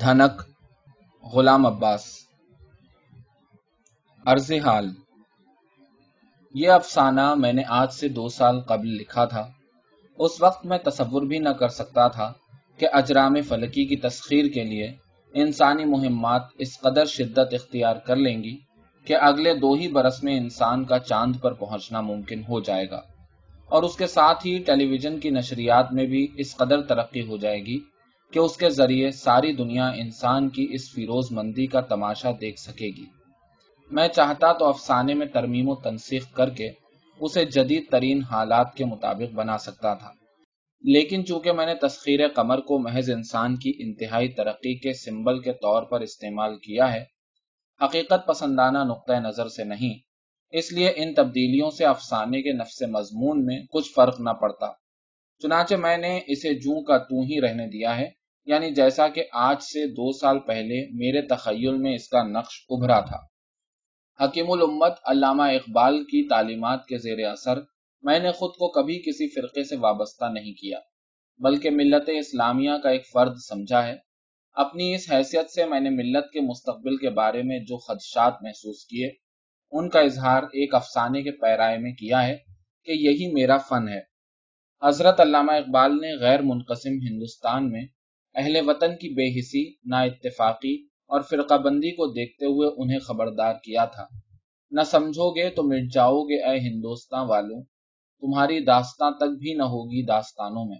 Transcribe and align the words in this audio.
دھنک، 0.00 0.42
غلام 1.34 1.66
عباس۔ 1.66 2.04
عرض 4.26 4.52
حال، 4.64 4.88
یہ 6.54 6.70
افسانہ 6.70 7.34
میں 7.34 7.52
نے 7.52 7.62
آج 7.68 7.92
سے 7.92 8.08
دو 8.08 8.28
سال 8.28 8.60
قبل 8.60 8.88
لکھا 8.88 9.24
تھا۔ 9.24 9.50
اس 10.18 10.42
وقت 10.42 10.66
میں 10.66 10.78
تصور 10.78 11.22
بھی 11.22 11.38
نہ 11.38 11.48
کر 11.48 11.68
سکتا 11.68 12.08
تھا 12.08 12.32
کہ 12.76 12.86
اجرام 12.92 13.42
فلکی 13.48 13.84
کی 13.84 13.96
تسخیر 13.96 14.44
کے 14.48 14.64
لیے 14.64 14.92
انسانی 15.34 15.84
مہمات 15.84 16.42
اس 16.58 16.80
قدر 16.80 17.04
شدت 17.04 17.54
اختیار 17.54 17.96
کر 17.96 18.16
لیں 18.16 18.42
گی 18.42 18.58
کہ 19.04 19.16
اگلے 19.20 19.54
دو 19.54 19.72
ہی 19.72 19.88
برس 19.88 20.24
میں 20.24 20.36
انسان 20.36 20.84
کا 20.84 20.98
چاند 20.98 21.36
پر 21.42 21.52
پہنچنا 21.52 22.00
ممکن 22.00 22.42
ہو 22.48 22.60
جائے 22.60 22.90
گا۔ 22.90 23.00
اور 23.66 23.82
اس 23.82 23.96
کے 23.96 24.06
ساتھ 24.06 24.46
ہی 24.46 24.58
ٹیلی 24.58 24.86
ویژن 24.86 25.20
کی 25.20 25.30
نشریات 25.30 25.92
میں 25.92 26.06
بھی 26.06 26.28
اس 26.36 26.56
قدر 26.56 26.82
ترقی 26.82 27.26
ہو 27.26 27.36
جائے 27.36 27.60
گی 27.60 27.93
کہ 28.34 28.38
اس 28.38 28.56
کے 28.56 28.68
ذریعے 28.68 29.10
ساری 29.10 29.52
دنیا 29.52 29.88
انسان 29.88 30.48
کی 30.48 30.68
اس 30.72 30.92
فیروز 30.94 31.24
مندی 31.30 31.66
کا 31.66 31.80
تماشا 31.80 32.30
دیکھ 32.40 32.60
سکے 32.60 32.86
گی۔ 32.86 33.04
میں 33.90 34.08
چاہتا 34.08 34.52
تو 34.52 34.64
افسانے 34.64 35.14
میں 35.14 35.26
ترمیم 35.26 35.68
و 35.68 35.74
تنسیخ 35.74 36.32
کر 36.32 36.50
کے 36.50 36.70
اسے 37.20 37.44
جدید 37.44 37.90
ترین 37.90 38.22
حالات 38.22 38.74
کے 38.74 38.84
مطابق 38.84 39.34
بنا 39.34 39.58
سکتا 39.58 39.94
تھا۔ 39.94 40.10
لیکن 40.82 41.26
چونکہ 41.26 41.52
میں 41.52 41.66
نے 41.66 41.74
تسخیر 41.74 42.28
قمر 42.28 42.60
کو 42.60 42.78
محض 42.78 43.10
انسان 43.10 43.56
کی 43.56 43.72
انتہائی 43.78 44.28
ترقی 44.28 44.74
کے 44.78 44.92
سمبل 44.92 45.40
کے 45.40 45.52
طور 45.52 45.82
پر 45.82 46.00
استعمال 46.00 46.56
کیا 46.56 46.92
ہے، 46.92 47.04
حقیقت 47.84 48.26
پسندانہ 48.26 48.78
نقطۂ 48.78 49.12
نظر 49.12 49.48
سے 49.48 49.64
نہیں، 49.64 49.98
اس 50.50 50.72
لیے 50.72 50.92
ان 50.96 51.14
تبدیلیوں 51.14 51.70
سے 51.70 51.84
افسانے 51.84 52.42
کے 52.42 52.52
نفس 52.52 52.82
مضمون 52.82 53.44
میں 53.44 53.60
کچھ 53.70 53.90
فرق 53.96 54.20
نہ 54.20 54.30
پڑتا۔ 54.30 54.66
چنانچہ 55.42 55.74
میں 55.74 55.96
نے 55.96 56.20
اسے 56.26 56.54
جوں 56.54 56.82
کا 56.82 56.98
تو 56.98 57.20
ہی 57.20 57.40
رہنے 57.40 57.66
دیا 57.66 57.96
ہے۔ 57.96 58.23
یعنی 58.44 58.70
جیسا 58.70 59.08
کہ 59.08 59.24
آج 59.32 59.62
سے 59.62 59.86
دو 59.86 60.12
سال 60.12 60.38
پہلے 60.38 60.88
میرے 60.92 61.26
تخیل 61.26 61.76
میں 61.76 61.94
اس 61.94 62.08
کا 62.08 62.22
نقش 62.22 62.66
ابھرا 62.68 63.00
تھا۔ 63.00 63.18
حکیم 64.24 64.50
الامت 64.50 64.92
علامہ 65.04 65.42
اقبال 65.42 66.04
کی 66.04 66.28
تعلیمات 66.28 66.86
کے 66.86 66.98
زیر 66.98 67.26
اثر 67.26 67.58
میں 68.02 68.18
نے 68.18 68.32
خود 68.32 68.50
کو 68.50 68.68
کبھی 68.68 68.98
کسی 68.98 69.28
فرقے 69.28 69.64
سے 69.64 69.76
وابستہ 69.76 70.24
نہیں 70.24 70.52
کیا، 70.52 70.78
بلکہ 71.38 71.70
ملت 71.70 72.10
اسلامیہ 72.18 72.70
کا 72.82 72.90
ایک 72.90 73.06
فرد 73.12 73.36
سمجھا 73.48 73.86
ہے۔ 73.86 73.96
اپنی 74.52 74.94
اس 74.94 75.12
حیثیت 75.12 75.50
سے 75.50 75.64
میں 75.64 75.80
نے 75.80 75.90
ملت 75.90 76.32
کے 76.32 76.40
مستقبل 76.40 76.96
کے 76.96 77.10
بارے 77.10 77.42
میں 77.42 77.58
جو 77.58 77.78
خدشات 77.78 78.42
محسوس 78.42 78.84
کیے، 78.84 79.10
ان 79.72 79.88
کا 79.88 80.00
اظہار 80.00 80.42
ایک 80.42 80.74
افسانے 80.74 81.22
کے 81.22 81.30
پیرائے 81.30 81.78
میں 81.78 81.92
کیا 81.92 82.26
ہے 82.26 82.36
کہ 82.84 82.92
یہی 82.92 83.32
میرا 83.32 83.56
فن 83.58 83.88
ہے۔ 83.88 84.00
حضرت 84.82 85.20
علامہ 85.20 85.52
اقبال 85.52 86.00
نے 86.00 86.16
غیر 86.16 86.42
منقسم 86.42 86.90
ہندوستان 86.90 87.70
میں 87.70 87.82
اہل 88.34 88.68
وطن 88.68 88.96
کی 88.96 89.08
بے 89.14 89.40
حسی، 89.40 89.74
نا 89.84 90.00
اتفاقی 90.00 90.74
اور 90.82 91.20
فرقہ 91.20 91.54
بندی 91.54 91.90
کو 91.90 92.06
دیکھتے 92.06 92.44
ہوئے 92.44 92.70
انہیں 92.76 92.98
خبردار 92.98 93.54
کیا 93.54 93.84
تھا۔ 93.84 94.06
نہ 94.70 94.80
سمجھو 94.86 95.30
گے 95.30 95.50
تو 95.50 95.62
مٹ 95.62 95.94
جاؤ 95.94 96.22
گے 96.22 96.44
اے 96.44 96.58
ہندوستان 96.58 97.26
والوں 97.28 97.62
تمہاری 98.20 98.60
داستان 98.60 99.12
تک 99.14 99.38
بھی 99.38 99.54
نہ 99.54 99.62
ہوگی 99.62 100.06
داستانوں 100.06 100.64
میں۔ 100.64 100.78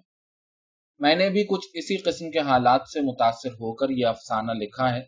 میں 0.99 1.15
نے 1.15 1.31
بھی 1.31 1.45
کچھ 1.45 1.69
اسی 1.75 1.97
قسم 1.97 2.31
کے 2.31 2.39
حالات 2.39 2.81
سے 2.93 3.01
متاثر 3.01 3.49
ہو 3.49 3.75
کر 3.75 3.91
یہ 3.91 4.07
افسانہ 4.07 4.53
لکھا 4.53 4.95
ہے۔ 4.95 5.01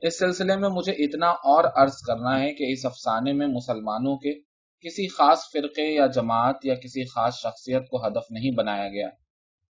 اس 0.00 0.18
سلسلے 0.18 0.56
میں 0.56 0.68
مجھے 0.68 0.92
اتنا 0.92 1.28
اور 1.28 1.64
عرض 1.76 1.96
کرنا 2.06 2.40
ہے 2.40 2.54
کہ 2.54 2.72
اس 2.72 2.86
افسانے 2.86 3.32
میں 3.32 3.46
مسلمانوں 3.46 4.16
کے 4.16 4.32
کسی 4.80 5.08
خاص 5.08 5.38
فرقے 5.52 5.94
یا 5.94 6.06
جماعت 6.06 6.56
یا 6.64 6.74
کسی 6.74 7.04
خاص 7.04 7.34
شخصیت 7.34 7.88
کو 7.88 8.06
ہدف 8.06 8.30
نہیں 8.30 8.50
بنایا 8.50 8.88
گیا۔ 8.88 9.08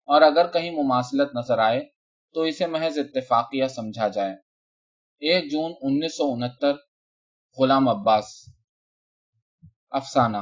اور 0.06 0.22
اگر 0.22 0.46
کہیں 0.46 0.70
مماثلت 0.70 1.36
نظر 1.36 1.58
آئے 1.58 1.97
تو 2.34 2.42
اسے 2.42 2.66
محض 2.66 2.98
اتفاقیہ 2.98 3.66
سمجھا 3.66 4.08
جائے۔ 4.08 4.32
ایک 5.20 5.50
جون 5.50 5.72
انیس 5.82 6.16
سو 6.16 6.32
انہتر، 6.32 6.72
غلام 7.58 7.88
عباس۔ 7.88 8.24
افسانہ۔ 9.90 10.36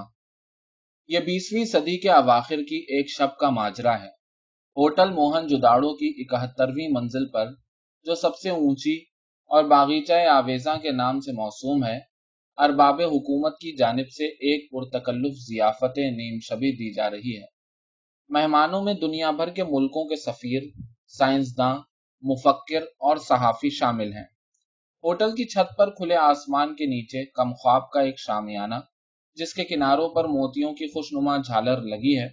یہ 1.09 1.19
بیسویں 1.19 1.65
صدی 1.65 1.99
کے 1.99 2.11
اواخر 2.11 2.57
کی 2.57 2.77
ایک 2.77 3.07
شب 3.11 3.39
کا 3.39 3.51
ماجرا 3.51 4.03
ہے۔ 4.03 4.09
ہوٹل 4.77 5.11
موہن 5.11 5.47
جداڑوں 5.47 5.95
کی 5.95 6.15
اکہترویں 6.19 6.89
منزل 6.93 7.29
پر، 7.29 7.47
جو 8.05 8.15
سب 8.15 8.37
سے 8.37 8.51
اونچی 8.51 8.97
اور 9.47 9.65
باغیچہ 9.65 10.13
آویزاں 10.13 10.77
کے 10.77 10.91
نام 10.91 11.21
سے 11.21 11.33
موسوم 11.33 11.85
ہے، 11.85 11.99
ارباب 12.57 13.01
حکومت 13.01 13.53
کی 13.53 13.77
جانب 13.77 14.11
سے 14.11 14.25
ایک 14.25 14.71
پرتکلف 14.71 15.33
ضیافت 15.35 15.99
نیم 15.99 16.39
شبی 16.43 16.73
دی 16.73 16.95
جا 16.95 17.11
رہی 17.11 17.37
ہے۔ 17.37 17.47
مہمانوں 18.29 18.83
میں 18.83 18.95
دنیا 18.95 19.31
بھر 19.31 19.51
کے 19.51 19.65
ملکوں 19.65 20.09
کے 20.09 20.17
سفیر 20.17 20.63
سائنسداں 21.19 21.77
مفکر 22.23 22.83
اور 22.99 23.17
صحافی 23.17 23.71
شامل 23.71 24.13
ہیں۔ 24.13 24.25
ہوٹل 25.05 25.31
کی 25.31 25.45
چھت 25.45 25.77
پر 25.79 25.91
کھلے 25.91 26.17
آسمان 26.17 26.75
کے 26.75 26.87
نیچے 26.87 27.25
کم 27.25 27.53
خواب 27.53 27.91
کا 27.91 28.01
ایک 28.01 28.19
شامیانہ، 28.19 28.75
جس 29.35 29.55
کے 29.55 29.65
کناروں 29.65 30.09
پر 30.09 30.25
موتیوں 30.25 30.73
کی 30.73 30.87
خوشنما 30.87 31.37
جھالر 31.37 31.81
لگی 31.83 32.19
ہے، 32.19 32.29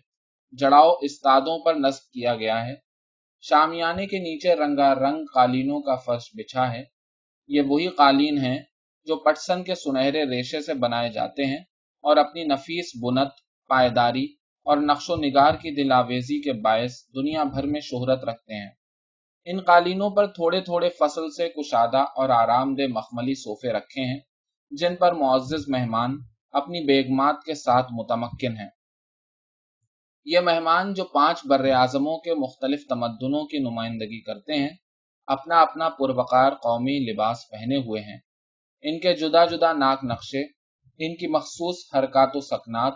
جڑاؤ 0.51 0.93
استادوں 1.01 1.59
پر 1.65 1.75
نصب 1.75 2.11
کیا 2.11 2.35
گیا 2.35 2.65
ہے۔ 2.65 2.75
شامیانے 3.41 4.07
کے 4.07 4.19
نیچے 4.19 4.55
رنگا 4.55 4.95
رنگ 4.95 5.25
قالینوں 5.33 5.81
کا 5.81 5.95
فرش 5.95 6.29
بچھا 6.33 6.73
ہے۔ 6.73 6.83
یہ 7.47 7.61
وہی 7.61 7.87
قالین 7.87 8.37
ہیں 8.37 8.59
جو 9.05 9.15
پٹسن 9.15 9.63
کے 9.63 9.75
سنہرے 9.75 10.23
ریشے 10.23 10.61
سے 10.61 10.73
بنائے 10.73 11.09
جاتے 11.09 11.45
ہیں 11.45 11.63
اور 12.03 12.17
اپنی 12.17 12.43
نفیس 12.43 12.91
بنت، 13.03 13.31
پائیداری 13.67 14.25
اور 14.63 14.77
نقش 14.77 15.09
و 15.09 15.15
نگار 15.15 15.53
کی 15.53 15.83
دلاویزی 15.83 16.41
کے 16.41 16.53
باعث 16.53 16.91
دنیا 17.15 17.43
بھر 17.43 17.63
میں 17.63 17.79
شہرت 17.79 18.23
رکھتے 18.23 18.53
ہیں۔ 18.53 18.71
ان 19.45 19.59
قالینوں 19.59 20.09
پر 20.09 20.27
تھوڑے 20.27 20.61
تھوڑے 20.61 20.89
فصل 20.89 21.31
سے 21.31 21.49
کشادہ 21.49 21.97
اور 21.97 22.29
آرام 22.29 22.75
دہ 22.75 22.87
مخملی 22.89 23.33
صوفے 23.33 23.73
رکھے 23.73 24.01
ہیں، 24.01 24.19
جن 24.71 24.95
پر 24.95 25.13
معزز 25.13 25.65
مہمان 25.67 26.17
اپنی 26.51 26.85
بیگمات 26.85 27.35
کے 27.45 27.53
ساتھ 27.53 27.87
متمکن 27.91 28.57
ہیں۔ 28.57 28.69
یہ 30.25 30.39
مہمان 30.39 30.93
جو 30.93 31.03
پانچ 31.03 31.41
بر 31.45 31.69
اعظموں 31.69 32.17
کے 32.17 32.33
مختلف 32.33 32.87
تمدنوں 32.89 33.47
کی 33.47 33.57
نمائندگی 33.57 34.21
کرتے 34.21 34.53
ہیں، 34.53 34.69
اپنا 35.27 35.61
اپنا 35.61 35.89
پروقار 35.89 36.51
قومی 36.51 37.11
لباس 37.11 37.37
پہنے 37.51 37.75
ہوئے 37.75 38.01
ہیں۔ 38.01 38.17
ان 38.81 38.99
کے 38.99 39.13
جدا 39.13 39.45
جدا 39.45 39.73
ناک 39.73 39.99
نقشے، 40.03 40.41
ان 40.99 41.15
کی 41.15 41.27
مخصوص 41.27 41.75
حرکات 41.95 42.35
و 42.35 42.41
سکنات 42.41 42.93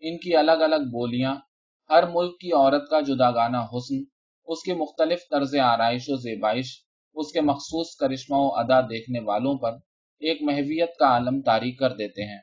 ان 0.00 0.18
کی 0.18 0.36
الگ 0.36 0.62
الگ 0.62 0.88
بولیاں، 0.92 1.34
ہر 1.90 2.02
ملک 2.06 2.38
کی 2.40 2.52
عورت 2.52 2.90
کا 2.90 3.00
جدا 3.00 3.30
گانا 3.30 3.62
حسن، 3.62 4.02
اس 4.48 4.62
کی 4.62 4.72
مختلف 4.72 5.18
طرز 5.30 5.54
آرائش 5.56 6.04
و 6.08 6.16
زیبائش، 6.16 6.66
اس 7.14 7.32
کے 7.32 7.40
مخصوص 7.40 7.96
کرشمہ 7.96 8.36
و 8.36 8.54
ادا 8.54 8.80
دیکھنے 8.80 9.20
والوں 9.20 9.58
پر 9.58 9.72
ایک 10.20 10.42
محویت 10.42 10.96
کا 10.98 11.06
عالم 11.06 11.40
تاری 11.40 11.72
کر 11.72 11.94
دیتے 11.94 12.22
ہیں۔ 12.22 12.40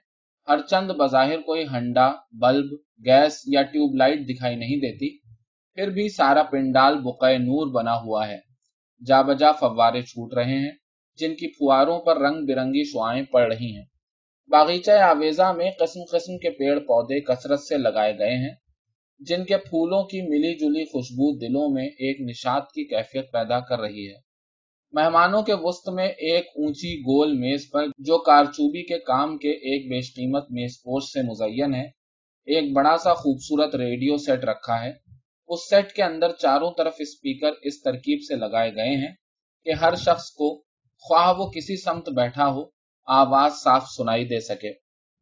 ہر 0.47 0.59
چند 0.61 0.91
بظاہر 0.91 1.41
کوئی 1.41 1.65
ہنڈا، 1.67 2.11
بلب، 2.31 2.71
گیس 3.05 3.41
یا 3.47 3.61
ٹیوب 3.61 3.95
لائٹ 3.95 4.19
دکھائی 4.29 4.55
نہیں 4.55 4.77
دیتی، 4.77 5.17
پھر 5.77 5.89
بھی 5.89 6.09
سارا 6.09 6.43
پنڈال 6.43 6.97
بقائے 7.01 7.37
نور 7.37 7.71
بنا 7.71 7.95
ہوا 7.97 8.27
ہے۔ 8.27 8.39
جا 9.01 9.21
بجا 9.21 9.51
فوارے 9.51 10.01
چھوٹ 10.01 10.33
رہے 10.33 10.57
ہیں، 10.59 10.71
جن 11.19 11.35
کی 11.35 11.47
فواروں 11.47 11.99
پر 11.99 12.17
رنگ 12.17 12.45
برنگی 12.45 12.83
شعائیں 12.83 13.23
پڑ 13.23 13.41
رہی 13.53 13.75
ہیں۔ 13.75 13.85
باغیچہ 14.49 14.91
آویزا 14.91 15.51
میں 15.51 15.69
قسم 15.79 15.99
قسم 16.11 16.37
کے 16.37 16.49
پیڑ 16.49 16.79
پودے 16.79 17.19
کثرت 17.19 17.59
سے 17.59 17.77
لگائے 17.77 18.17
گئے 18.19 18.35
ہیں، 18.35 18.53
جن 19.19 19.45
کے 19.45 19.57
پھولوں 19.57 20.03
کی 20.03 20.21
ملی 20.21 20.53
جلی 20.55 20.83
خوشبو 20.85 21.29
دلوں 21.39 21.69
میں 21.69 21.85
ایک 21.85 22.21
نشاد 22.21 22.61
کی 22.61 22.83
کیفیت 22.83 23.31
پیدا 23.31 23.59
کر 23.59 23.79
رہی 23.79 24.07
ہے۔ 24.07 24.17
مہمانوں 24.93 25.41
کے 25.41 25.53
وسط 25.53 25.89
میں 25.89 26.07
ایک 26.07 26.47
اونچی 26.55 26.93
گول 26.99 27.33
میز 27.37 27.69
پر، 27.71 27.85
جو 27.97 28.17
کارچوبی 28.17 28.83
کے 28.83 28.99
کام 28.99 29.37
کے 29.37 29.51
ایک 29.69 29.89
بیش 29.89 30.13
قیمت 30.15 30.51
میز 30.51 30.81
پوش 30.83 31.03
سے 31.03 31.21
مزین 31.21 31.73
ہے، 31.75 31.87
ایک 32.47 32.71
بڑا 32.73 32.95
سا 32.97 33.13
خوبصورت 33.13 33.75
ریڈیو 33.75 34.17
سیٹ 34.17 34.43
رکھا 34.43 34.81
ہے۔ 34.83 34.91
اس 35.49 35.69
سیٹ 35.69 35.91
کے 35.91 36.03
اندر 36.03 36.31
چاروں 36.31 36.71
طرف 36.77 36.95
اسپیکر 36.99 37.51
اس 37.61 37.81
ترکیب 37.81 38.19
سے 38.27 38.35
لگائے 38.35 38.75
گئے 38.75 38.95
ہیں 38.95 39.13
کہ 39.65 39.71
ہر 39.71 39.95
شخص 39.95 40.29
کو، 40.31 40.53
خواہ 41.03 41.33
وہ 41.37 41.49
کسی 41.51 41.81
سمت 41.81 42.09
بیٹھا 42.09 42.47
ہو 42.47 42.72
آواز 43.07 43.51
صاف 43.63 43.83
سنائی 43.97 44.25
دے 44.25 44.39
سکے۔ 44.39 44.71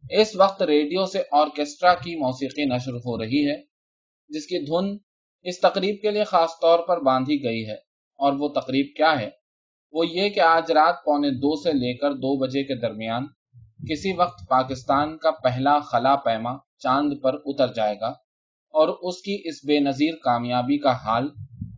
اس 0.10 0.36
وقت 0.36 0.62
ریڈیو 0.62 1.06
سے 1.06 1.22
آرکیسٹرا 1.32 1.94
کی 1.94 2.16
موسیقی 2.16 2.66
نشر 2.66 2.92
ہو 2.92 3.24
رہی 3.24 3.52
ہے، 3.52 3.62
جس 4.30 4.46
کی 4.46 4.66
دھن 4.66 4.98
اس 5.44 5.60
تقریب 5.60 5.96
کے 6.02 6.12
لیے 6.12 6.24
خاص 6.24 6.50
طور 6.62 6.80
پر 6.80 7.00
باندھی 7.00 7.44
گئی 7.44 7.68
ہے۔ 7.68 7.92
اور 8.20 8.34
وہ 8.34 8.50
تقریب 8.50 8.88
کیا 8.98 9.20
ہے؟ 9.20 9.30
وہ 9.92 10.08
یہ 10.08 10.30
کہ 10.30 10.40
آج 10.40 10.72
رات 10.72 10.96
پونے 11.06 11.30
دو 11.30 11.56
سے 11.56 11.74
لے 11.74 11.94
کر 11.94 12.14
دو 12.14 12.40
بجے 12.40 12.64
کے 12.64 12.76
درمیان 12.76 13.28
کسی 13.90 14.14
وقت 14.14 14.50
پاکستان 14.50 15.18
کا 15.18 15.32
پہلا 15.32 15.80
خلا 15.80 16.16
پیما 16.16 16.58
چاند 16.80 17.14
پر 17.24 17.34
اتر 17.46 17.74
جائے 17.74 17.96
گا 18.00 18.08
اور 18.74 18.90
اس 19.02 19.22
کی 19.22 19.42
اس 19.46 19.66
بے 19.66 19.80
نظیر 19.80 20.14
کامیابی 20.24 20.78
کا 20.78 20.92
حال 20.92 21.26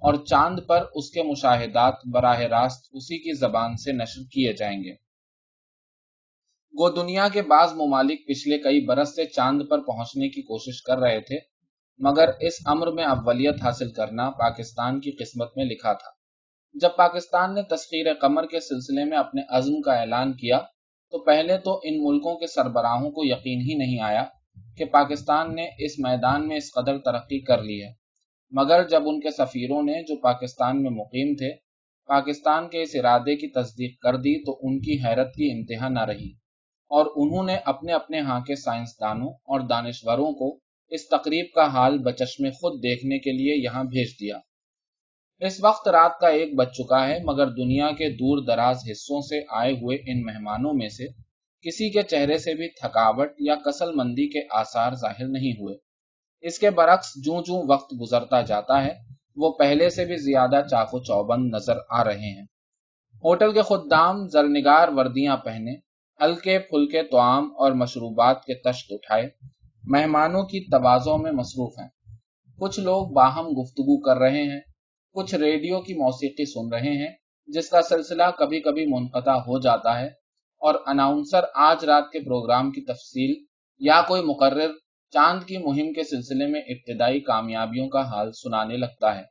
اور 0.02 0.14
چاند 0.26 0.60
پر 0.68 0.86
اس 0.96 1.10
کے 1.10 1.24
مشاہدات 1.24 1.94
براہ 2.12 2.40
راست 2.40 2.88
اسی 2.92 3.18
کی 3.18 3.38
زبان 3.38 3.78
سے 3.78 3.92
نشر 3.92 4.22
کیے 4.32 4.54
جائیں 4.54 4.84
گے۔ 4.84 4.94
گو 6.74 6.90
دنیا 6.90 7.28
کے 7.28 7.42
بعض 7.42 7.74
ممالک 7.74 8.28
پچھلے 8.28 8.58
کئی 8.58 8.86
برس 8.86 9.16
سے 9.16 9.26
چاند 9.26 9.62
پر 9.70 9.80
پہنچنے 9.80 10.30
کی 10.30 10.42
کوشش 10.42 10.82
کر 10.84 10.98
رہے 10.98 11.20
تھے، 11.20 11.36
مگر 12.00 12.30
اس 12.40 12.54
امر 12.66 12.92
میں 12.92 13.04
اولیت 13.04 13.64
حاصل 13.64 13.92
کرنا 13.92 14.30
پاکستان 14.30 15.00
کی 15.00 15.12
قسمت 15.12 15.50
میں 15.56 15.66
لکھا 15.66 15.94
تھا۔ 15.94 16.10
جب 16.74 16.90
پاکستان 16.98 17.54
نے 17.54 17.62
تسخیر 17.62 18.14
قمر 18.14 18.46
کے 18.46 18.60
سلسلے 18.60 19.04
میں 19.04 19.18
اپنے 19.18 19.42
عزم 19.50 19.82
کا 19.82 19.94
اعلان 19.94 20.34
کیا، 20.34 20.58
تو 21.12 21.24
پہلے 21.24 21.58
تو 21.58 21.80
ان 21.84 22.04
ملکوں 22.04 22.36
کے 22.36 22.48
سربراہوں 22.48 23.12
کو 23.12 23.22
یقین 23.26 23.62
ہی 23.62 23.76
نہیں 23.76 24.00
آیا 24.00 24.24
کہ 24.78 24.86
پاکستان 24.86 25.56
نے 25.56 25.68
اس 25.80 26.00
میدان 26.00 26.48
میں 26.48 26.58
اس 26.58 26.74
قدر 26.74 26.98
ترقی 26.98 27.40
کر 27.40 27.64
لی 27.64 27.84
ہے۔ 27.84 27.92
مگر 28.52 28.88
جب 28.88 29.02
ان 29.06 29.20
کے 29.20 29.32
سفیروں 29.32 29.84
نے، 29.84 30.04
جو 30.04 30.16
پاکستان 30.16 30.82
میں 30.84 30.92
مقیم 30.92 31.34
تھے، 31.34 31.52
پاکستان 32.08 32.70
کے 32.70 32.82
اس 32.82 32.90
ارادے 32.94 33.36
کی 33.36 33.48
تصدیق 33.48 34.00
کر 34.02 34.16
دی، 34.18 34.46
تو 34.46 34.60
ان 34.62 34.80
کی 34.80 34.98
حیرت 35.06 35.34
کی 35.34 35.52
انتہا 35.52 35.90
نہ 35.90 36.06
رہی۔ 36.06 36.43
اور 36.94 37.06
انہوں 37.16 37.44
نے 37.44 37.56
اپنے 37.66 37.94
اپنے 37.94 38.20
ہاں 38.20 38.40
کے 38.40 38.56
سائنسدانوں 38.56 39.30
اور 39.30 39.60
دانشوروں 39.60 40.32
کو 40.32 40.60
اس 40.92 41.10
تقریب 41.10 41.46
کا 41.56 41.66
حال 41.68 41.98
بچشمے 41.98 42.50
خود 42.50 42.84
دیکھنے 42.84 43.20
کے 43.20 43.32
لیے 43.32 43.64
یہاں 43.64 43.84
بھیج 43.84 44.08
دیا۔ 44.20 44.38
اس 45.40 45.64
وقت 45.64 45.88
رات 45.88 46.20
کا 46.20 46.28
ایک 46.28 46.56
بج 46.56 46.68
چکا 46.68 47.08
ہے، 47.08 47.20
مگر 47.24 47.48
دنیا 47.48 47.92
کے 47.92 48.10
دور 48.10 48.46
دراز 48.46 48.78
حصوں 48.92 49.22
سے 49.22 49.42
آئے 49.50 49.74
ہوئے 49.74 49.98
ان 49.98 50.22
مہمانوں 50.22 50.74
میں 50.74 50.90
سے 50.90 51.08
کسی 51.66 51.90
کے 51.90 52.02
چہرے 52.02 52.38
سے 52.38 52.54
بھی 52.54 52.68
تھکاوٹ 52.70 53.30
یا 53.40 53.56
کسل 53.56 53.96
مندی 53.96 54.28
کے 54.28 54.40
آثار 54.52 54.94
ظاہر 54.94 55.28
نہیں 55.28 55.52
ہوئے۔ 55.52 55.76
اس 56.42 56.60
کے 56.60 56.70
برعکس 56.70 57.26
جوں 57.26 57.42
جوں 57.42 57.64
وقت 57.68 57.94
گزرتا 58.02 58.42
جاتا 58.42 58.86
ہے، 58.86 58.94
وہ 59.36 59.52
پہلے 59.52 59.90
سے 59.90 60.06
بھی 60.06 60.16
زیادہ 60.16 60.62
چاق 60.72 60.94
و 60.94 61.00
چوبند 61.00 61.56
نظر 61.56 61.78
آ 61.90 62.04
رہے 62.04 62.34
ہیں۔ 62.36 62.46
ہوٹل 63.24 63.54
کے 63.54 63.62
خدام 63.62 64.28
زرنگار 64.28 64.88
وردیاں 64.88 65.38
پہنے 65.38 65.93
ہلکے 66.22 66.60
پھلکے 66.60 67.04
توام 67.04 67.52
اور 67.58 67.72
مشروبات 67.72 68.46
کے 68.46 68.54
تشت 68.54 68.86
اٹھائے۔ 68.90 69.30
مہمانوں 69.84 70.44
کی 70.44 70.60
توازوں 70.72 71.18
میں 71.18 71.32
مصروف 71.32 71.80
ہیں۔ 71.80 71.88
کچھ 72.60 72.80
لوگ 72.80 73.08
باہم 73.08 73.48
گفتگو 73.48 74.00
کر 74.00 74.18
رہے 74.18 74.44
ہیں۔ 74.44 74.60
کچھ 75.14 75.36
ریڈیو 75.36 75.82
کی 75.82 75.94
موسیقی 75.94 76.46
سن 76.46 76.74
رہے 76.74 76.98
ہیں، 76.98 77.16
جس 77.48 77.70
کا 77.70 77.82
سلسلہ 77.82 78.24
کبھی 78.38 78.62
کبھی 78.62 78.86
منقطع 78.86 79.34
ہو 79.34 79.60
جاتا 79.60 80.00
ہے۔ 80.00 80.08
اور 80.60 80.76
اناؤنسر 80.88 81.42
آج 81.56 81.86
رات 81.86 82.04
کے 82.12 82.20
پروگرام 82.20 82.72
کی 82.72 82.82
تفصیل 82.82 83.46
یا 83.80 84.02
کوئی 84.08 84.22
مقرر 84.24 84.72
چاند 85.12 85.44
کی 85.44 85.58
مہم 85.58 85.94
کے 85.94 86.04
سلسلے 86.04 86.48
میں 86.48 86.62
ابتدائی 86.62 87.20
کامیابیوں 87.20 87.90
کا 87.90 88.02
حال 88.02 88.32
سنانے 88.32 88.78
لگتا 88.78 89.16
ہے۔ 89.16 89.24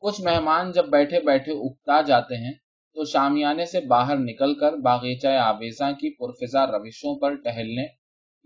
کچھ 0.00 0.20
مہمان 0.20 0.72
جب 0.72 0.88
بیٹھے 0.88 1.20
بیٹھے 1.20 1.52
اگتا 1.52 2.00
جاتے 2.00 2.34
ہیں 2.34 2.52
تو 2.94 3.04
شامیانے 3.04 3.64
سے 3.66 3.80
باہر 3.80 4.16
نکل 4.16 4.54
کر 4.54 4.72
باغیچہ 4.72 5.28
آویزاں 5.28 5.92
کی 5.92 6.10
پرفضا 6.16 6.66
روشوں 6.66 7.18
پر 7.20 7.34
ٹہلنے 7.34 7.86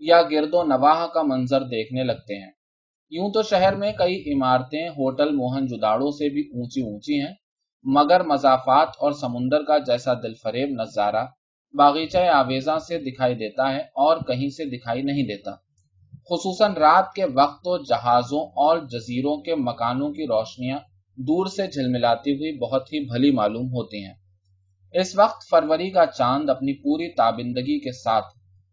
یا 0.01 0.21
گرد 0.21 0.53
و 0.53 0.63
نواح 0.63 1.05
کا 1.07 1.21
منظر 1.21 1.61
دیکھنے 1.61 2.03
لگتے 2.03 2.35
ہیں۔ 2.43 2.51
یوں 3.11 3.31
تو 3.31 3.41
شہر 3.41 3.75
میں 3.75 3.91
کئی 3.91 4.33
عمارتیں، 4.33 4.89
ہوٹل، 4.89 5.35
موہن 5.35 5.65
جداڑوں 5.65 6.11
سے 6.11 6.29
بھی 6.29 6.41
اونچی 6.41 6.81
اونچی 6.81 7.21
ہیں، 7.21 7.33
مگر 7.83 8.23
مضافات 8.23 8.87
اور 8.99 9.11
سمندر 9.11 9.63
کا 9.63 9.77
جیسا 9.77 10.13
دل 10.13 10.33
فریب 10.33 10.69
نظارہ 10.69 11.25
باغیچہ 11.73 12.17
آویزاں 12.17 12.79
سے 12.79 12.97
دکھائی 12.99 13.35
دیتا 13.35 13.73
ہے 13.73 13.79
اور 13.79 14.17
کہیں 14.17 14.49
سے 14.49 14.65
دکھائی 14.65 15.01
نہیں 15.01 15.23
دیتا۔ 15.23 15.51
خصوصاً 16.29 16.73
رات 16.73 17.13
کے 17.13 17.25
وقت 17.25 17.63
تو 17.63 17.77
جہازوں 17.83 18.39
اور 18.39 18.77
جزیروں 18.77 19.37
کے 19.37 19.55
مکانوں 19.55 20.11
کی 20.11 20.23
روشنیاں 20.23 20.79
دور 21.17 21.45
سے 21.45 21.67
جھلملاتی 21.67 22.31
ہوئی 22.31 22.57
بہت 22.57 22.93
ہی 22.93 22.99
بھلی 22.99 23.31
معلوم 23.31 23.67
ہوتی 23.67 24.05
ہیں۔ 24.05 24.13
اس 24.93 25.19
وقت 25.19 25.49
فروری 25.51 25.89
کا 25.89 26.05
چاند 26.05 26.49
اپنی 26.49 26.73
پوری 26.73 27.13
تابندگی 27.13 27.79
کے 27.79 27.91
ساتھ 27.91 28.25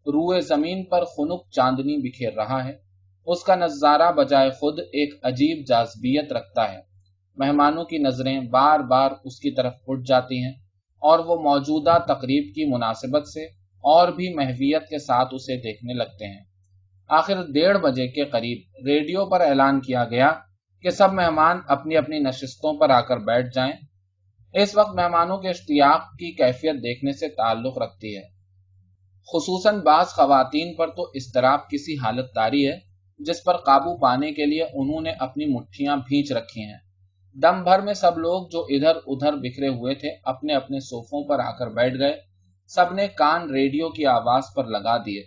روئے 0.07 0.41
زمین 0.41 0.83
پر 0.83 1.03
خنک 1.03 1.51
چاندنی 1.51 1.97
بکھیر 1.97 2.33
رہا 2.33 2.65
ہے۔ 2.65 2.73
اس 3.25 3.43
کا 3.43 3.55
نظارہ 3.55 4.11
بجائے 4.11 4.49
خود 4.49 4.79
ایک 4.79 5.25
عجیب 5.25 5.67
جاذبیت 5.67 6.33
رکھتا 6.33 6.71
ہے۔ 6.71 6.79
مہمانوں 7.37 7.85
کی 7.85 7.97
نظریں 7.97 8.39
بار 8.39 8.79
بار 8.79 9.11
اس 9.23 9.39
کی 9.39 9.51
طرف 9.51 9.73
اٹھ 9.87 10.01
جاتی 10.07 10.43
ہیں 10.43 10.51
اور 11.01 11.19
وہ 11.19 11.35
موجودہ 11.35 11.97
تقریب 12.07 12.55
کی 12.55 12.65
مناسبت 12.65 13.27
سے 13.27 13.43
اور 13.83 14.07
بھی 14.07 14.33
محویت 14.33 14.87
کے 14.89 14.97
ساتھ 14.97 15.29
اسے 15.31 15.57
دیکھنے 15.57 15.93
لگتے 15.93 16.25
ہیں۔ 16.25 16.43
آخر 17.09 17.41
ڈیڑھ 17.53 17.77
بجے 17.77 18.07
کے 18.07 18.25
قریب 18.25 18.87
ریڈیو 18.87 19.25
پر 19.25 19.41
اعلان 19.41 19.81
کیا 19.81 20.03
گیا 20.03 20.31
کہ 20.81 20.89
سب 20.89 21.13
مہمان 21.13 21.59
اپنی 21.67 21.97
اپنی 21.97 22.19
نشستوں 22.19 22.79
پر 22.79 22.89
آ 22.89 23.01
کر 23.01 23.17
بیٹھ 23.17 23.47
جائیں۔ 23.55 23.73
اس 24.55 24.77
وقت 24.77 24.95
مہمانوں 24.95 25.37
کے 25.37 25.49
اشتیاق 25.49 26.01
کی 26.01 26.31
کیفیت 26.31 26.75
دیکھنے 26.75 27.11
سے 27.11 27.27
تعلق 27.27 27.77
رکھتی 27.77 28.17
ہے۔ 28.17 28.21
خصوصاً 29.33 29.79
بعض 29.79 30.07
خواتین 30.07 30.75
پر 30.75 30.87
تو 30.87 31.11
اضطراب 31.15 31.69
کسی 31.69 31.95
حالت 31.97 32.35
داری 32.35 32.67
ہے، 32.67 32.79
جس 33.19 33.43
پر 33.43 33.57
قابو 33.57 33.97
پانے 33.97 34.31
کے 34.31 34.45
لیے 34.45 34.63
انہوں 34.63 35.01
نے 35.01 35.11
اپنی 35.19 35.45
مٹھیاں 35.45 35.97
بھینچ 35.97 36.31
رکھی 36.31 36.61
ہیں۔ 36.61 36.77
دم 37.33 37.63
بھر 37.63 37.81
میں 37.81 37.93
سب 37.93 38.17
لوگ 38.17 38.47
جو 38.47 38.65
ادھر 38.69 38.95
ادھر 39.07 39.33
بکھرے 39.33 39.67
ہوئے 39.67 39.95
تھے، 39.95 40.09
اپنے 40.23 40.53
اپنے 40.53 40.79
صوفوں 40.79 41.27
پر 41.27 41.39
آ 41.39 41.51
کر 41.51 41.67
بیٹھ 41.67 41.99
گئے۔ 41.99 42.13
سب 42.67 42.93
نے 42.93 43.07
کان 43.07 43.49
ریڈیو 43.49 43.89
کی 43.89 44.05
آواز 44.05 44.43
پر 44.55 44.65
لگا 44.65 44.97
دیے۔ 44.97 45.23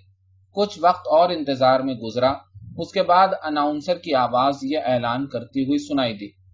کچھ 0.54 0.78
وقت 0.82 1.06
اور 1.10 1.30
انتظار 1.30 1.80
میں 1.80 1.94
گزرا۔ 1.94 2.32
اس 2.78 2.92
کے 2.92 3.02
بعد 3.02 3.28
اناؤنسر 3.42 3.98
کی 3.98 4.14
آواز 4.14 4.54
یہ 4.62 4.78
اعلان 4.84 5.26
کرتی 5.26 5.64
ہوئی 5.64 5.78
سنائی 5.78 6.14
دی۔ 6.14 6.47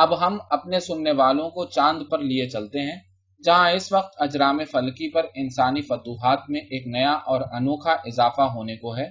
اب 0.00 0.26
ہم 0.26 0.38
اپنے 0.50 0.80
سننے 0.80 1.12
والوں 1.12 1.50
کو 1.50 1.64
چاند 1.64 2.02
پر 2.10 2.18
لیے 2.18 2.48
چلتے 2.48 2.80
ہیں، 2.80 2.98
جہاں 3.44 3.70
اس 3.70 3.92
وقت 3.92 4.14
اجرام 4.18 4.64
فلکی 4.64 5.10
پر 5.10 5.26
انسانی 5.34 5.80
فتوحات 5.80 6.38
میں 6.48 6.60
ایک 6.60 6.86
نیا 6.86 7.12
اور 7.12 7.40
انوکھا 7.40 7.92
اضافہ 7.92 8.42
ہونے 8.42 8.76
کو 8.76 8.96
ہے۔ 8.96 9.06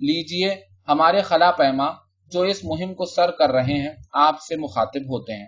لیجیے 0.00 0.54
ہمارے 0.88 1.22
خلا 1.22 1.50
پیما 1.50 1.86
جو 2.32 2.42
اس 2.42 2.64
مہم 2.64 2.94
کو 2.94 3.04
سر 3.04 3.30
کر 3.30 3.50
رہے 3.50 3.74
ہیں، 3.74 3.94
آپ 4.12 4.40
سے 4.40 4.56
مخاطب 4.56 5.00
ہوتے 5.00 5.32
ہیں۔ 5.32 5.46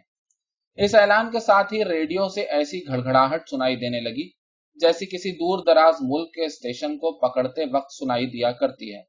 اس 0.76 0.94
اعلان 0.94 1.30
کے 1.30 1.40
ساتھ 1.40 1.74
ہی 1.74 1.84
ریڈیو 1.84 2.28
سے 2.28 2.40
ایسی 2.40 2.80
گھڑگڑاہٹ 2.86 3.48
سنائی 3.48 3.76
دینے 3.76 4.00
لگی، 4.00 4.28
جیسی 4.76 5.06
کسی 5.06 5.30
دور 5.30 5.64
دراز 5.64 5.94
ملک 6.00 6.34
کے 6.34 6.44
اسٹیشن 6.44 6.98
کو 6.98 7.18
پکڑتے 7.18 7.64
وقت 7.72 7.92
سنائی 7.92 8.26
دیا 8.26 8.52
کرتی 8.52 8.94
ہے۔ 8.94 9.02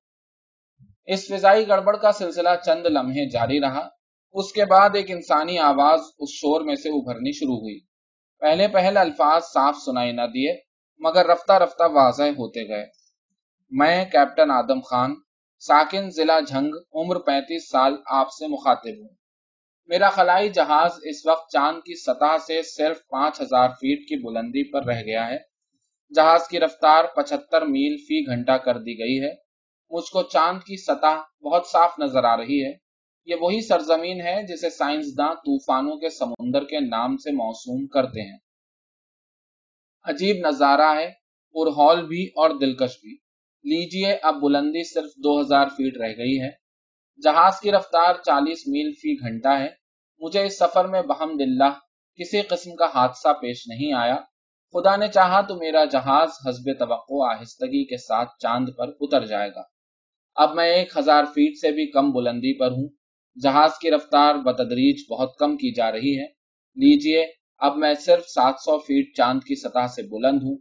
اس 1.06 1.28
فضائی 1.28 1.68
گڑبڑ 1.68 1.98
کا 1.98 2.12
سلسلہ 2.12 2.50
چند 2.66 2.86
لمحے 2.86 3.30
جاری 3.30 3.62
رہا۔ 3.62 3.88
اس 4.38 4.54
کے 4.54 4.66
بعد 4.66 4.90
ایک 4.94 5.12
انسانی 5.12 5.60
آواز 5.60 6.00
اس 6.20 6.30
شور 6.30 6.62
میں 6.62 6.76
سے 6.76 6.90
ابھرنی 6.90 7.32
شروع 7.32 7.56
ہوئی۔ 7.56 7.80
پہلے 8.40 8.68
پہلے 8.68 9.00
الفاظ 9.00 9.44
صاف 9.44 9.76
سنائی 9.86 10.12
نہ 10.12 10.22
دیے، 10.22 10.58
مگر 11.00 11.26
رفتہ 11.26 11.54
رفتہ 11.54 11.84
واضح 11.84 12.24
ہوتے 12.24 12.68
گئے۔ 12.68 12.86
میں، 13.72 14.06
کیپٹن 14.06 14.52
آدم 14.52 14.80
خان، 14.82 15.16
ساکن 15.60 16.10
ضلع 16.10 16.40
جھنگ، 16.40 16.72
عمر 16.94 17.20
پینتیس 17.20 17.70
سال 17.70 17.96
آپ 18.06 18.28
سے 18.32 18.48
مخاطب 18.48 19.02
ہوں۔ 19.02 19.10
میرا 19.88 20.10
خلائی 20.10 20.50
جہاز 20.50 20.92
اس 21.04 21.26
وقت 21.26 21.52
چاند 21.52 21.78
کی 21.78 22.02
سطح 22.02 22.38
سے 22.48 22.62
صرف 22.64 22.98
پانچ 23.08 23.42
ہزار 23.42 23.70
فیٹ 23.70 24.00
کی 24.00 24.16
بلندی 24.16 24.72
پر 24.72 24.86
رہ 24.86 25.02
گیا 25.02 25.28
ہے۔ 25.28 25.38
جہاز 26.16 26.48
کی 26.48 26.60
رفتار 26.60 27.04
پچہتر 27.16 27.62
میل 27.62 27.98
فی 27.98 28.28
گھنٹہ 28.28 28.52
کر 28.52 28.78
دی 28.78 29.00
گئی 29.00 29.24
ہے۔ 29.24 29.32
مجھ 29.90 30.12
کو 30.12 30.24
چاند 30.24 30.60
کی 30.60 30.78
سطح 30.78 31.46
بہت 31.46 31.68
صاف 31.68 32.00
نظر 32.00 32.24
آ 32.24 32.38
رہی 32.38 32.66
ہے۔ 32.66 32.85
یہ 33.26 33.36
وہی 33.42 33.62
سرزمین 33.62 34.22
ہے 34.22 34.44
جسے 34.44 34.70
سائنسداں 34.70 35.34
طوفانوں 35.34 35.98
کے 35.98 36.10
سمندر 36.10 36.64
کے 36.64 36.80
نام 36.80 37.18
سے 37.18 37.32
موسوم 37.32 37.88
کرتے 37.88 38.32
ہیں۔ 38.32 38.38
عجیب 40.04 40.48
نظارہ 40.48 40.96
ہے، 40.96 41.12
پرہول 41.54 42.08
بھی 42.08 42.26
اور 42.26 42.50
دلکش 42.50 43.00
بھی۔ 43.02 43.14
لیجیے، 43.64 44.18
اب 44.24 44.36
بلندی 44.36 44.84
صرف 44.84 45.12
دو 45.24 45.42
ہزار 45.42 45.68
فیٹ 45.68 45.98
رہ 45.98 46.12
گئی 46.18 46.42
ہے۔ 46.42 46.50
جہاز 47.24 47.60
کی 47.60 47.72
رفتار 47.72 48.14
چالیس 48.26 48.68
میل 48.68 48.92
فی 48.92 49.14
گھنٹہ 49.14 49.48
ہے۔ 49.48 49.68
مجھے 50.20 50.46
اس 50.46 50.60
سفر 50.60 50.88
میں 50.88 51.02
بہم 51.02 51.38
دلہ 51.38 51.72
کسی 52.16 52.42
قسم 52.42 52.76
کا 52.76 52.86
حادثہ 52.96 53.34
پیش 53.34 53.68
نہیں 53.68 53.94
آیا۔ 53.94 54.16
خدا 54.74 54.96
نے 54.96 55.08
چاہا 55.08 55.42
تو 55.42 55.56
میرا 55.56 55.86
جہاز 55.86 56.30
حسب 56.30 56.72
توقع 56.80 57.38
آہستگی 57.38 57.86
کے 57.86 57.98
ساتھ 57.98 58.30
چاند 58.40 58.70
پر 58.78 58.88
اتر 59.02 59.26
جائے 59.26 59.50
گا۔ 59.50 59.62
اب 60.36 60.56
میں 60.56 60.66
ایک 60.66 60.98
ہزار 60.98 61.24
فیٹ 61.24 61.58
سے 61.58 61.72
بھی 61.72 61.92
کم 61.92 62.12
بلندی 62.12 62.60
پر 62.60 62.68
ہوں۔ 62.68 62.88
جہاز 63.44 63.72
کی 63.82 63.92
رفتار 63.92 64.36
بتدریج 64.36 65.06
بہت 65.10 65.38
کم 65.38 65.58
کی 65.58 65.74
جا 65.74 65.92
رہی 65.92 66.20
ہے۔ 66.20 66.26
لیجیے، 66.76 67.26
اب 67.58 67.78
میں 67.78 67.94
صرف 67.94 68.26
سات 68.26 68.56
سو 68.60 68.80
فیٹ 68.80 69.18
چاند 69.18 69.40
کی 69.40 69.56
سطح 69.56 69.88
سے 69.88 70.02
بلند 70.02 70.44
ہوں۔ 70.44 70.58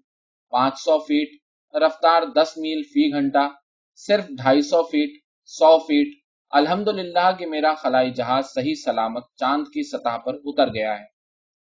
پانچ 0.51 0.75
سو 0.79 0.99
فیٹ 0.99 1.29
رفتار 1.83 2.23
دس 2.37 2.53
میل 2.57 2.83
فی 2.83 3.13
گھنٹہ۔ 3.13 3.49
صرف 3.95 4.29
ڈھائی 4.29 4.63
سو 4.63 4.83
فیٹ 4.83 5.11
سو 5.45 5.79
فیٹ 5.79 6.09
الحمد 6.51 6.89
للہ 6.89 7.37
کہ 7.39 7.47
میرا 7.47 7.75
خلائی 7.75 8.11
جہاز 8.11 8.45
صحیح 8.47 8.75
سلامت 8.85 9.23
چاند 9.37 9.65
کی 9.65 9.83
سطح 9.83 10.17
پر 10.17 10.35
اتر 10.45 10.69
گیا 10.75 11.01
ہے۔ 11.01 11.15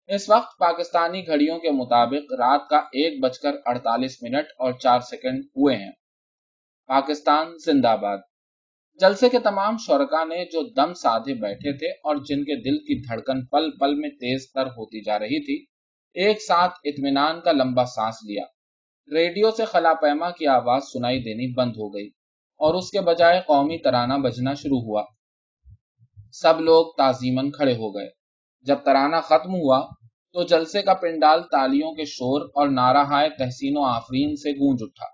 اس 0.07 0.31
وقت 0.31 0.59
پاکستانی 0.59 1.27
گھڑیوں 1.27 1.59
کے 1.59 1.71
مطابق 1.71 2.33
رات 2.33 2.69
کا 2.69 2.77
ایک 2.77 3.23
بج 3.23 3.39
کر 3.39 3.53
اڑتالیس 3.67 4.23
منٹ 4.23 4.47
اور 4.59 4.73
چار 4.73 5.01
سیکنڈ 5.01 5.45
ہوئے 5.45 5.77
ہیں۔ 5.77 5.93
پاکستان 6.87 7.59
زندہ 7.59 7.97
باد 8.03 8.19
جلسے 9.01 9.29
کے 9.29 9.39
تمام 9.39 9.77
شرکا 9.77 10.25
نے 10.25 10.45
جو 10.45 10.63
دم 10.73 10.95
سادھے 10.95 11.35
بیٹھے 11.35 11.73
تھے 11.73 11.87
اور 11.87 12.17
جن 12.17 12.45
کے 12.45 12.57
دل 12.57 12.79
کی 12.79 13.01
دھڑکن 13.09 13.47
پل 13.47 13.71
پل 13.71 13.95
میں 13.95 14.11
تیز 14.11 14.53
تر 14.53 14.67
ہوتی 14.67 15.03
جا 15.03 15.19
رہی 15.19 15.45
تھی، 15.45 15.65
ایک 16.15 16.43
ساتھ 16.43 16.73
اطمینان 16.85 17.41
کا 17.41 17.53
لمبا 17.53 17.85
سانس 17.85 18.15
لیا۔ 18.29 18.45
ریڈیو 19.13 19.51
سے 19.51 19.65
خلا 19.65 19.95
پیما 19.95 20.31
کی 20.31 20.47
آواز 20.47 20.83
سنائی 20.83 21.23
دینی 21.23 21.53
بند 21.55 21.71
ہو 21.71 21.95
گئی 21.95 22.07
اور 22.61 22.75
اس 22.75 22.91
کے 22.91 23.01
بجائے 23.01 23.41
قومی 23.47 23.79
ترانہ 23.79 24.15
بجنا 24.15 24.55
شروع 24.55 24.81
ہوا۔ 24.81 25.05
سب 26.33 26.61
لوگ 26.61 26.87
تعظیمن 26.99 27.51
کھڑے 27.51 27.73
ہو 27.73 27.95
گئے۔ 27.95 28.09
جب 28.67 28.77
ترانہ 28.85 29.17
ختم 29.25 29.55
ہوا 29.55 29.81
تو 30.33 30.43
جلسے 30.43 30.83
کا 30.83 30.95
پنڈال 30.95 31.43
تالیوں 31.43 31.93
کے 31.93 32.05
شور 32.05 32.41
اور 32.41 32.69
نارہائے 32.69 33.29
تحسین 33.39 33.77
و 33.77 33.85
آفرین 33.85 34.37
سے 34.37 34.51
گونج 34.51 34.79
اٹھا۔ 34.83 35.07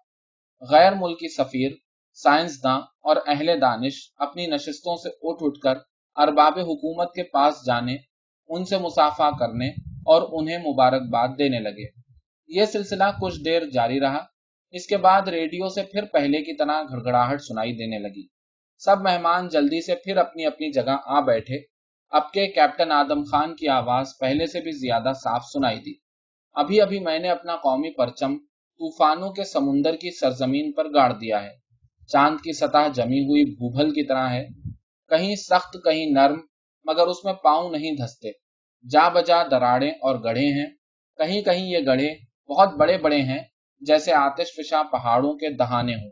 غیر 0.73 0.93
ملکی 0.95 1.29
سفیر 1.29 1.71
سائنسداں 2.13 2.79
اور 2.79 3.17
اہل 3.27 3.61
دانش 3.61 4.13
اپنی 4.17 4.47
نشستوں 4.47 4.97
سے 4.97 5.09
اٹھ 5.23 5.43
اٹھ 5.43 5.59
کر 5.59 5.75
ارباب 6.17 6.59
حکومت 6.59 7.15
کے 7.15 7.23
پاس 7.23 7.55
جانے، 7.67 7.97
ان 8.49 8.65
سے 8.65 8.79
مسافہ 8.79 9.31
کرنے 9.39 9.69
اور 10.07 10.41
انہیں 10.41 10.59
مبارکباد 10.59 11.29
دینے 11.39 11.59
لگے۔ 11.59 11.85
یہ 12.47 12.65
سلسلہ 12.65 13.05
کچھ 13.21 13.45
دیر 13.45 13.63
جاری 13.65 14.01
رہا۔ 14.01 14.25
اس 14.71 14.87
کے 14.87 14.97
بعد 14.97 15.29
ریڈیو 15.29 15.69
سے 15.69 15.83
پھر 15.83 16.05
پہلے 16.05 16.39
کی 16.39 16.57
طرح 16.57 16.83
گھڑگڑاہٹ 16.83 17.41
سنائی 17.41 17.73
دینے 17.73 17.99
لگی۔ 17.99 18.27
سب 18.79 19.01
مہمان 19.01 19.49
جلدی 19.49 19.85
سے 19.85 19.95
پھر 19.95 20.17
اپنی 20.17 20.47
اپنی 20.47 20.73
جگہ 20.73 20.97
آ 21.05 21.21
بیٹھے۔ 21.21 21.57
اب 22.11 22.33
کے 22.33 22.47
کیپٹن 22.47 22.93
آدم 22.93 23.25
خان 23.25 23.57
کی 23.57 23.69
آواز 23.69 24.07
پہلے 24.21 24.47
سے 24.47 24.61
بھی 24.61 24.73
زیادہ 24.73 25.13
صاف 25.25 25.43
سنائی 25.53 25.79
دی۔ 25.79 25.95
ابھی 26.55 26.81
ابھی 26.81 27.01
میں 27.01 27.19
نے 27.19 27.29
اپنا 27.31 27.57
قومی 27.57 27.91
پرچم 27.91 28.39
طوفانوں 28.39 29.31
کے 29.31 29.45
سمندر 29.45 29.97
کی 29.97 30.11
سرزمین 30.11 30.73
پر 30.73 30.95
گاڑ 30.95 31.13
دیا 31.13 31.43
ہے۔ 31.43 31.62
چاند 32.13 32.37
کی 32.37 32.53
سطح 32.53 32.89
جمی 32.95 33.21
ہوئی 33.21 33.45
بھوبل 33.45 33.91
کی 33.91 34.07
طرح 34.07 34.29
ہے۔ 34.29 34.49
کہیں 35.09 35.37
سخت، 35.37 35.77
کہیں 35.85 36.07
نرم، 36.07 36.41
مگر 36.85 37.07
اس 37.07 37.25
میں 37.25 37.33
پاؤں 37.33 37.71
نہیں 37.71 37.93
دھستے۔ 37.93 38.29
جا 38.91 39.09
بجا 39.09 39.43
دراڑے 39.51 39.89
اور 39.89 40.25
گڑھے 40.25 40.47
ہیں۔ 40.47 40.67
کہیں 41.17 41.43
کہیں 41.43 41.67
یہ 41.67 41.79
گڑھے 41.87 42.15
بہت 42.49 42.75
بڑے 42.75 42.99
بڑے 42.99 43.23
ہیں، 43.23 43.39
جیسے 43.81 44.13
آتش 44.13 44.55
فشاں 44.57 44.85
پہاڑوں 44.85 45.33
کے 45.33 45.51
دہانے 45.51 45.95
ہوں۔ 45.95 46.11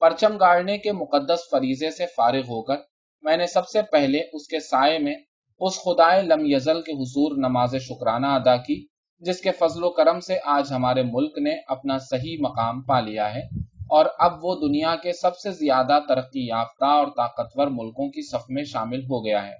پرچم 0.00 0.36
گاڑنے 0.36 0.78
کے 0.78 0.92
مقدس 0.92 1.40
فریضے 1.50 1.90
سے 1.90 2.04
فارغ 2.16 2.40
ہو 2.40 2.62
کر 2.62 2.76
میں 3.22 3.36
نے 3.36 3.46
سب 3.46 3.68
سے 3.68 3.82
پہلے 3.82 4.18
اس 4.32 4.48
کے 4.48 4.60
سائے 4.60 4.98
میں 4.98 5.14
اس 5.58 5.76
خدائے 5.76 6.22
لم 6.22 6.40
یزل 6.44 6.82
کے 6.82 6.92
حضور 6.92 7.36
نماز 7.36 7.76
شکرانہ 7.76 8.26
ادا 8.26 8.56
کی، 8.56 8.86
جس 9.18 9.40
کے 9.40 9.50
فضل 9.50 9.84
و 9.84 9.90
کرم 9.90 10.20
سے 10.20 10.38
آج 10.44 10.72
ہمارے 10.72 11.02
ملک 11.02 11.38
نے 11.38 11.56
اپنا 11.66 11.98
صحیح 11.98 12.36
مقام 12.40 12.82
پا 12.82 13.00
لیا 13.00 13.34
ہے۔ 13.34 13.69
اور 13.90 14.06
اب 14.18 14.44
وہ 14.44 14.54
دنیا 14.54 14.96
کے 14.96 15.12
سب 15.12 15.36
سے 15.36 15.50
زیادہ 15.50 15.98
ترقی 16.08 16.46
یافتہ 16.46 16.84
اور 16.84 17.06
طاقتور 17.06 17.66
ملکوں 17.66 18.08
کی 18.08 18.28
صف 18.28 18.44
میں 18.48 18.64
شامل 18.64 19.00
ہو 19.00 19.24
گیا 19.24 19.46
ہے۔ 19.46 19.54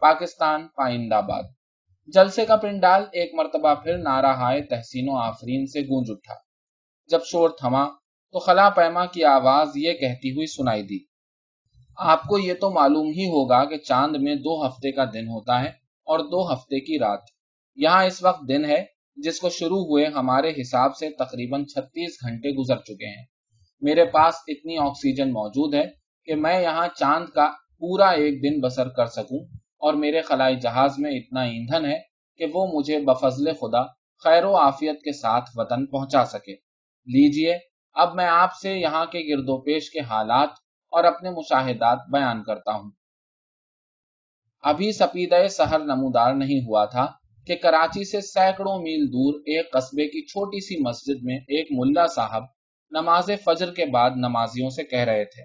پاکستان 0.00 0.68
پائند 0.76 1.12
آباد۔ 1.12 1.42
جلسے 2.06 2.46
کا 2.46 2.56
پنڈال 2.56 3.02
ایک 3.12 3.34
مرتبہ 3.34 3.74
پھر 3.74 3.98
نارہائے 3.98 4.62
تحسین 4.62 5.08
و 5.08 5.16
آفرین 5.16 5.66
سے 5.66 5.80
گونج 5.80 6.06
اٹھا۔ 6.10 6.34
جب 7.08 7.18
شور 7.24 7.50
تھما 7.50 7.84
تو 8.32 8.38
خلا 8.38 8.68
پیما 8.70 9.06
کی 9.06 9.24
آواز 9.24 9.68
یہ 9.74 9.92
کہتی 9.92 10.30
ہوئی 10.30 10.46
سنائی 10.46 10.82
دی۔ 10.82 10.98
آپ 11.98 12.22
کو 12.22 12.38
یہ 12.38 12.54
تو 12.54 12.70
معلوم 12.70 13.06
ہی 13.06 13.26
ہوگا 13.26 13.64
کہ 13.64 13.76
چاند 13.76 14.16
میں 14.20 14.34
دو 14.34 14.66
ہفتے 14.66 14.92
کا 14.92 15.04
دن 15.04 15.28
ہوتا 15.28 15.60
ہے 15.60 15.68
اور 16.06 16.18
دو 16.18 16.52
ہفتے 16.52 16.80
کی 16.80 16.98
رات۔ 16.98 17.20
یہاں 17.76 18.04
اس 18.04 18.22
وقت 18.22 18.48
دن 18.48 18.64
ہے 18.64 18.84
جس 19.16 19.40
کو 19.40 19.50
شروع 19.50 19.78
ہوئے 19.78 20.06
ہمارے 20.06 20.50
حساب 20.60 20.96
سے 20.96 21.10
تقریباً 21.10 21.64
چھتیس 21.64 22.16
گھنٹے 22.22 22.50
گزر 22.50 22.76
چکے 22.76 23.18
ہیں۔ 23.18 23.35
میرے 23.80 24.04
پاس 24.04 24.34
اتنی 24.48 24.78
آکسیجن 24.78 25.32
موجود 25.32 25.74
ہے 25.74 25.84
کہ 26.24 26.34
میں 26.34 26.62
یہاں 26.62 26.88
چاند 26.96 27.26
کا 27.26 27.50
پورا 27.78 28.08
ایک 28.10 28.42
دن 28.42 28.60
بسر 28.60 28.88
کر 28.88 29.06
سکوں 29.06 29.38
اور 29.78 29.94
میرے 29.94 30.20
خلائی 30.20 30.56
جہاز 30.56 30.98
میں 30.98 31.10
اتنا 31.10 31.42
ایندھن 31.42 31.84
ہے 31.84 31.98
کہ 32.38 32.46
وہ 32.54 32.66
مجھے 32.72 32.98
بفضل 32.98 33.52
خدا 33.52 33.82
خیر 34.24 34.44
و 34.44 34.56
آفیت 34.56 35.02
کے 35.02 35.12
ساتھ 35.12 35.50
وطن 35.54 35.86
پہنچا 35.86 36.24
سکے۔ 36.24 36.52
لیجیے، 37.06 37.58
اب 37.94 38.14
میں 38.14 38.26
آپ 38.26 38.54
سے 38.54 38.72
یہاں 38.72 39.06
کے 39.06 39.18
گرد 39.18 39.48
و 39.48 39.60
پیش 39.60 39.90
کے 39.90 40.00
حالات 40.00 40.48
اور 40.92 41.04
اپنے 41.04 41.30
مشاہدات 41.30 41.98
بیان 42.12 42.42
کرتا 42.42 42.72
ہوں۔ 42.72 42.90
ابھی 44.62 44.92
سپیدہ 44.92 45.48
سہر 45.48 45.78
نمودار 45.78 46.34
نہیں 46.34 46.60
ہوا 46.66 46.84
تھا 46.84 47.06
کہ 47.46 47.56
کراچی 47.56 48.04
سے 48.04 48.20
سینکڑوں 48.20 48.78
میل 48.78 49.06
دور 49.08 49.40
ایک 49.40 49.72
قصبے 49.72 50.08
کی 50.08 50.26
چھوٹی 50.26 50.60
سی 50.60 50.82
مسجد 50.82 51.22
میں 51.22 51.36
ایک 51.36 51.66
ملا 51.70 52.06
صاحب 52.06 52.42
نماز 52.90 53.30
فجر 53.44 53.74
کے 53.74 53.86
بعد 53.86 54.10
نمازیوں 54.16 54.70
سے 54.70 54.84
کہہ 54.84 54.98
رہے 54.98 55.24
تھے۔ 55.24 55.42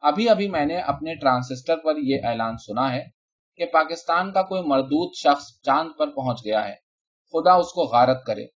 ابھی 0.00 0.28
ابھی 0.28 0.48
میں 0.48 0.66
نے 0.66 0.76
اپنے 0.76 1.14
ٹرانسسٹر 1.14 1.76
پر 1.76 1.92
یہ 1.98 2.18
اعلان 2.24 2.56
سنا 2.56 2.92
ہے 2.92 3.04
کہ 3.56 3.66
پاکستان 3.66 4.32
کا 4.32 4.42
کوئی 4.42 4.62
مردود 4.62 5.12
شخص 5.16 5.46
چاند 5.62 5.90
پر 5.98 6.10
پہنچ 6.10 6.38
گیا 6.44 6.68
ہے۔ 6.68 6.74
خدا 7.32 7.52
اس 7.52 7.72
کو 7.72 7.82
غارت 7.82 8.24
کرے۔ 8.26 8.46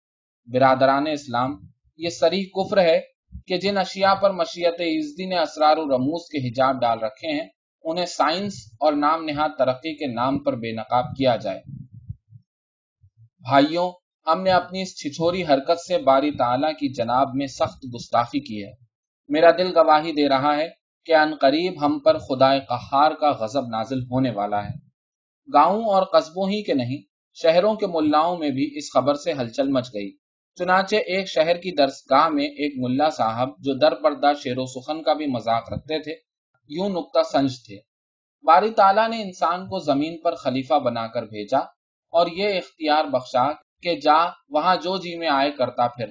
برادران 0.46 1.06
اسلام، 1.06 1.50
یہ 1.96 2.08
سری 2.08 2.44
کفر 2.44 2.78
ہے 2.78 3.00
کہ 3.46 3.56
جن 3.56 3.78
اشیاء 3.78 4.14
پر 4.14 4.30
مشیت 4.30 4.80
عزدی 4.80 5.26
نے 5.26 5.38
اسرار 5.38 5.76
و 5.76 5.84
رموز 5.84 6.22
کے 6.22 6.48
حجاب 6.48 6.80
ڈال 6.80 6.98
رکھے 6.98 7.42
ہیں، 7.42 7.48
انہیں 7.82 8.06
سائنس 8.06 8.52
اور 8.80 8.92
نام 8.92 9.24
نہاد 9.24 9.48
ترقی 9.58 9.96
کے 9.96 10.06
نام 10.06 10.38
پر 10.38 10.52
بے 10.52 10.72
نقاب 10.72 11.04
کیا 11.04 11.36
جائے۔ 11.36 11.62
بھائیوں 13.38 13.92
ہم 14.26 14.42
نے 14.42 14.50
اپنی 14.50 14.82
اس 14.82 14.96
چھچوری 14.96 15.42
حرکت 15.42 15.80
سے 15.80 15.98
باری 15.98 16.30
تعالیٰ 16.30 16.72
کی 16.72 16.92
جناب 16.92 17.28
میں 17.34 17.46
سخت 17.46 17.86
گستاخی 17.94 18.40
کی 18.40 18.64
ہے۔ 18.64 18.72
میرا 19.28 19.50
دل 19.50 19.76
گواہی 19.76 20.12
دے 20.12 20.28
رہا 20.28 20.56
ہے 20.56 20.68
کہ 21.06 21.14
ان 21.14 21.34
قریب 21.40 21.86
ہم 21.86 21.98
پر 21.98 22.18
خدا 22.18 22.58
قہار 22.58 23.10
کا 23.10 23.30
غضب 23.30 23.62
نازل 23.70 24.00
ہونے 24.02 24.30
والا 24.30 24.64
ہے۔ 24.64 24.84
گاؤں 25.52 25.82
اور 25.82 26.02
قصبوں 26.02 26.48
ہی 26.48 26.62
کے 26.62 26.74
نہیں، 26.74 27.02
شہروں 27.34 27.74
کے 27.74 27.86
ملاؤں 27.86 28.36
میں 28.36 28.50
بھی 28.50 28.70
اس 28.76 28.84
خبر 28.94 29.14
سے 29.14 29.32
ہلچل 29.32 29.68
مچ 29.68 29.88
گئی۔ 29.94 30.16
چنانچہ 30.58 30.96
ایک 30.96 31.28
شہر 31.28 31.56
کی 31.56 31.76
درسگاہ 31.76 32.28
میں 32.28 32.44
ایک 32.44 32.72
ملا 32.76 33.08
صاحب 33.08 33.48
جو 33.58 33.74
در 33.74 33.94
پردہ 33.94 34.32
شیر 34.42 34.58
و 34.58 34.66
سخن 34.66 35.02
کا 35.02 35.12
بھی 35.12 35.26
مذاق 35.26 35.72
رکھتے 35.72 36.02
تھے، 36.02 36.12
یوں 36.68 36.88
نکتہ 36.88 37.18
سنج 37.32 37.66
تھے۔ 37.66 37.76
باری 38.42 38.70
تعالیٰ 38.70 39.08
نے 39.08 39.22
انسان 39.22 39.66
کو 39.66 39.78
زمین 39.78 40.20
پر 40.20 40.34
خلیفہ 40.34 40.74
بنا 40.74 41.06
کر 41.06 41.22
بھیجا 41.22 41.58
اور 42.12 42.26
یہ 42.26 42.48
اختیار 42.48 43.04
بخشا 43.04 43.63
کہ 43.84 43.94
جا، 44.00 44.18
وہاں 44.48 44.76
جو 44.76 44.96
جی 44.96 45.16
میں 45.18 45.28
آئے 45.28 45.50
کرتا 45.50 45.86
پھر۔ 45.88 46.10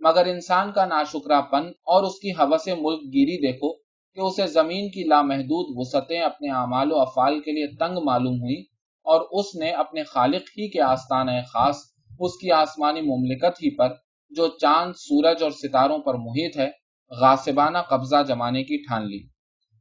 مگر 0.00 0.26
انسان 0.26 0.72
کا 0.72 0.84
ناشکرا 0.86 1.40
پن 1.40 1.66
اور 1.86 2.02
اس 2.02 2.18
کی 2.18 2.30
حوث 2.30 2.68
ملک 2.68 3.02
گیری 3.14 3.36
دیکھو 3.42 3.72
کہ 4.16 4.20
اسے 4.20 4.46
زمین 4.46 4.88
کی 4.90 5.04
لامحدود 5.04 5.66
وسعتیں 5.70 6.20
اپنے 6.20 6.50
اعمال 6.52 6.92
و 6.92 7.00
افعال 7.00 7.40
کے 7.40 7.52
لیے 7.52 7.66
تنگ 7.76 7.98
معلوم 8.04 8.40
ہوئی 8.42 8.60
اور 9.06 9.20
اس 9.30 9.54
نے 9.54 9.70
اپنے 9.70 10.02
خالق 10.04 10.48
ہی 10.58 10.68
کے 10.70 10.80
آستانہ 10.82 11.30
خاص، 11.52 11.76
اس 12.20 12.36
کی 12.40 12.50
آسمانی 12.50 13.00
مملکت 13.00 13.62
ہی 13.62 13.70
پر، 13.76 13.92
جو 14.32 14.48
چاند، 14.60 14.92
سورج 14.96 15.42
اور 15.42 15.50
ستاروں 15.50 15.98
پر 15.98 16.14
محیط 16.14 16.56
ہے 16.56 16.70
غاسبانہ 17.10 17.78
قبضہ 17.78 18.22
جمانے 18.28 18.62
کی 18.64 18.76
ٹھان 18.76 19.06
لی۔ 19.06 19.22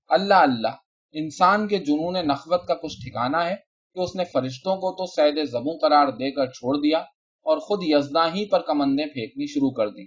اللہ 0.10 0.41
اللہ، 0.41 0.75
انسان 1.15 1.67
کے 1.67 1.77
جنون 1.79 2.27
نخوت 2.27 2.67
کا 2.67 2.74
کچھ 2.74 2.98
ٹھکانہ 2.98 3.38
ہے 3.38 3.55
کہ 3.96 4.00
اس 4.00 4.15
نے 4.15 4.24
فرشتوں 4.34 4.75
کو 4.75 4.91
تو 4.91 5.05
سید 5.05 5.44
زبوں 5.50 5.77
قرار 5.82 6.08
دے 6.08 6.32
کر 6.32 6.48
چھوڑ 6.51 6.75
دیا 6.77 7.03
اور 7.46 7.58
خود 7.58 7.80
یزداں 7.84 8.28
ہی 8.36 8.46
پر 8.50 8.62
کمندیں 8.62 9.06
پھینکنی 9.06 9.48
شروع 9.48 9.72
کر 9.72 9.90
دی 9.90 10.06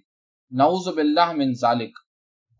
نعوذ 0.52 0.88
باللہ 0.88 1.32
من 1.32 1.52
ذالک۔ 1.52 1.98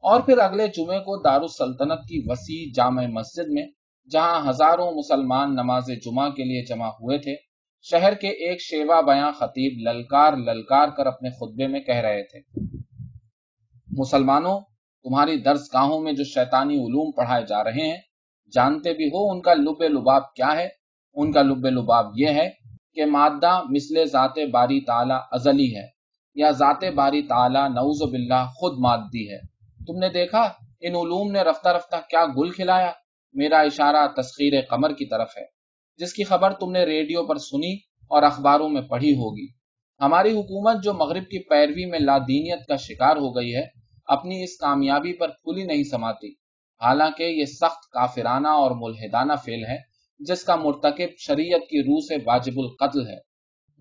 اور 0.05 0.21
پھر 0.21 0.39
اگلے 0.39 0.67
جمعے 0.69 0.99
کو 0.99 1.23
دارالسلطنت 1.23 2.09
کی 2.09 2.23
وسیع 2.27 2.73
جامع 2.75 3.07
مسجد 3.07 3.49
میں، 3.49 3.67
جہاں 4.11 4.51
ہزاروں 4.51 4.91
مسلمان 4.93 5.55
نماز 5.55 5.87
جمعہ 6.05 6.29
کے 6.31 6.45
لیے 6.45 6.65
جمع 6.65 6.89
ہوئے 6.89 7.19
تھے، 7.19 7.35
شہر 7.83 8.15
کے 8.15 8.29
ایک 8.29 8.61
شیوا 8.61 9.01
بیاں 9.01 9.33
خطیب 9.33 9.89
للکار 9.89 10.33
للکار 10.33 10.89
کر 10.89 11.07
اپنے 11.07 11.31
خطبے 11.31 11.67
میں 11.67 11.81
کہہ 11.81 12.05
رہے 12.07 12.23
تھے۔ 12.23 12.41
مسلمانوں، 13.99 14.61
تمہاری 15.05 15.37
درس 15.37 15.75
گاہوں 15.75 16.01
میں 16.01 16.13
جو 16.13 16.25
شیطانی 16.25 16.75
علوم 16.75 17.11
پڑھائے 17.11 17.45
جا 17.49 17.65
رہے 17.65 17.89
ہیں، 17.91 17.99
جانتے 18.53 18.95
بھی 18.95 19.09
ہو 19.09 19.31
ان 19.31 19.41
کا 19.41 19.55
لب 19.55 19.83
لباب 19.83 20.35
کیا 20.35 20.57
ہے؟ 20.57 20.69
ان 21.15 21.33
کا 21.33 21.43
لب 21.43 21.67
لباب 21.67 22.07
یہ 22.17 22.29
ہے 22.29 22.49
کہ 22.99 23.07
مادہ 23.07 23.63
مثل 23.71 24.05
ذات 24.05 24.39
باری 24.53 24.81
تعالی 24.81 25.15
ازلی 25.31 25.77
ہے 25.77 25.87
یا 26.35 26.51
ذات 26.51 26.85
باری 26.95 27.23
تعالی 27.23 27.69
نعوذ 27.69 28.11
باللہ 28.11 28.45
خود 28.55 28.79
مادی 28.79 29.33
ہے۔ 29.33 29.39
تم 29.87 29.99
نے 29.99 30.09
دیکھا 30.09 30.41
ان 30.81 30.95
علوم 30.95 31.31
نے 31.31 31.41
رفتہ 31.41 31.69
رفتہ 31.69 31.97
کیا 32.11 32.25
گل 32.37 32.51
کھلایا؟ 32.51 32.93
میرا 33.33 33.61
اشارہ 33.61 34.07
تسخیر 34.07 34.61
قمر 34.71 34.93
کی 34.93 35.07
طرف 35.07 35.29
ہے۔ 35.37 35.45
جس 35.97 36.13
کی 36.13 36.25
خبر 36.25 36.53
تم 36.53 36.71
نے 36.71 36.85
ریڈیو 36.85 37.27
پر 37.27 37.37
سنی 37.37 37.75
اور 38.11 38.23
اخباروں 38.23 38.69
میں 38.69 38.83
پڑھی 38.83 39.13
ہوگی۔ 39.13 39.47
ہماری 40.01 40.33
حکومت 40.33 40.85
جو 40.85 40.93
مغرب 40.95 41.23
کی 41.23 41.39
پیروی 41.39 41.87
میں 41.87 41.99
لادینیت 41.99 42.67
کا 42.67 42.77
شکار 42.77 43.17
ہو 43.17 43.37
گئی 43.37 43.55
ہے، 43.55 43.67
اپنی 44.07 44.43
اس 44.43 44.57
کامیابی 44.57 45.13
پر 45.13 45.29
پھولی 45.29 45.65
نہیں 45.65 45.85
سماتی۔ 45.85 46.33
حالانکہ 46.83 47.23
یہ 47.23 47.45
سخت 47.45 47.91
کافرانہ 47.93 48.49
اور 48.49 48.71
ملحدانہ 48.75 49.33
فیل 49.45 49.65
ہے۔ 49.65 49.88
جس 50.19 50.45
کا 50.45 50.57
مرتکب 50.57 51.09
شریعت 51.19 51.61
کی 51.61 51.83
روح 51.83 52.01
سے 52.09 52.17
واجب 52.27 52.53
القتل 52.57 53.09
ہے۔ 53.09 53.17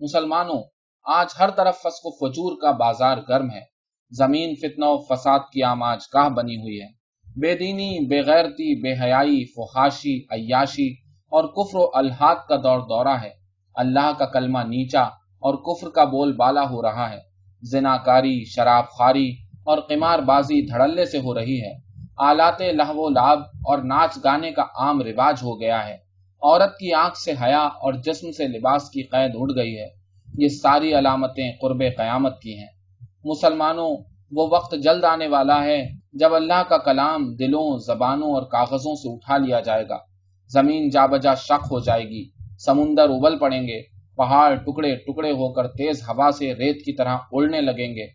مسلمانوں، 0.00 0.62
آج 1.04 1.26
ہر 1.38 1.50
طرف 1.50 1.76
فسق 1.78 2.06
و 2.06 2.10
فجور 2.10 2.56
کا 2.62 2.70
بازار 2.70 3.18
گرم 3.28 3.50
ہے۔ 3.50 3.60
زمین 4.10 4.54
فتنہ 4.54 4.84
و 4.84 4.98
فساد 4.98 5.38
کی 5.52 5.62
آماج 5.62 5.98
گاہ 6.14 6.28
بنی 6.28 6.56
ہوئی 6.56 6.80
ہے۔ 6.80 6.88
بے 7.40 7.54
دینی، 7.54 8.06
بے 8.06 8.22
غیرتی، 8.22 8.82
بے 8.82 8.92
حیائی، 8.92 9.44
فحاشی، 9.44 10.18
عیاشی 10.30 10.92
اور 11.30 11.44
کفر 11.44 11.78
و 11.78 11.90
الحاد 11.94 12.36
کا 12.48 12.56
دور 12.56 12.78
دورہ 12.80 13.16
ہے۔ 13.22 13.30
اللہ 13.74 14.12
کا 14.18 14.26
کلمہ 14.26 14.58
نیچا 14.58 15.02
اور 15.38 15.54
کفر 15.54 15.90
کا 15.90 16.04
بول 16.04 16.36
بالا 16.36 16.62
ہو 16.62 16.82
رہا 16.82 17.10
ہے۔ 17.10 17.18
زناکاری، 17.62 18.44
شراب 18.44 18.88
خاری 18.88 19.30
اور 19.64 19.78
قمار 19.78 20.18
بازی 20.18 20.66
دھڑلے 20.66 21.04
سے 21.04 21.18
ہو 21.18 21.34
رہی 21.34 21.60
ہے۔ 21.62 21.72
آلات 22.18 22.60
لہو 22.60 23.08
لاب 23.08 23.38
اور 23.38 23.78
ناچ 23.78 24.18
گانے 24.24 24.50
کا 24.50 24.62
عام 24.62 25.02
رواج 25.02 25.36
ہو 25.42 25.60
گیا 25.60 25.88
ہے۔ 25.88 26.07
عورت 26.42 26.78
کی 26.78 26.92
آنکھ 26.92 27.18
سے 27.18 27.32
حیا 27.42 27.60
اور 27.60 27.92
جسم 27.92 28.30
سے 28.30 28.48
لباس 28.48 28.90
کی 28.90 29.02
قید 29.02 29.30
اڑ 29.34 29.56
گئی 29.56 29.78
ہے۔ 29.78 29.86
یہ 30.38 30.48
ساری 30.48 30.94
علامتیں 30.94 31.52
قرب 31.60 31.82
قیامت 31.96 32.40
کی 32.40 32.58
ہیں۔ 32.58 32.66
مسلمانوں، 33.24 33.96
وہ 34.32 34.48
وقت 34.50 34.74
جلد 34.82 35.04
آنے 35.04 35.26
والا 35.26 35.64
ہے 35.64 35.88
جب 36.12 36.34
اللہ 36.34 36.62
کا 36.68 36.78
کلام 36.78 37.34
دلوں، 37.34 37.78
زبانوں 37.78 38.34
اور 38.34 38.42
کاغذوں 38.42 38.94
سے 38.94 39.12
اٹھا 39.12 39.36
لیا 39.38 39.60
جائے 39.60 39.84
گا۔ 39.88 39.98
زمین 40.52 40.88
جا 40.88 41.06
بجا 41.06 41.34
شک 41.34 41.66
ہو 41.70 41.80
جائے 41.80 42.04
گی، 42.04 42.28
سمندر 42.58 43.02
ابل 43.02 43.38
پڑیں 43.38 43.62
گے، 43.62 43.82
پہاڑ 44.16 44.54
ٹکڑے 44.54 44.96
ٹکڑے 44.96 45.30
ہو 45.30 45.52
کر 45.52 45.66
تیز 45.66 46.02
ہوا 46.02 46.30
سے 46.38 46.54
ریت 46.54 46.84
کی 46.84 46.92
طرح 46.92 47.16
اڑنے 47.32 47.60
لگیں 47.60 47.94
گے۔ 47.94 48.06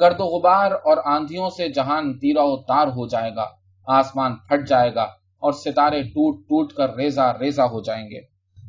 گرد 0.00 0.16
و 0.18 0.24
غبار 0.24 0.70
اور 0.72 0.96
آندھیوں 1.04 1.50
سے 1.50 1.68
جہان 1.68 2.18
تیرا 2.18 2.42
و 2.42 2.56
تار 2.56 2.86
ہو 2.86 3.06
جائے 3.06 3.30
گا، 3.36 3.46
آسمان 3.86 4.36
پھٹ 4.36 4.68
جائے 4.68 4.94
گا۔ 4.94 5.06
اور 5.40 5.52
ستارے 5.52 6.02
ٹوٹ 6.02 6.36
ٹوٹ 6.38 6.72
کر 6.72 6.94
ریزا 6.94 7.32
ریزا 7.38 7.64
ہو 7.64 7.82
جائیں 7.82 8.10
گے۔ 8.10 8.20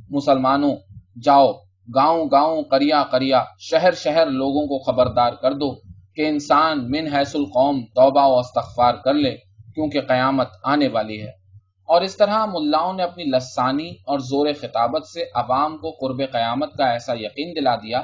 مسلمانوں، 0.09 0.75
جاؤ، 1.23 1.53
گاؤں 1.95 2.25
گاؤں 2.31 2.63
کریا 2.63 3.03
کریا 3.11 3.43
شہر 3.59 3.93
شہر 3.93 4.25
لوگوں 4.25 4.67
کو 4.67 4.79
خبردار 4.79 5.33
کر 5.33 5.53
دو 5.53 5.75
کہ 6.15 6.27
انسان 6.27 6.91
من 6.91 7.07
حیث 7.15 7.35
القوم 7.35 7.81
توبہ 7.81 8.27
و 8.27 8.39
استغفار 8.39 8.93
کر 8.93 9.13
لے 9.13 9.35
کیونکہ 9.75 10.01
قیامت 10.01 10.47
آنے 10.63 10.87
والی 10.87 11.21
ہے۔ 11.21 11.41
اور 11.85 12.01
اس 12.01 12.17
طرح 12.17 12.45
ملاؤں 12.45 12.93
نے 12.93 13.03
اپنی 13.03 13.23
لسانی 13.23 13.89
اور 13.89 14.19
زور 14.19 14.47
خطابت 14.61 15.07
سے 15.07 15.23
عوام 15.35 15.77
کو 15.77 15.91
قرب 15.91 16.21
قیامت 16.31 16.77
کا 16.77 16.85
ایسا 16.85 17.13
یقین 17.13 17.55
دلا 17.55 17.75
دیا 17.75 18.01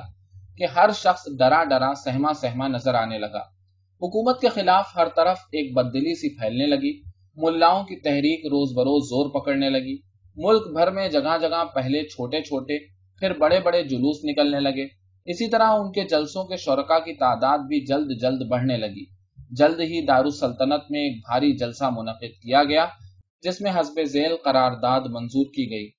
کہ 0.58 0.66
ہر 0.76 0.90
شخص 0.96 1.28
ڈرا 1.38 1.64
ڈرا، 1.64 1.94
سہما 1.94 2.34
سہما 2.34 2.68
نظر 2.68 2.94
آنے 2.96 3.20
لگا۔ 3.20 3.42
حکومت 4.02 4.42
کے 4.42 4.50
خلاف 4.50 4.86
ہر 4.96 5.08
طرف 5.16 5.38
ایک 5.40 5.74
بددلی 5.74 6.16
سی 6.16 6.40
پھیلنے 6.40 6.66
لگی۔ 6.66 7.07
ملاؤں 7.38 7.84
کی 7.84 7.96
تحریک 7.96 8.46
روز 8.46 8.78
بروز 8.78 9.04
زور 9.04 9.42
پکڑنے 9.42 9.70
لگی۔ 9.70 9.98
ملک 10.36 10.68
بھر 10.68 10.92
میں 10.92 11.10
جگہ 11.10 11.38
جگہ 11.42 11.64
پہلے 11.76 12.04
چھوٹے 12.04 12.42
چھوٹے، 12.42 12.78
پھر 13.20 13.34
بڑے 13.34 13.60
بڑے 13.60 13.84
جلوس 13.84 14.16
نکلنے 14.24 14.60
لگے۔ 14.60 14.84
اسی 15.26 15.50
طرح 15.50 15.70
ان 15.70 15.92
کے 15.92 16.04
جلسوں 16.04 16.44
کے 16.44 16.58
شرکا 16.58 17.00
کی 17.00 17.14
تعداد 17.14 17.58
بھی 17.58 17.86
جلد 17.86 18.22
جلد 18.22 18.48
بڑھنے 18.50 18.78
لگی۔ 18.78 19.06
جلد 19.52 19.80
ہی 19.80 20.06
دارالسلطنت 20.06 20.82
میں 20.90 21.00
ایک 21.00 21.18
بھاری 21.18 21.58
جلسہ 21.58 21.90
منعقد 21.98 22.42
کیا 22.44 22.64
گیا، 22.64 22.86
جس 23.42 23.62
میں 23.62 23.72
حسب 23.72 24.04
ذیل 24.04 24.36
قرارداد 24.44 25.02
منظور 25.10 25.46
کی 25.46 25.72
گئی۔ 25.72 25.90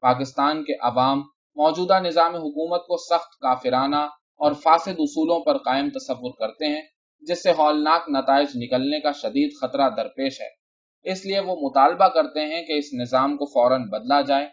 پاکستان 0.00 0.64
کے 0.64 0.72
عوام 0.72 1.18
موجودہ 1.56 2.00
نظام 2.00 2.34
حکومت 2.34 2.80
کو 2.80 2.96
سخت 2.96 3.38
کافرانہ 3.40 4.08
اور 4.36 4.52
فاسد 4.52 4.94
اصولوں 4.98 5.44
پر 5.44 5.58
قائم 5.58 5.88
تصور 5.90 6.30
کرتے 6.38 6.66
ہیں، 6.66 6.82
جس 7.20 7.42
سے 7.42 7.50
ہولناک 7.50 8.08
نتائج 8.08 8.48
نکلنے 8.54 9.00
کا 9.00 9.12
شدید 9.12 9.50
خطرہ 9.60 9.88
درپیش 9.96 10.40
ہے۔ 10.40 10.59
اس 11.04 11.26
لیے 11.26 11.40
وہ 11.40 11.56
مطالبہ 11.56 12.08
کرتے 12.08 12.40
ہیں 12.40 12.62
کہ 12.62 12.72
اس 12.72 12.84
نظام 13.00 13.36
کو 13.36 13.44
فوراً 13.46 13.82
بدلا 13.88 14.20
جائے 14.20 14.44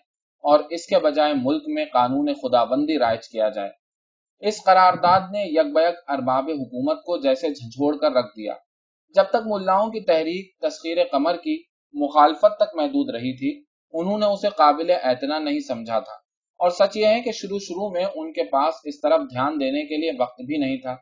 اور 0.43 0.59
اس 0.69 0.85
کے 0.85 0.99
بجائے 0.99 1.33
ملک 1.35 1.63
میں 1.67 1.85
قانون 1.93 2.33
خدا 2.33 2.63
بندی 2.63 2.99
رائج 2.99 3.29
کیا 3.29 3.49
جائے۔ 3.49 3.69
اس 4.39 4.63
قرارداد 4.63 5.19
نے 5.31 5.43
یک 5.43 5.73
بیک 5.73 5.95
ارباب 6.07 6.49
حکومت 6.49 6.97
کو 6.97 7.17
جیسے 7.17 7.47
جھنجھوڑ 7.49 7.97
کر 7.97 8.11
رکھ 8.11 8.27
دیا۔ 8.27 8.53
جب 9.15 9.23
تک 9.23 9.37
ملاؤں 9.45 9.87
کی 9.87 9.99
تحریک 9.99 10.59
تسخیر 10.61 10.97
قمر 11.11 11.35
کی 11.35 11.63
مخالفت 11.93 12.57
تک 12.57 12.75
محدود 12.75 13.15
رہی 13.15 13.37
تھی، 13.37 13.63
انہوں 13.93 14.17
نے 14.17 14.25
اسے 14.25 14.47
قابل 14.49 14.91
اعتنا 15.03 15.39
نہیں 15.39 15.59
سمجھا 15.59 15.99
تھا۔ 15.99 16.13
اور 16.59 16.69
سچ 16.69 16.97
یہ 16.97 17.05
ہے 17.05 17.21
کہ 17.21 17.31
شروع 17.31 17.59
شروع 17.59 17.89
میں 17.89 18.05
ان 18.15 18.33
کے 18.33 18.43
پاس 18.43 18.73
اس 18.83 19.01
طرف 19.01 19.19
دھیان 19.19 19.59
دینے 19.59 19.85
کے 19.85 19.97
لیے 19.97 20.11
وقت 20.19 20.41
بھی 20.41 20.57
نہیں 20.57 20.77
تھا۔ 20.77 20.95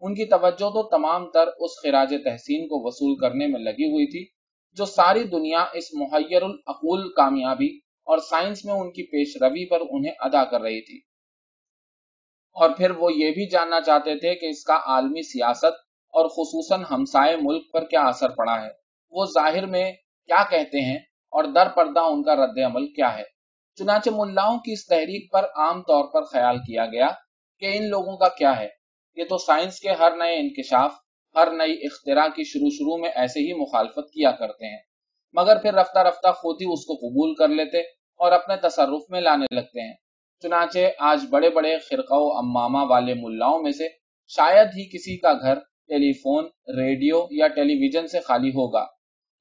ان 0.00 0.14
کی 0.14 0.24
توجہ 0.24 0.70
تو 0.70 0.88
تمام 0.88 1.30
تر 1.30 1.46
اس 1.58 1.70
خراج 1.82 2.14
تحسین 2.24 2.68
کو 2.68 2.86
وصول 2.86 3.16
کرنے 3.16 3.46
میں 3.46 3.60
لگی 3.60 3.92
ہوئی 3.92 4.06
تھی۔ 4.06 4.41
جو 4.72 4.84
ساری 4.84 5.24
دنیا 5.24 5.64
اس 5.72 5.84
محیر 5.94 6.42
العقول 6.42 7.12
کامیابی 7.12 7.76
اور 8.04 8.18
سائنس 8.18 8.64
میں 8.64 8.74
ان 8.74 8.92
کی 8.92 9.02
پیش 9.02 9.42
روی 9.42 9.68
پر 9.68 9.78
انہیں 9.90 10.12
ادا 10.18 10.44
کر 10.44 10.60
رہی 10.60 10.80
تھی۔ 10.80 10.96
اور 12.54 12.70
پھر 12.70 12.90
وہ 12.90 13.12
یہ 13.12 13.30
بھی 13.30 13.48
جاننا 13.48 13.80
چاہتے 13.80 14.18
تھے 14.18 14.34
کہ 14.34 14.46
اس 14.46 14.64
کا 14.64 14.80
عالمی 14.86 15.22
سیاست 15.22 15.74
اور 16.12 16.28
خصوصاً 16.28 16.82
ہمسائے 16.90 17.36
ملک 17.42 17.72
پر 17.72 17.84
کیا 17.84 18.00
اثر 18.00 18.28
پڑا 18.28 18.62
ہے۔ 18.62 18.68
وہ 19.10 19.24
ظاہر 19.24 19.66
میں 19.66 19.92
کیا 20.26 20.44
کہتے 20.50 20.80
ہیں 20.80 20.96
اور 21.32 21.44
در 21.44 21.68
پردہ 21.68 22.00
ان 22.00 22.22
کا 22.22 22.34
رد 22.34 22.58
عمل 22.66 22.86
کیا 22.86 23.18
ہے۔ 23.18 23.22
چنانچہ 23.76 24.10
ملاؤں 24.12 24.58
کی 24.58 24.72
اس 24.72 24.86
تحریک 24.86 25.32
پر 25.32 25.44
عام 25.44 25.82
طور 25.82 26.04
پر 26.12 26.22
خیال 26.22 26.58
کیا 26.58 26.86
گیا 26.86 27.06
کہ 27.60 27.70
ان 27.72 27.88
لوگوں 27.88 28.16
کا 28.16 28.28
کیا 28.28 28.58
ہے۔ 28.58 28.68
یہ 29.16 29.24
تو 29.24 29.38
سائنس 29.38 29.80
کے 29.80 29.90
ہر 29.90 30.16
نئے 30.16 30.40
انکشاف 30.40 30.94
ہر 31.34 31.50
نئی 31.50 31.72
اختراع 31.72 32.28
کی 32.28 32.44
شروع 32.44 32.70
شروع 32.70 32.96
میں 32.96 33.10
ایسے 33.14 33.40
ہی 33.40 33.52
مخالفت 33.52 34.12
کیا 34.12 34.30
کرتے 34.30 34.66
ہیں۔ 34.66 34.78
مگر 35.32 35.56
پھر 35.56 35.74
رفتہ 35.74 35.98
رفتہ 35.98 36.32
خود 36.32 36.56
ہی 36.60 36.66
اس 36.72 36.84
کو 36.84 36.94
قبول 36.94 37.34
کر 37.34 37.48
لیتے 37.48 37.80
اور 38.18 38.32
اپنے 38.32 38.56
تصرف 38.56 39.10
میں 39.10 39.20
لانے 39.20 39.54
لگتے 39.54 39.80
ہیں۔ 39.80 39.94
چنانچہ 40.42 40.78
آج 40.98 41.24
بڑے 41.30 41.50
بڑے 41.50 41.78
خرقہ 41.78 42.14
و 42.14 42.36
امامہ 42.36 42.90
والے 42.90 43.14
ملاؤں 43.14 43.62
میں 43.62 43.72
سے 43.72 43.88
شاید 44.28 44.66
ہی 44.66 44.84
کسی 44.84 45.16
کا 45.16 45.32
گھر 45.32 45.54
ٹیلی 45.88 46.12
فون، 46.12 46.44
ریڈیو 46.76 47.26
یا 47.30 47.48
ٹیلی 47.48 47.74
ویژن 47.74 48.08
سے 48.08 48.20
خالی 48.20 48.48
ہوگا۔ 48.48 48.86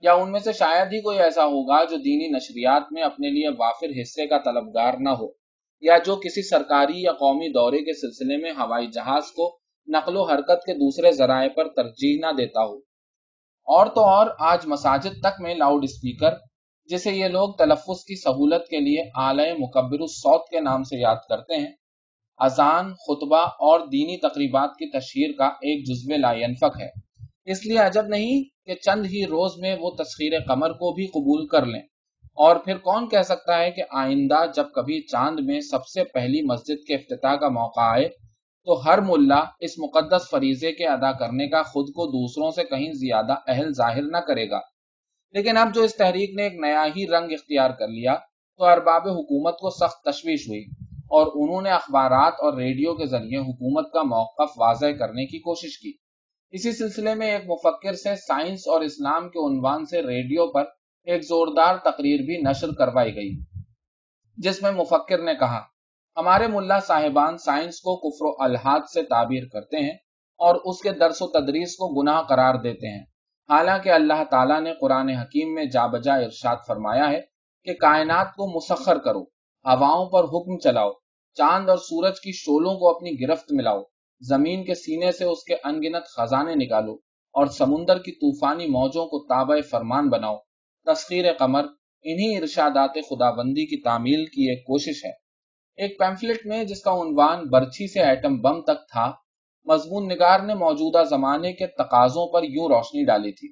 یا 0.01 0.13
ان 0.13 0.31
میں 0.31 0.39
سے 0.39 0.53
شاید 0.53 0.93
ہی 0.93 1.01
کوئی 1.01 1.19
ایسا 1.19 1.45
ہوگا 1.45 1.83
جو 1.83 1.97
دینی 1.97 2.27
نشریات 2.27 2.83
میں 2.91 3.03
اپنے 3.03 3.29
لیے 3.29 3.49
وافر 3.49 4.01
حصے 4.01 4.27
کا 4.27 4.37
طلبگار 4.37 4.93
نہ 4.99 5.09
ہو۔ 5.09 5.27
یا 5.81 5.97
جو 5.97 6.15
کسی 6.15 6.41
سرکاری 6.41 7.01
یا 7.01 7.11
قومی 7.11 7.49
دورے 7.49 7.77
کے 7.77 7.93
سلسلے 7.93 8.37
میں 8.37 8.51
ہوائی 8.51 8.87
جہاز 8.87 9.31
کو 9.31 9.60
نقل 9.87 10.15
و 10.15 10.23
حرکت 10.23 10.65
کے 10.65 10.73
دوسرے 10.73 11.11
ذرائع 11.11 11.49
پر 11.49 11.67
ترجیح 11.67 12.19
نہ 12.19 12.31
دیتا 12.31 12.63
ہو 12.63 12.77
اور 13.67 13.85
تو 13.87 14.01
اور، 14.01 14.27
آج 14.39 14.59
مساجد 14.65 15.19
تک 15.23 15.41
میں 15.41 15.55
لاؤڈ 15.55 15.83
اسپیکر 15.83 16.31
جسے 16.85 17.11
یہ 17.11 17.27
لوگ 17.27 17.53
تلفظ 17.53 18.03
کی 18.03 18.15
سہولت 18.21 18.67
کے 18.67 18.79
لیے 18.79 19.01
اعلی 19.15 19.53
مکبر 19.53 19.99
الصوت 19.99 20.49
کے 20.49 20.59
نام 20.59 20.83
سے 20.83 20.99
یاد 20.99 21.15
کرتے 21.29 21.55
ہیں، 21.55 21.71
اذان، 22.37 22.93
خطبہ 22.93 23.37
اور 23.37 23.79
دینی 23.79 24.17
تقریبات 24.17 24.69
کی 24.69 24.99
تشہیر 24.99 25.31
کا 25.37 25.45
ایک 25.45 25.85
جزو 25.85 26.17
لا 26.17 26.31
ہے۔ 26.79 26.89
اس 27.45 27.65
لیے 27.65 27.77
عجب 27.77 28.07
نہیں 28.07 28.43
کہ 28.65 28.75
چند 28.75 29.05
ہی 29.05 29.25
روز 29.25 29.51
میں 29.57 29.75
وہ 29.79 29.89
تسخیر 29.91 30.39
قمر 30.47 30.69
کو 30.69 30.93
بھی 30.93 31.05
قبول 31.07 31.47
کر 31.47 31.65
لیں۔ 31.65 31.81
اور 32.35 32.55
پھر 32.55 32.77
کون 32.77 33.09
کہہ 33.09 33.21
سکتا 33.21 33.57
ہے 33.57 33.71
کہ 33.71 33.81
آئندہ 33.91 34.45
جب 34.55 34.65
کبھی 34.75 35.01
چاند 35.01 35.39
میں 35.39 35.59
سب 35.59 35.87
سے 35.87 36.03
پہلی 36.03 36.41
مسجد 36.45 36.87
کے 36.87 36.95
افتتاح 36.95 37.35
کا 37.35 37.49
موقع 37.49 37.81
آئے 37.81 38.09
تو 38.65 38.85
ہر 38.85 39.01
ملا 39.01 39.39
اس 39.59 39.77
مقدس 39.79 40.29
فریضے 40.29 40.71
کے 40.71 40.87
ادا 40.87 41.11
کرنے 41.11 41.47
کا 41.47 41.61
خود 41.61 41.87
کو 41.87 42.05
دوسروں 42.07 42.51
سے 42.51 42.63
کہیں 42.63 42.91
زیادہ 42.93 43.35
اہل 43.47 43.73
ظاہر 43.73 44.01
نہ 44.01 44.17
کرے 44.17 44.49
گا۔ 44.49 44.59
لیکن 45.35 45.57
اب 45.57 45.73
جو 45.73 45.81
اس 45.81 45.95
تحریک 45.95 46.35
نے 46.35 46.43
ایک 46.43 46.53
نیا 46.53 46.85
ہی 46.85 47.07
رنگ 47.07 47.31
اختیار 47.31 47.69
کر 47.69 47.87
لیا، 47.87 48.15
تو 48.59 48.65
ارباب 48.65 49.07
حکومت 49.07 49.53
کو 49.53 49.69
سخت 49.69 50.03
تشویش 50.03 50.47
ہوئی 50.47 50.61
اور 51.09 51.27
انہوں 51.35 51.61
نے 51.61 51.69
اخبارات 51.69 52.33
اور 52.33 52.53
ریڈیو 52.53 52.93
کے 52.95 53.05
ذریعے 53.05 53.39
حکومت 53.39 53.91
کا 53.93 54.03
موقف 54.03 54.51
واضح 54.57 54.91
کرنے 54.99 55.25
کی 55.25 55.39
کوشش 55.39 55.79
کی۔ 55.79 55.91
اسی 56.53 56.71
سلسلے 56.71 57.15
میں 57.15 57.31
ایک 57.31 57.41
مفکر 57.47 57.93
سے 57.93 58.15
سائنس 58.15 58.67
اور 58.67 58.81
اسلام 58.81 59.29
کے 59.29 59.39
عنوان 59.39 59.85
سے 59.85 60.01
ریڈیو 60.01 60.51
پر 60.51 60.63
ایک 61.07 61.21
زوردار 61.21 61.75
تقریر 61.75 62.19
بھی 62.19 62.41
نشر 62.41 62.71
کروائی 62.71 63.15
گئی، 63.15 63.31
جس 64.37 64.61
میں 64.61 64.71
مفکر 64.71 65.23
نے 65.23 65.33
کہا 65.33 65.61
ہمارے 66.17 66.47
ملا 66.47 66.79
صاحبان 66.79 67.37
سائنس 67.37 67.79
کو 67.79 67.95
کفر 67.97 68.25
و 68.25 68.43
الحاد 68.43 68.79
سے 68.93 69.01
تعبیر 69.01 69.43
کرتے 69.53 69.77
ہیں 69.77 69.93
اور 70.37 70.55
اس 70.55 70.81
کے 70.81 70.91
درس 70.91 71.21
و 71.21 71.27
تدریس 71.27 71.75
کو 71.75 72.01
گناہ 72.01 72.21
قرار 72.21 72.55
دیتے 72.55 72.87
ہیں۔ 72.87 73.03
حالانکہ 73.49 73.89
اللہ 73.89 74.23
تعالیٰ 74.31 74.61
نے 74.61 74.73
قرآن 74.81 75.09
حکیم 75.09 75.53
میں 75.53 75.65
جا 75.65 75.87
بجا 75.87 76.15
ارشاد 76.15 76.55
فرمایا 76.67 77.09
ہے 77.09 77.21
کہ 77.63 77.73
کائنات 77.73 78.27
کو 78.27 78.57
مسخر 78.57 78.97
کرو، 78.97 79.21
ہواؤں 79.65 80.09
پر 80.09 80.23
حکم 80.23 80.59
چلاؤ، 80.59 80.91
چاند 81.33 81.69
اور 81.69 81.77
سورج 81.77 82.19
کی 82.21 82.31
شولوں 82.31 82.75
کو 82.75 82.95
اپنی 82.95 83.11
گرفت 83.21 83.45
ملاؤ، 83.51 83.81
زمین 84.21 84.63
کے 84.63 84.73
سینے 84.75 85.11
سے 85.11 85.25
اس 85.25 85.43
کے 85.43 85.55
انگنت 85.63 86.05
خزانے 86.17 86.55
نکالو 86.55 86.93
اور 87.33 87.45
سمندر 87.45 87.99
کی 87.99 88.11
طوفانی 88.11 88.67
موجوں 88.67 89.05
کو 89.05 89.19
تابع 89.19 89.55
فرمان 89.71 90.09
بناؤ۔ 90.09 90.37
تسخیر 90.85 91.33
قمر، 91.33 91.63
انہی 92.03 92.37
ارشادات 92.37 92.89
خدا 92.89 93.31
بندی 93.31 93.65
کی 93.65 93.81
تعمیل 93.81 94.25
کی 94.25 94.49
ایک 94.49 94.63
کوشش 94.63 95.05
ہے۔ 95.05 95.20
ایک 95.77 95.97
پیمفلٹ 95.99 96.45
میں 96.45 96.63
جس 96.63 96.81
کا 96.81 96.91
عنوان 96.91 97.47
برچھی 97.49 97.87
سے 97.87 97.99
ایٹم 97.99 98.39
بم 98.41 98.61
تک 98.61 98.87
تھا، 98.91 99.11
مضمون 99.67 100.07
نگار 100.07 100.39
نے 100.39 100.53
موجودہ 100.55 101.03
زمانے 101.09 101.53
کے 101.53 101.67
تقاضوں 101.67 102.27
پر 102.33 102.43
یوں 102.43 102.67
روشنی 102.67 103.05
ڈالی 103.05 103.31
تھی۔ 103.31 103.47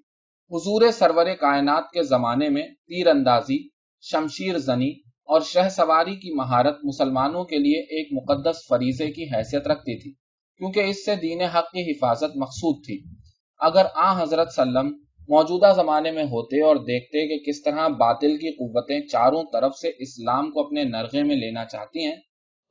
حضور 0.52 0.82
سرور 0.92 1.26
کائنات 1.42 1.92
کے 1.94 2.04
زمانے 2.04 2.50
میں 2.50 2.68
تیر 2.88 3.08
اندازی 3.08 3.58
شمشیر 4.04 4.58
زنی 4.58 4.90
اور 5.30 5.42
شہ 5.42 5.70
سواری 5.70 6.16
کی 6.16 6.36
مہارت 6.36 6.78
مسلمانوں 6.84 7.44
کے 7.44 7.58
لیے 7.58 7.80
ایک 7.98 8.08
مقدس 8.12 8.58
فریضے 8.70 9.12
کی 9.12 9.24
حیثیت 9.24 9.68
رکھتی 9.68 9.98
تھی، 10.00 10.12
کیونکہ 10.60 10.80
اس 10.80 11.06
سے 11.06 11.16
دین 11.16 11.42
حق 11.42 11.70
کی 11.72 11.92
حفاظت 11.92 12.38
مقصود 12.38 12.86
تھی۔ 12.86 13.00
اگر 13.60 13.86
آ 13.96 14.22
حضرت 14.24 14.54
سلم 14.56 14.94
موجودہ 15.30 15.72
زمانے 15.76 16.12
میں 16.12 16.24
ہوتے 16.24 16.62
اور 16.62 16.76
دیکھتے 16.76 17.28
کہ 17.28 17.52
کس 17.52 17.62
طرح 17.64 17.88
باطل 17.88 18.38
کی 18.38 18.52
قوتیں 18.52 19.08
چاروں 19.08 19.44
طرف 19.54 19.76
سے 19.76 19.88
اسلام 19.98 20.52
کو 20.52 20.66
اپنے 20.66 20.84
نرغے 20.84 21.24
میں 21.24 21.36
لینا 21.36 21.66
چاہتی 21.66 22.06
ہیں، 22.06 22.16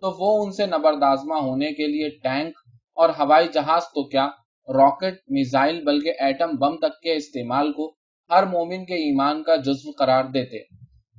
تو 0.02 0.10
وہ 0.18 0.44
ان 0.44 0.52
سے 0.52 0.66
نبردازمہ 0.66 1.34
ہونے 1.34 1.72
کے 1.72 1.86
لیے 1.86 2.08
ٹینک 2.08 2.58
اور 2.96 3.08
ہوائی 3.08 3.48
جہاز 3.54 3.82
تو 3.82 4.08
کیا، 4.08 4.26
راکٹ، 4.68 5.14
میزائل، 5.28 5.84
بلکہ 5.84 6.12
ایٹم 6.18 6.56
بم 6.56 6.76
تک 6.76 7.00
کے 7.02 7.14
استعمال 7.14 7.72
کو 7.72 7.94
ہر 8.30 8.46
مومن 8.46 8.84
کے 8.84 8.94
ایمان 8.94 9.42
کا 9.42 9.56
جزو 9.56 9.90
قرار 9.98 10.24
دیتے۔ 10.24 10.58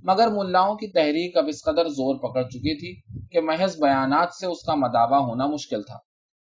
مگر 0.04 0.28
ملاؤں 0.28 0.76
کی 0.76 0.88
تحریک 0.88 1.38
اب 1.38 1.48
اس 1.48 1.64
قدر 1.64 1.88
زور 1.90 2.16
پکڑ 2.20 2.44
چکی 2.44 2.76
تھی 2.80 2.94
کہ 3.32 3.42
محض 3.42 3.80
بیانات 3.82 4.30
سے 4.34 4.48
اس 4.48 4.66
کا 4.66 4.76
مداوع 4.76 5.18
ہونا 5.18 5.46
مشکل 5.46 5.82
تھا۔ 5.82 5.98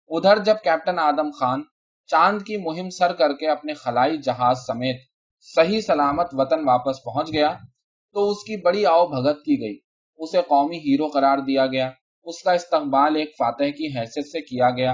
ادھر 0.09 0.43
جب 0.43 0.55
کیپٹن 0.63 0.99
آدم 0.99 1.29
خان 1.39 1.61
چاند 2.07 2.41
کی 2.41 2.57
مہم 2.57 2.89
سر 2.89 3.13
کر 3.13 3.33
کے 3.33 3.47
اپنے 3.47 3.73
خلائی 3.73 4.17
جہاز 4.17 4.57
سمیت 4.67 5.01
صحیح 5.55 5.81
سلامت 5.81 6.27
وطن 6.31 6.59
واپس 6.67 7.03
پہنچ 7.03 7.33
گیا 7.33 7.49
تو 8.13 8.29
اس 8.29 8.37
کی 8.37 8.61
بڑی 8.61 8.85
آؤ 8.85 9.07
بھگت 9.07 9.37
کی 9.37 9.61
گئی۔ 9.61 9.79
اسے 10.17 10.41
قومی 10.47 10.77
ہیرو 10.77 11.07
قرار 11.07 11.37
دیا 11.37 11.65
گیا۔ 11.65 11.89
اس 12.23 12.43
کا 12.43 12.51
استقبال 12.51 13.15
ایک 13.15 13.31
فاتح 13.39 13.63
کی 13.63 13.87
حیثیت 13.87 14.25
سے 14.25 14.41
کیا 14.41 14.69
گیا 14.69 14.91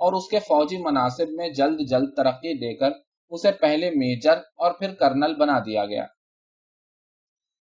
اور 0.00 0.12
اس 0.12 0.28
کے 0.30 0.38
فوجی 0.38 0.78
مناسب 0.78 1.24
میں 1.30 1.48
جلد 1.48 1.80
جلد 1.90 2.08
ترقی 2.16 2.54
دے 2.54 2.74
کر 2.74 2.90
اسے 3.30 3.52
پہلے 3.52 3.90
میجر 3.90 4.36
اور 4.56 4.72
پھر 4.72 4.94
کرنل 4.94 5.34
بنا 5.34 5.58
دیا 5.58 5.86
گیا۔ 5.86 6.06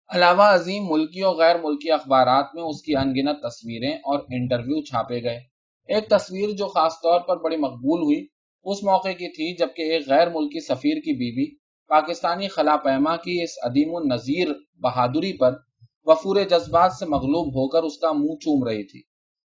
علاوہ 0.10 0.44
عظیم 0.44 0.84
ملکی 0.90 1.22
اور 1.22 1.36
غیر 1.36 1.56
ملکی 1.64 1.92
اخبارات 1.92 2.46
میں 2.54 2.64
اس 2.64 2.82
کی 2.82 2.96
انگنت 2.96 3.44
تصویریں 3.44 3.96
اور 3.96 4.20
انٹرویو 4.20 4.84
چھاپے 4.84 5.24
گئے۔ 5.24 5.40
ایک 5.88 6.10
تصویر 6.10 6.50
جو 6.50 6.68
خاص 6.68 6.94
طور 6.94 7.20
پر 7.20 7.38
بڑی 7.38 7.58
مقبول 7.58 8.02
ہوئی 8.02 8.28
اس 8.64 8.84
موقع 8.84 9.10
کی 9.10 9.28
تھی 9.28 9.56
جبکہ 9.56 9.82
ایک 9.82 10.10
غیر 10.10 10.28
ملکی 10.30 10.60
سفیر 10.60 10.98
کی 11.00 11.14
بیوی 11.14 11.56
پاکستانی 11.88 12.48
خلا 12.48 12.78
پیما 12.78 13.16
کی 13.16 13.44
اس 13.44 13.50
عدیم 13.64 13.96
النظیر 13.96 14.48
بہادری 14.82 15.38
پر 15.38 15.56
وفور 16.04 16.36
جذبات 16.36 16.92
سے 16.94 17.06
مغلوب 17.06 17.48
ہو 17.48 17.68
کر 17.68 17.84
اس 17.84 17.98
کا 17.98 18.12
منہ 18.12 18.36
چوم 18.36 18.68
رہی 18.68 18.84
تھی۔ 18.84 19.02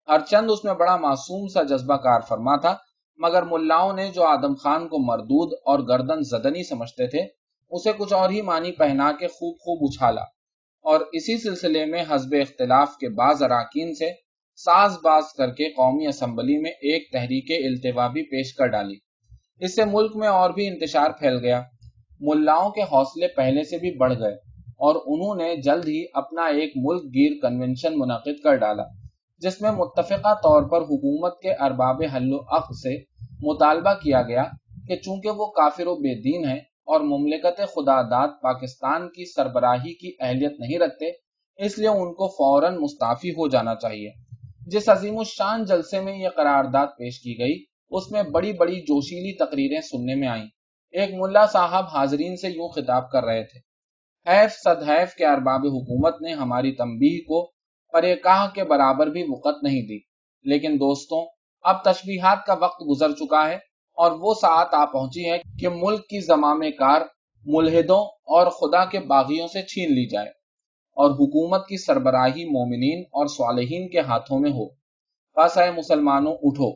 ہر 0.08 0.20
چند 0.20 0.50
اس 0.50 0.64
میں 0.64 0.74
بڑا 0.74 0.96
معصوم 0.96 1.48
سا 1.48 1.62
جذبہ 1.62 1.96
کار 1.96 2.20
فرما 2.20 2.56
تھا، 2.56 2.76
مگر 3.16 3.42
ملاؤں 3.42 3.92
نے 3.92 4.10
جو 4.14 4.24
آدم 4.24 4.54
خان 4.54 4.88
کو 4.88 4.98
مردود 4.98 5.52
اور 5.64 5.78
گردن 5.78 6.22
زدنی 6.22 6.64
سمجھتے 6.64 7.06
تھے، 7.06 7.18
اسے 7.70 7.92
کچھ 7.98 8.12
اور 8.12 8.30
ہی 8.30 8.42
معنی 8.42 8.72
پہنا 8.72 9.12
کے 9.12 9.26
خوب 9.26 9.54
خوب 9.54 9.88
اچھالا۔ 9.90 10.22
اور 10.84 11.00
اسی 11.12 11.38
سلسلے 11.38 11.84
میں 11.84 12.04
حزب 12.08 12.34
اختلاف 12.40 12.96
کے 12.96 13.08
بعض 13.08 13.42
اراکین 13.42 13.94
سے 13.94 14.10
ساز 14.64 14.96
باز 15.04 15.32
کر 15.38 15.50
کے 15.50 15.68
قومی 15.68 16.06
اسمبلی 16.06 16.58
میں 16.58 16.70
ایک 16.70 17.12
تحریک 17.12 17.50
التوا 17.64 18.06
بھی 18.08 18.22
پیش 18.22 18.54
کر 18.54 18.66
ڈالی۔ 18.66 18.94
اس 19.60 19.76
سے 19.76 19.84
ملک 19.84 20.16
میں 20.16 20.28
اور 20.28 20.50
بھی 20.50 20.66
انتشار 20.66 21.10
پھیل 21.10 21.38
گیا۔ 21.38 21.62
ملاؤں 22.20 22.70
کے 22.70 22.82
حوصلے 22.82 23.28
پہلے 23.28 23.62
سے 23.62 23.78
بھی 23.78 23.90
بڑھ 23.96 24.12
گئے 24.12 24.34
اور 24.82 24.94
انہوں 24.94 25.34
نے 25.34 25.56
جلد 25.56 25.88
ہی 25.88 26.04
اپنا 26.14 26.42
ایک 26.42 26.72
ملک 26.76 27.02
گیر 27.04 27.32
کنونشن 27.42 27.98
منعقد 27.98 28.42
کر 28.44 28.56
ڈالا، 28.56 28.82
جس 29.42 29.60
میں 29.60 29.70
متفقہ 29.70 30.34
طور 30.34 30.62
پر 30.62 30.80
حکومت 30.80 31.40
کے 31.40 31.52
ارباب 31.52 32.02
حل 32.16 32.32
و 32.32 32.56
عقد 32.56 32.74
سے 32.74 32.96
مطالبہ 33.40 33.94
کیا 33.94 34.22
گیا 34.22 34.44
کہ 34.88 34.96
چونکہ 34.96 35.30
وہ 35.30 35.46
کافر 35.46 35.86
و 35.86 35.94
بے 35.94 36.14
دین 36.20 36.48
ہیں 36.48 36.58
اور 36.86 37.00
مملکت 37.00 37.58
خدا 37.58 38.02
داد 38.02 38.28
پاکستان 38.42 39.08
کی 39.08 39.24
سربراہی 39.32 39.94
کی 39.94 40.16
اہلیت 40.20 40.60
نہیں 40.60 40.78
رکھتے، 40.78 41.10
اس 41.56 41.78
لیے 41.78 41.88
ان 41.88 42.12
کو 42.14 42.28
فوراً 42.28 42.76
مستعفی 42.76 43.30
ہو 43.30 43.48
جانا 43.48 43.74
چاہیے۔ 43.74 44.10
جس 44.66 44.88
عظیم 44.88 45.18
الشان 45.18 45.64
جلسے 45.64 46.00
میں 46.00 46.16
یہ 46.16 46.28
قرارداد 46.28 46.86
پیش 46.86 47.20
کی 47.20 47.38
گئی، 47.38 47.64
اس 47.90 48.10
میں 48.10 48.22
بڑی 48.22 48.52
بڑی 48.52 48.80
جوشیلی 48.80 49.36
تقریریں 49.36 49.80
سننے 49.80 50.14
میں 50.14 50.28
آئیں۔ 50.28 50.46
ایک 50.90 51.10
ملا 51.14 51.46
صاحب 51.46 51.84
حاضرین 51.94 52.36
سے 52.36 52.48
یوں 52.48 52.68
خطاب 52.68 53.10
کر 53.10 53.24
رہے 53.24 53.42
تھے، 53.42 53.60
حیف 54.30 54.52
صد 54.52 54.88
حیف 54.88 55.14
کے 55.14 55.26
ارباب 55.26 55.60
حکومت 55.60 56.22
نے 56.22 56.32
ہماری 56.32 56.72
تنبیہ 56.72 57.18
کو 57.18 57.52
پر 57.92 58.02
ایکاہ 58.02 58.46
کے 58.54 58.64
برابر 58.64 59.06
بھی 59.06 59.22
وقت 59.22 59.62
نہیں 59.62 59.82
دی۔ 59.82 59.98
لیکن 60.44 60.72
دوستوں، 60.74 61.26
اب 61.62 61.84
تشبیہات 61.84 62.46
کا 62.46 62.54
وقت 62.54 62.82
گزر 62.90 63.12
چکا 63.12 63.48
ہے 63.48 63.54
اور 63.98 64.12
وہ 64.12 64.34
ساعت 64.34 64.74
آ 64.74 64.84
پہنچی 64.84 65.30
ہے 65.30 65.38
کہ 65.60 65.68
ملک 65.68 66.00
کی 66.00 66.20
زمام 66.20 66.60
کار 66.60 67.00
ملحدوں 67.46 68.00
اور 68.04 68.46
خدا 68.46 68.84
کے 68.84 69.00
باغیوں 69.00 69.46
سے 69.46 69.62
چھین 69.62 69.88
لی 69.88 70.08
جائے۔ 70.08 70.41
اور 70.92 71.10
حکومت 71.10 71.66
کی 71.66 71.76
سربراہی 71.76 72.44
مومنین 72.44 73.00
اور 73.00 73.26
صالحین 73.26 73.88
کے 73.88 74.00
ہاتھوں 74.00 74.38
میں 74.38 74.50
ہو۔ 74.50 74.68
بس 75.36 75.58
اے 75.58 75.70
مسلمانوں، 75.70 76.36
اٹھو۔ 76.42 76.70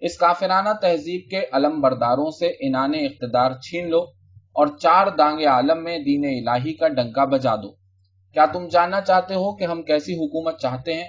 اس 0.00 0.18
کافرانہ 0.18 0.68
تہذیب 0.82 1.30
کے 1.30 1.40
علم 1.52 1.80
برداروں 1.80 2.30
سے 2.30 2.46
انان 2.60 2.92
اقتدار 2.94 3.50
چھین 3.60 3.90
لو 3.90 4.00
اور 4.52 4.66
چار 4.66 5.06
دانگ 5.18 5.46
عالم 5.46 5.84
میں 5.84 5.98
دین 5.98 6.48
الہی 6.48 6.74
کا 6.74 6.88
ڈنکا 6.88 7.24
بجا 7.24 7.56
دو۔ 7.56 7.72
کیا 8.32 8.46
تم 8.52 8.68
جاننا 8.68 9.00
چاہتے 9.00 9.34
ہو 9.34 9.56
کہ 9.56 9.64
ہم 9.64 9.82
کیسی 9.82 10.14
حکومت 10.14 10.60
چاہتے 10.60 10.94
ہیں؟ 10.94 11.08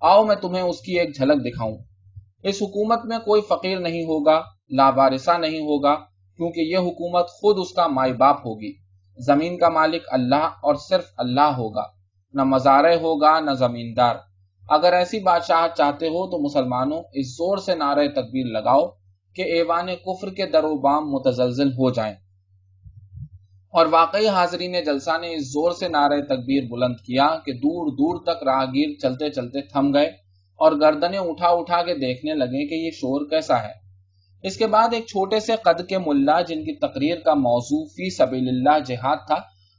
آؤ 0.00 0.24
میں 0.24 0.36
تمہیں 0.36 0.62
اس 0.62 0.80
کی 0.80 1.00
ایک 1.00 1.16
جھلک 1.16 1.44
دکھاؤں۔ 1.44 1.76
اس 2.42 2.62
حکومت 2.62 2.98
میں 3.04 3.18
کوئی 3.18 3.42
فقیر 3.48 3.78
نہیں 3.78 4.02
ہوگا 4.02 4.42
لابارسا 4.70 5.38
نہیں 5.38 5.58
ہوگا، 5.58 5.94
کیونکہ 6.36 6.60
یہ 6.60 6.76
حکومت 6.76 7.28
خود 7.28 7.56
اس 7.58 7.72
کا 7.72 7.86
مائی 7.86 8.12
باپ 8.12 8.36
ہوگی۔ 8.36 8.83
زمین 9.18 9.58
کا 9.58 9.68
مالک 9.68 10.02
اللہ 10.06 10.48
اور 10.62 10.74
صرف 10.74 11.12
اللہ 11.16 11.40
ہوگا، 11.40 11.84
نہ 12.32 12.44
مزارے 12.44 12.94
ہوگا، 12.94 13.40
نہ 13.40 13.50
زمیندار۔ 13.50 14.14
اگر 14.68 14.92
ایسی 14.92 15.20
بادشاہ 15.20 15.66
چاہتے 15.76 16.06
ہو 16.06 16.30
تو 16.30 16.38
مسلمانوں، 16.38 17.02
اس 17.12 17.36
زور 17.36 17.58
سے 17.58 17.74
نعرہ 17.74 18.08
تکبیر 18.08 18.46
لگاؤ 18.46 18.86
کہ 19.34 19.42
ایوان 19.42 19.86
کفر 19.86 20.30
کے 20.30 20.46
در 20.46 20.64
و 20.64 20.74
بام 20.74 21.10
متزلزل 21.10 21.72
ہو 21.72 21.90
جائیں۔ 21.90 22.14
اور 23.70 23.86
واقعی 23.86 24.28
حاضرین 24.28 24.72
جلسہ 24.86 25.18
نے 25.20 25.34
اس 25.34 25.52
زور 25.52 25.70
سے 25.70 25.88
نعرہ 25.88 26.20
تکبیر 26.20 26.62
بلند 26.70 26.94
کیا 26.94 27.38
کہ 27.44 27.52
دور 27.52 27.86
دور 27.86 28.22
تک 28.22 28.42
راہگیر 28.42 29.00
چلتے 29.00 29.30
چلتے 29.30 29.60
تھم 29.60 29.94
گئے 29.94 30.06
اور 30.56 30.72
گردنیں 30.80 31.18
اٹھا 31.18 31.48
اٹھا 31.48 31.82
کے 31.82 31.94
دیکھنے 31.94 32.34
لگے 32.34 32.68
کہ 32.68 32.74
یہ 32.74 32.90
شور 32.90 33.30
کیسا 33.30 33.62
ہے۔ 33.62 33.83
اس 34.44 34.56
کے 34.56 34.66
بعد 34.66 34.94
ایک 34.94 35.06
چھوٹے 35.06 35.40
سے 35.40 35.52
قد 35.62 35.80
کے 35.88 35.98
ملا 35.98 36.40
جن 36.40 36.64
کی 36.64 36.74
تقریر 36.76 37.18
کا 37.18 37.34
موضوع 37.34 37.84
فی 37.86 38.08
سبیل 38.10 38.48
اللہ 38.48 38.78
جہاد 38.78 39.16
تھا، 39.26 39.36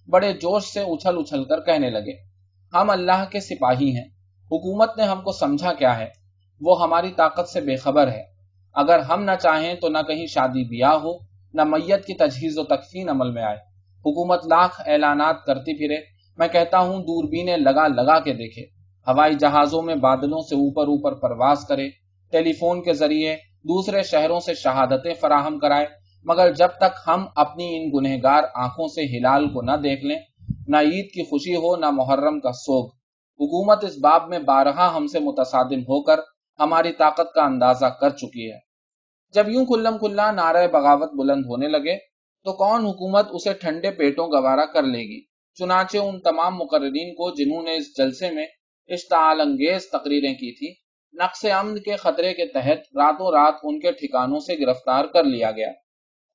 بڑے 0.08 0.32
جوش 0.34 0.64
سے 0.64 0.80
اچھل 0.80 1.18
اچھل 1.18 1.44
کر 1.44 1.60
کہنے 1.60 1.90
لگے، 1.90 2.16
ہم 2.74 2.90
اللہ 2.90 3.24
کے 3.32 3.40
سپاہی 3.40 3.90
ہیں، 3.96 4.06
حکومت 4.52 4.98
نے 4.98 5.04
ہم 5.04 5.22
کو 5.22 5.32
سمجھا 5.32 5.74
کیا 5.74 5.98
ہے، 6.00 6.08
وہ 6.62 6.82
ہماری 6.82 7.12
طاقت 7.12 7.50
سے 7.50 7.62
بے 7.62 7.76
خبر 7.76 8.08
ہے۔ 8.08 8.24
اگر 8.76 9.00
ہم 9.00 9.24
نہ 9.24 9.32
چاہیں 9.42 9.74
تو 9.74 9.90
نہ 9.90 9.98
کہیں 10.08 10.26
شادی 10.26 10.64
بیاہ 10.64 10.96
ہو، 10.96 11.14
نہ 11.54 11.64
میت 11.64 12.06
کی 12.06 12.14
تجہیز 12.14 12.58
و 12.58 12.64
تکفین 12.64 13.10
عمل 13.10 13.32
میں 13.32 13.44
آئے۔ 13.44 13.58
حکومت 14.06 14.46
لاکھ 14.46 14.82
اعلانات 14.86 15.44
کرتی 15.46 15.78
پھرے، 15.78 16.02
میں 16.38 16.48
کہتا 16.48 16.80
ہوں 16.80 17.04
دوربینیں 17.04 17.58
لگا 17.58 17.88
لگا 17.88 18.20
کے 18.20 18.34
دیکھے۔ 18.34 18.62
ہوائی 19.08 19.36
جہازوں 19.36 19.82
میں 19.82 19.96
بادلوں 19.96 20.42
سے 20.42 20.56
اوپر 20.56 20.88
اوپر 20.88 21.14
پرواز 21.14 21.66
کرے، 21.68 21.90
ٹیلی 22.34 22.54
فون 22.54 22.84
کے 22.84 22.94
ذریعے 22.94 23.36
دوسرے 23.66 24.04
شہروں 24.04 24.40
سے 24.40 24.54
شہادتیں 24.54 25.14
فراہم 25.14 25.60
کرائے، 25.60 25.86
مگر 26.26 26.54
جب 26.54 26.68
تک 26.68 27.00
ہم 27.08 27.26
اپنی 27.36 27.76
ان 27.76 27.90
گنہگار 27.94 28.44
آنکھوں 28.56 28.88
سے 28.88 29.18
ہلال 29.18 29.48
کو 29.50 29.62
نہ 29.62 29.72
دیکھ 29.72 30.06
لیں، 30.06 30.20
نہ 30.68 30.78
عید 30.78 31.08
کی 31.12 31.24
خوشی 31.24 31.56
ہو، 31.56 31.76
نہ 31.76 31.90
محرم 31.90 32.40
کا 32.40 32.52
سوگ۔ 32.52 32.88
حکومت 33.40 33.84
اس 33.84 33.98
باب 33.98 34.30
میں 34.30 34.40
بارہا 34.40 34.98
ہم 34.98 35.08
سے 35.08 35.20
متصادم 35.20 35.82
ہو 35.82 36.02
کر 36.04 36.20
ہماری 36.60 36.92
طاقت 36.92 37.34
کا 37.34 37.44
اندازہ 37.44 37.86
کر 37.86 38.10
چکی 38.10 38.52
ہے۔ 38.52 38.60
جب 39.34 39.50
یوں 39.50 39.66
کلم 39.66 39.98
کھلا 39.98 40.32
نعرہ 40.32 40.68
بغاوت 40.68 41.12
بلند 41.14 41.46
ہونے 41.46 41.68
لگے، 41.68 41.98
تو 42.46 42.54
کون 42.54 42.86
حکومت 42.86 43.28
اسے 43.32 43.54
ٹھنڈے 43.54 43.92
پیٹوں 43.92 44.28
گوارا 44.28 44.66
کر 44.66 44.84
لے 44.84 45.00
گی؟ 45.00 45.22
چنانچہ 45.58 45.98
ان 45.98 46.20
تمام 46.20 46.56
مقررین 46.56 47.14
کو 47.14 47.32
جنہوں 47.36 47.64
نے 47.64 47.76
اس 47.76 47.98
جلسے 47.98 48.32
میں 48.32 48.46
اشتعال 48.90 49.42
انگیز 49.42 49.90
تقریریں 49.90 50.34
کی 50.34 50.52
تھی 50.56 50.85
نقص 51.22 51.46
امن 51.46 51.78
کے 51.80 51.96
خطرے 51.96 52.34
کے 52.34 52.46
تحت 52.46 52.80
راتوں 52.96 53.32
رات 53.32 53.54
ان 53.64 53.80
کے 53.80 53.92
ٹھکانوں 53.92 54.40
سے 54.40 54.56
گرفتار 54.60 55.06
کر 55.06 55.24
لیا 55.24 55.52
گیا 55.52 55.70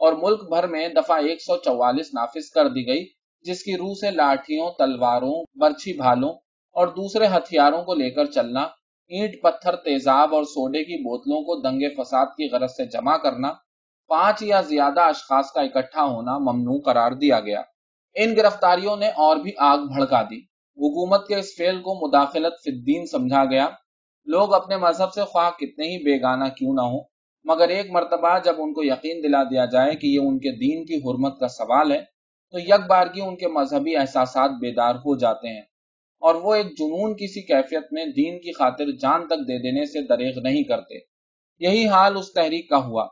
اور 0.01 0.13
ملک 0.13 0.49
بھر 0.49 0.67
میں 0.67 0.89
دفعہ 0.89 1.17
ایک 1.23 1.43
سو 1.43 1.57
چوالیس 1.57 2.15
نافذ 2.15 2.51
کر 2.51 2.69
دی 2.69 2.87
گئی، 2.87 3.05
جس 3.45 3.63
کی 3.63 3.77
روح 3.77 3.95
سے 3.95 4.11
لاٹھیوں، 4.11 4.71
تلواروں، 4.71 5.45
برچھی 5.55 5.93
بھالوں 5.93 6.33
اور 6.77 6.87
دوسرے 6.87 7.27
ہتھیاروں 7.27 7.83
کو 7.83 7.95
لے 7.95 8.11
کر 8.11 8.25
چلنا، 8.25 8.61
اینٹ، 9.11 9.43
پتھر، 9.43 9.77
تیزاب 9.77 10.35
اور 10.35 10.45
سوڈے 10.45 10.85
کی 10.85 11.03
بوتلوں 11.03 11.41
کو 11.41 11.61
دنگے 11.61 11.89
فساد 11.89 12.27
کی 12.27 12.49
غرض 12.53 12.71
سے 12.71 12.87
جمع 12.87 13.17
کرنا، 13.17 13.53
پانچ 14.11 14.43
یا 14.43 14.61
زیادہ 14.61 15.01
اشخاص 15.01 15.53
کا 15.53 15.61
اکٹھا 15.61 16.03
ہونا 16.03 16.39
ممنوع 16.39 16.81
قرار 16.81 17.13
دیا 17.13 17.41
گیا۔ 17.41 17.63
ان 18.15 18.37
گرفتاریوں 18.37 18.97
نے 18.97 19.09
اور 19.09 19.37
بھی 19.37 19.53
آگ 19.59 19.79
بھڑکا 19.79 20.23
دی۔ 20.23 20.39
حکومت 20.79 21.29
کے 21.29 21.35
اس 21.35 21.55
فیل 21.59 21.81
کو 21.83 21.95
مداخلت 22.07 22.55
فی 22.65 22.71
الدین 22.71 23.07
سمجھا 23.07 23.45
گیا۔ 23.45 23.69
لوگ 24.27 24.55
اپنے 24.55 24.77
مذہب 24.77 25.13
سے 25.13 25.25
خواہ 25.25 25.51
کتنے 25.51 25.87
ہی 25.87 26.05
بیگانہ 26.05 26.45
کیوں 26.45 26.75
نہ 26.75 26.81
ہو 26.81 26.99
مگر 27.45 27.69
ایک 27.69 27.91
مرتبہ 27.91 28.39
جب 28.45 28.55
ان 28.59 28.73
کو 28.73 28.83
یقین 28.85 29.23
دلا 29.23 29.43
دیا 29.43 29.65
جائے 29.65 29.95
کہ 29.95 30.07
یہ 30.07 30.21
ان 30.21 30.39
کے 30.39 30.51
دین 30.57 30.85
کی 30.85 30.97
حرمت 30.97 31.39
کا 31.41 31.49
سوال 31.49 31.93
ہے، 31.93 31.99
تو 32.55 32.59
یک 32.59 32.87
بار 32.89 33.07
کی 33.07 33.21
ان 33.21 33.37
کے 33.37 33.49
مذہبی 33.49 33.97
احساسات 33.97 34.51
بیدار 34.51 34.95
ہو 34.95 35.17
جاتے 35.19 35.49
ہیں 35.49 35.63
اور 36.23 36.35
وہ 36.35 36.55
ایک 36.55 36.67
جنون 36.79 37.15
کسی 37.15 37.43
کیفیت 37.43 37.93
میں 37.93 38.05
دین 38.07 38.39
کی 38.39 38.53
خاطر 38.53 38.91
جان 39.01 39.27
تک 39.27 39.41
دے 39.49 39.59
دینے 39.59 39.85
سے 39.85 40.07
دریغ 40.07 40.41
نہیں 40.43 40.63
کرتے۔ 40.63 40.99
یہی 41.61 41.87
حال 41.89 42.17
اس 42.17 42.33
تحریک 42.33 42.69
کا 42.69 42.85
ہوا۔ 42.85 43.07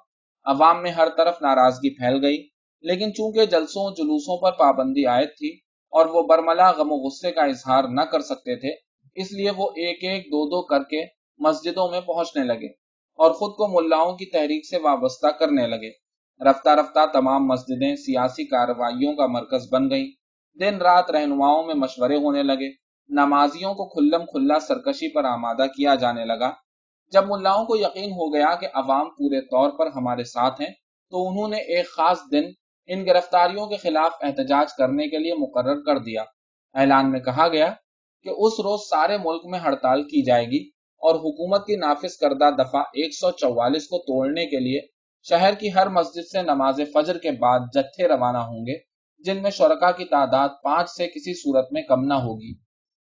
عوام 0.44 0.83
میں 0.83 0.90
ہر 0.90 1.09
طرف 1.16 1.42
ناراضگی 1.42 1.90
پھیل 1.90 2.25
گئی، 2.25 2.37
لیکن 2.85 3.12
چونکہ 3.14 3.47
جلسوں 3.47 3.90
جلوسوں 3.90 4.37
پر 4.40 4.53
پابندی 4.53 5.07
عائد 5.07 5.29
تھی 5.29 5.49
اور 5.92 6.07
وہ 6.07 6.23
برملا 6.23 6.71
غم 6.71 6.92
و 6.92 6.97
غصے 6.97 7.33
کا 7.33 7.42
اظہار 7.42 7.85
نہ 7.85 8.01
کر 8.01 8.21
سکتے 8.21 8.57
تھے 8.57 8.88
اس 9.14 9.33
لیے 9.33 9.51
وہ 9.51 9.71
ایک 9.71 10.05
ایک 10.05 10.25
دو 10.27 10.47
دو 10.47 10.62
کر 10.62 10.83
کے 10.83 11.05
مسجدوں 11.38 11.90
میں 11.90 12.01
پہنچنے 12.01 12.44
لگے 12.44 12.66
اور 13.18 13.31
خود 13.31 13.51
کو 13.51 13.68
ملاؤں 13.68 14.12
کی 14.12 14.27
تحریک 14.27 14.66
سے 14.66 14.77
وابستہ 14.77 15.27
کرنے 15.27 15.66
لگے۔ 15.66 15.90
رفتہ 16.51 16.68
رفتہ 16.68 17.07
تمام 17.12 17.47
مسجدیں 17.47 17.97
سیاسی 17.97 18.44
کارروائیوں 18.44 19.16
کا 19.16 19.27
مرکز 19.27 19.68
بن 19.73 19.90
گئیں۔ 19.90 20.09
دن 20.61 20.77
رات 20.77 21.11
رہنماؤں 21.11 21.62
میں 21.62 21.75
مشورے 21.75 22.16
ہونے 22.16 22.42
لگے۔ 22.42 22.71
نمازیوں 23.09 23.75
کو 23.75 23.88
کھلم 23.88 24.25
کھلا 24.25 24.61
سرکشی 24.61 25.12
پر 25.12 25.25
آمادہ 25.25 25.66
کیا 25.77 25.94
جانے 25.94 26.25
لگا۔ 26.25 26.51
جب 27.12 27.25
ملاؤں 27.27 27.64
کو 27.64 27.77
یقین 27.77 28.11
ہو 28.11 28.35
گیا 28.35 28.55
کہ 28.55 28.66
عوام 28.75 29.11
پورے 29.11 29.40
طور 29.40 29.71
پر 29.71 29.87
ہمارے 29.87 30.25
ساتھ 30.25 30.61
ہیں، 30.61 30.71
تو 31.11 31.29
انہوں 31.29 31.49
نے 31.49 31.57
ایک 31.57 31.87
خاص 31.87 32.18
دن 32.33 32.42
ان 32.87 33.07
گرفتاریوں 33.07 33.66
کے 33.66 33.77
خلاف 33.77 34.12
احتجاج 34.23 34.66
کرنے 34.79 35.09
کے 35.09 35.18
لیے 35.18 35.35
مقرر 35.35 35.81
کر 35.81 35.99
دیا۔ 35.99 36.23
اعلان 36.75 37.11
میں 37.11 37.21
کہا 37.21 37.49
گیا 37.49 37.75
کہ 38.24 38.31
اس 38.37 38.61
روز 38.61 38.81
سارے 38.81 39.16
ملک 39.18 39.46
میں 39.46 39.59
ہڑتال 39.59 40.02
کی 40.02 40.24
جائے 40.24 40.46
گی 40.46 40.64
اور 41.02 41.14
حکومت 41.14 41.66
کی 41.66 41.76
نافذ 41.76 42.16
کردہ 42.16 42.50
دفعہ 42.59 42.81
ایک 42.94 43.14
سو 43.14 43.31
چوالیس 43.31 43.87
کو 43.87 43.98
توڑنے 43.98 44.46
کے 44.46 44.61
لیے 44.61 44.81
شہر 45.26 45.54
کی 45.54 45.68
ہر 45.74 45.88
مسجد 45.88 46.26
سے 46.33 46.42
نماز 46.42 46.81
فجر 46.94 47.18
کے 47.18 47.31
بعد 47.31 47.61
جتھے 47.74 48.09
روانہ 48.09 48.38
ہوں 48.38 48.66
گے، 48.66 48.76
جن 49.24 49.42
میں 49.42 49.50
شرکا 49.50 49.90
کی 49.90 50.04
تعداد 50.04 50.48
پانچ 50.62 50.90
سے 50.90 51.07
کسی 51.07 51.35
صورت 51.35 51.72
میں 51.72 51.83
کم 51.83 52.04
نہ 52.04 52.14
ہوگی۔ 52.14 52.52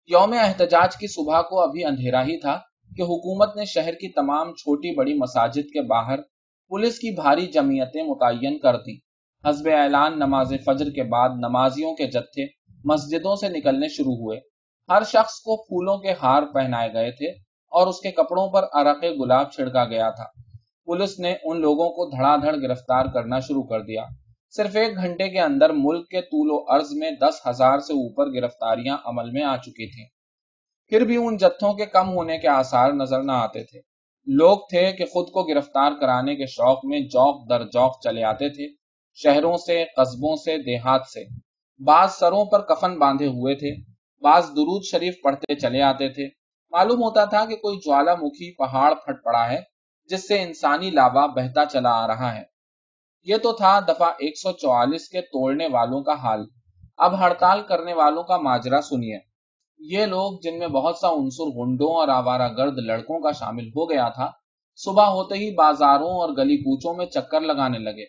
یوم 0.09 0.33
احتجاج 0.39 0.95
کی 0.95 1.07
صبح 1.07 1.41
کو 1.41 1.61
ابھی 1.61 1.85
اندھیرا 1.85 2.23
ہی 2.23 2.39
تھا 2.39 2.57
کہ 2.91 3.01
حکومت 3.01 3.55
نے 3.57 3.65
شہر 3.65 3.93
کی 3.93 4.09
تمام 4.09 4.53
چھوٹی 4.53 4.95
بڑی 4.95 5.13
مساجد 5.13 5.69
کے 5.73 5.81
باہر 5.81 6.21
پولیس 6.71 6.99
کی 6.99 7.11
بھاری 7.11 7.45
جمعیتیں 7.47 8.03
متعین 8.03 8.57
کر 8.59 8.77
دی 8.77 8.95
حزب 9.43 9.67
اعلان 9.73 10.19
نماز 10.19 10.53
فجر 10.65 10.89
کے 10.89 11.03
بعد 11.03 11.29
نمازیوں 11.37 11.93
کے 11.95 12.07
جتھے 12.07 12.45
مسجدوں 12.85 13.35
سے 13.35 13.49
نکلنے 13.49 13.87
شروع 13.87 14.15
ہوئے۔ 14.15 14.39
ہر 14.89 15.03
شخص 15.03 15.41
کو 15.41 15.55
پھولوں 15.63 15.97
کے 15.97 16.13
ہار 16.23 16.43
پہنائے 16.53 16.93
گئے 16.93 17.11
تھے 17.11 17.27
اور 17.71 17.87
اس 17.87 17.99
کے 17.99 18.11
کپڑوں 18.11 18.47
پر 18.47 18.63
عرق 18.73 19.03
گلاب 19.19 19.51
چھڑکا 19.51 19.85
گیا 19.85 20.09
تھا۔ 20.09 20.23
پولیس 20.85 21.19
نے 21.19 21.35
ان 21.43 21.61
لوگوں 21.61 21.89
کو 21.89 22.09
دھڑا 22.17 22.35
دھڑ 22.35 22.55
گرفتار 22.61 23.05
کرنا 23.05 23.39
شروع 23.39 23.63
کر 23.63 23.81
دیا۔ 23.81 24.03
صرف 24.49 24.75
ایک 24.75 24.95
گھنٹے 24.95 25.29
کے 25.29 25.39
اندر 25.39 25.69
ملک 25.73 26.09
کے 26.09 26.21
طول 26.21 26.51
و 26.51 26.75
عرض 26.75 26.87
میں 26.91 27.11
دس 27.11 27.41
ہزار 27.47 27.79
سے 27.79 27.93
اوپر 27.93 28.25
گرفتاریاں 28.33 28.97
عمل 29.05 29.31
میں 29.31 29.43
آ 29.43 29.57
چکی 29.57 29.95
تھیں۔ 29.95 30.05
پھر 30.87 31.05
بھی 31.05 31.17
ان 31.17 31.37
جتھوں 31.37 31.73
کے 31.73 31.85
کم 31.85 32.09
ہونے 32.09 32.37
کے 32.37 32.47
آثار 32.47 32.91
نظر 32.91 33.23
نہ 33.23 33.31
آتے 33.31 33.63
تھے۔ 33.63 33.79
لوگ 34.27 34.57
تھے 34.57 34.91
کہ 34.91 35.05
خود 35.05 35.27
کو 35.27 35.43
گرفتار 35.43 35.91
کرانے 36.01 36.35
کے 36.35 36.45
شوق 36.45 36.85
میں 36.85 36.99
جوک 36.99 37.49
در 37.49 37.63
جوک 37.63 38.01
چلے 38.03 38.23
آتے 38.23 38.49
تھے، 38.49 38.67
شہروں 39.13 39.57
سے، 39.57 39.85
قصبوں 39.97 40.35
سے، 40.35 40.57
دیہات 40.57 41.01
سے۔ 41.13 41.23
بعض 41.85 42.11
سروں 42.11 42.45
پر 42.45 42.61
کفن 42.61 42.99
باندھے 42.99 43.27
ہوئے 43.27 43.55
تھے۔ 43.55 43.94
بعض 44.21 44.49
درود 44.49 44.83
شریف 44.83 45.15
پڑھتے 45.23 45.55
چلے 45.55 45.81
آتے 45.81 46.09
تھے۔ 46.09 46.27
معلوم 46.71 47.03
ہوتا 47.03 47.25
تھا 47.25 47.45
کہ 47.45 47.55
کوئی 47.55 47.77
جوالا 47.77 48.15
مکھی 48.15 48.55
پہاڑ 48.55 48.93
پھٹ 48.93 49.23
پڑا 49.23 49.49
ہے، 49.49 49.61
جس 50.09 50.27
سے 50.27 50.41
انسانی 50.41 50.89
لاوا 50.89 51.25
بہتا 51.25 51.65
چلا 51.65 51.91
آ 51.91 52.07
رہا 52.07 52.35
ہے۔ 52.35 52.43
یہ 53.23 53.35
تو 53.37 53.53
تھا 53.53 53.79
دفعہ 53.79 54.11
ایک 54.19 54.37
سو 54.37 54.51
چوالیس 54.51 55.09
کے 55.09 55.21
توڑنے 55.21 55.67
والوں 55.67 56.03
کا 56.03 56.13
حال۔ 56.13 56.45
اب 56.97 57.19
ہڑتال 57.19 57.61
کرنے 57.61 57.93
والوں 57.93 58.23
کا 58.23 58.37
ماجرا 58.37 58.81
سنیے۔ 58.81 59.19
یہ 59.79 60.05
لوگ 60.05 60.39
جن 60.43 60.59
میں 60.59 60.67
بہت 60.67 60.97
سا 60.97 61.09
عنصر 61.09 61.43
گنڈوں 61.43 61.95
اور 61.95 62.07
آوارہ 62.07 62.47
گرد 62.57 62.77
لڑکوں 62.77 63.19
کا 63.19 63.31
شامل 63.31 63.67
ہو 63.67 63.89
گیا 63.89 64.09
تھا، 64.09 64.31
صبح 64.75 65.05
ہوتے 65.05 65.35
ہی 65.35 65.53
بازاروں 65.53 66.09
اور 66.09 66.29
گلی 66.29 66.57
کوچوں 66.57 66.93
میں 66.93 67.05
چکر 67.05 67.41
لگانے 67.41 67.79
لگے۔ 67.79 68.05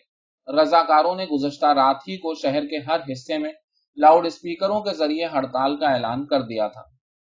رضاکاروں 0.61 1.15
نے 1.15 1.25
گزشتہ 1.25 1.65
رات 1.65 1.97
ہی 2.07 2.17
کو 2.17 2.33
شہر 2.33 2.61
کے 2.61 2.77
ہر 2.77 2.99
حصے 3.11 3.37
میں 3.37 3.51
لاؤڈ 3.97 4.25
اسپیکروں 4.25 4.81
کے 4.81 4.93
ذریعے 4.93 5.25
ہڑتال 5.25 5.77
کا 5.77 5.87
اعلان 5.87 6.25
کر 6.25 6.41
دیا 6.41 6.67
تھا۔ 6.67 6.81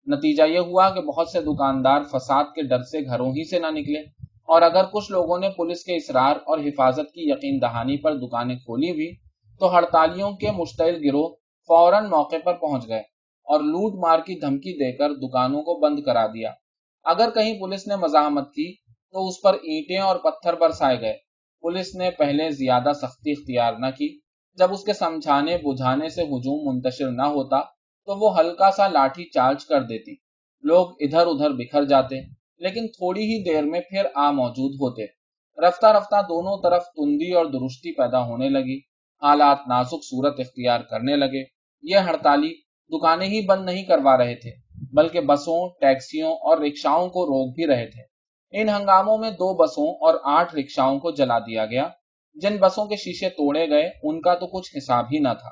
نتیجہ 0.07 0.43
یہ 0.43 0.59
ہوا 0.59 0.89
کہ 0.89 1.01
بہت 1.01 1.29
سے 1.29 1.41
دکاندار 1.41 2.01
فساد 2.01 2.43
کے 2.43 2.61
ڈر 2.61 2.81
سے 2.81 3.05
گھروں 3.05 3.31
ہی 3.31 3.49
سے 3.49 3.59
نہ 3.59 3.67
نکلے 3.67 3.99
اور 4.47 4.61
اگر 4.61 4.83
کچھ 4.83 5.11
لوگوں 5.11 5.39
نے 5.39 5.49
پولیس 5.49 5.83
کے 5.83 5.95
اصرار 5.95 6.35
اور 6.35 6.59
حفاظت 6.59 7.13
کی 7.13 7.29
یقین 7.29 7.61
دہانی 7.61 7.97
پر 7.97 8.15
دکانیں 8.15 8.55
کھولی 8.55 8.91
بھی 8.91 9.15
تو 9.59 9.75
ہڑتالیوں 9.75 10.31
کے 10.31 10.51
مشتعل 10.51 11.07
گروہ 11.07 11.29
فوراً 11.67 12.05
موقع 12.05 12.35
پر 12.43 12.53
پہنچ 12.53 12.87
گئے 12.87 12.99
اور 13.47 13.59
لوٹ 13.59 14.07
مار 14.07 14.19
کی 14.19 14.39
دھمکی 14.39 14.77
دے 14.77 14.91
کر 14.97 15.13
دکانوں 15.13 15.61
کو 15.61 15.79
بند 15.79 15.99
کرا 16.03 16.27
دیا۔ 16.27 16.51
اگر 17.03 17.29
کہیں 17.29 17.59
پولیس 17.59 17.87
نے 17.87 17.95
مزاحمت 17.95 18.49
کی 18.49 18.75
تو 19.11 19.27
اس 19.27 19.41
پر 19.43 19.53
اینٹیں 19.53 19.97
اور 19.97 20.15
پتھر 20.15 20.53
برسائے 20.53 21.01
گئے۔ 21.01 21.13
پولیس 21.61 21.95
نے 21.95 22.11
پہلے 22.11 22.49
زیادہ 22.49 22.91
سختی 22.95 23.31
اختیار 23.31 23.73
نہ 23.73 23.85
کی۔ 23.97 24.22
جب 24.53 24.73
اس 24.73 24.83
کے 24.83 24.93
سمجھانے، 24.93 25.57
بجھانے 25.57 26.09
سے 26.09 26.21
ہجوم 26.21 26.73
منتشر 26.73 27.11
نہ 27.11 27.21
ہوتا 27.21 27.61
تو 28.05 28.19
وہ 28.19 28.39
ہلکا 28.39 28.71
سا 28.71 28.87
لاٹھی 28.87 29.23
چارج 29.25 29.65
کر 29.65 29.81
دیتی۔ 29.81 30.15
لوگ 30.63 30.87
ادھر 30.99 31.27
ادھر 31.27 31.49
بکھر 31.49 31.85
جاتے، 31.85 32.15
لیکن 32.57 32.87
تھوڑی 32.87 33.21
ہی 33.21 33.43
دیر 33.43 33.63
میں 33.63 33.79
پھر 33.79 34.05
آ 34.15 34.31
موجود 34.31 34.75
ہوتے۔ 34.75 35.05
رفتہ 35.67 35.85
رفتہ 35.85 36.21
دونوں 36.29 36.57
طرف 36.63 36.83
تندی 36.83 37.33
اور 37.33 37.45
درستی 37.45 37.93
پیدا 37.93 38.25
ہونے 38.25 38.49
لگی۔ 38.49 38.77
حالات 39.21 39.57
نازک 39.67 40.03
صورت 40.03 40.39
اختیار 40.39 40.79
کرنے 40.79 41.15
لگے۔ 41.15 41.43
یہ 41.81 41.97
ہڑتالی 41.97 42.53
دکانیں 42.91 43.27
ہی 43.27 43.45
بند 43.45 43.65
نہیں 43.65 43.83
کروا 43.83 44.17
رہے 44.17 44.35
تھے، 44.35 44.51
بلکہ 44.93 45.21
بسوں، 45.21 45.69
ٹیکسیوں 45.81 46.31
اور 46.31 46.57
رکشاؤں 46.57 47.09
کو 47.09 47.25
روک 47.25 47.55
بھی 47.55 47.67
رہے 47.67 47.85
تھے۔ 47.85 48.01
ان 48.51 48.69
ہنگاموں 48.69 49.17
میں 49.17 49.31
دو 49.31 49.63
بسوں 49.63 49.87
اور 49.87 50.15
آٹھ 50.23 50.55
رکشاؤں 50.55 50.99
کو 50.99 51.11
جلا 51.11 51.39
دیا 51.39 51.65
گیا۔ 51.65 51.89
جن 52.33 52.57
بسوں 52.57 52.85
کے 52.85 52.95
شیشے 52.95 53.29
توڑے 53.29 53.69
گئے، 53.69 53.91
ان 54.03 54.21
کا 54.21 54.33
تو 54.33 54.47
کچھ 54.47 54.77
حساب 54.77 55.05
ہی 55.13 55.19
نہ 55.19 55.29
تھا۔ 55.41 55.49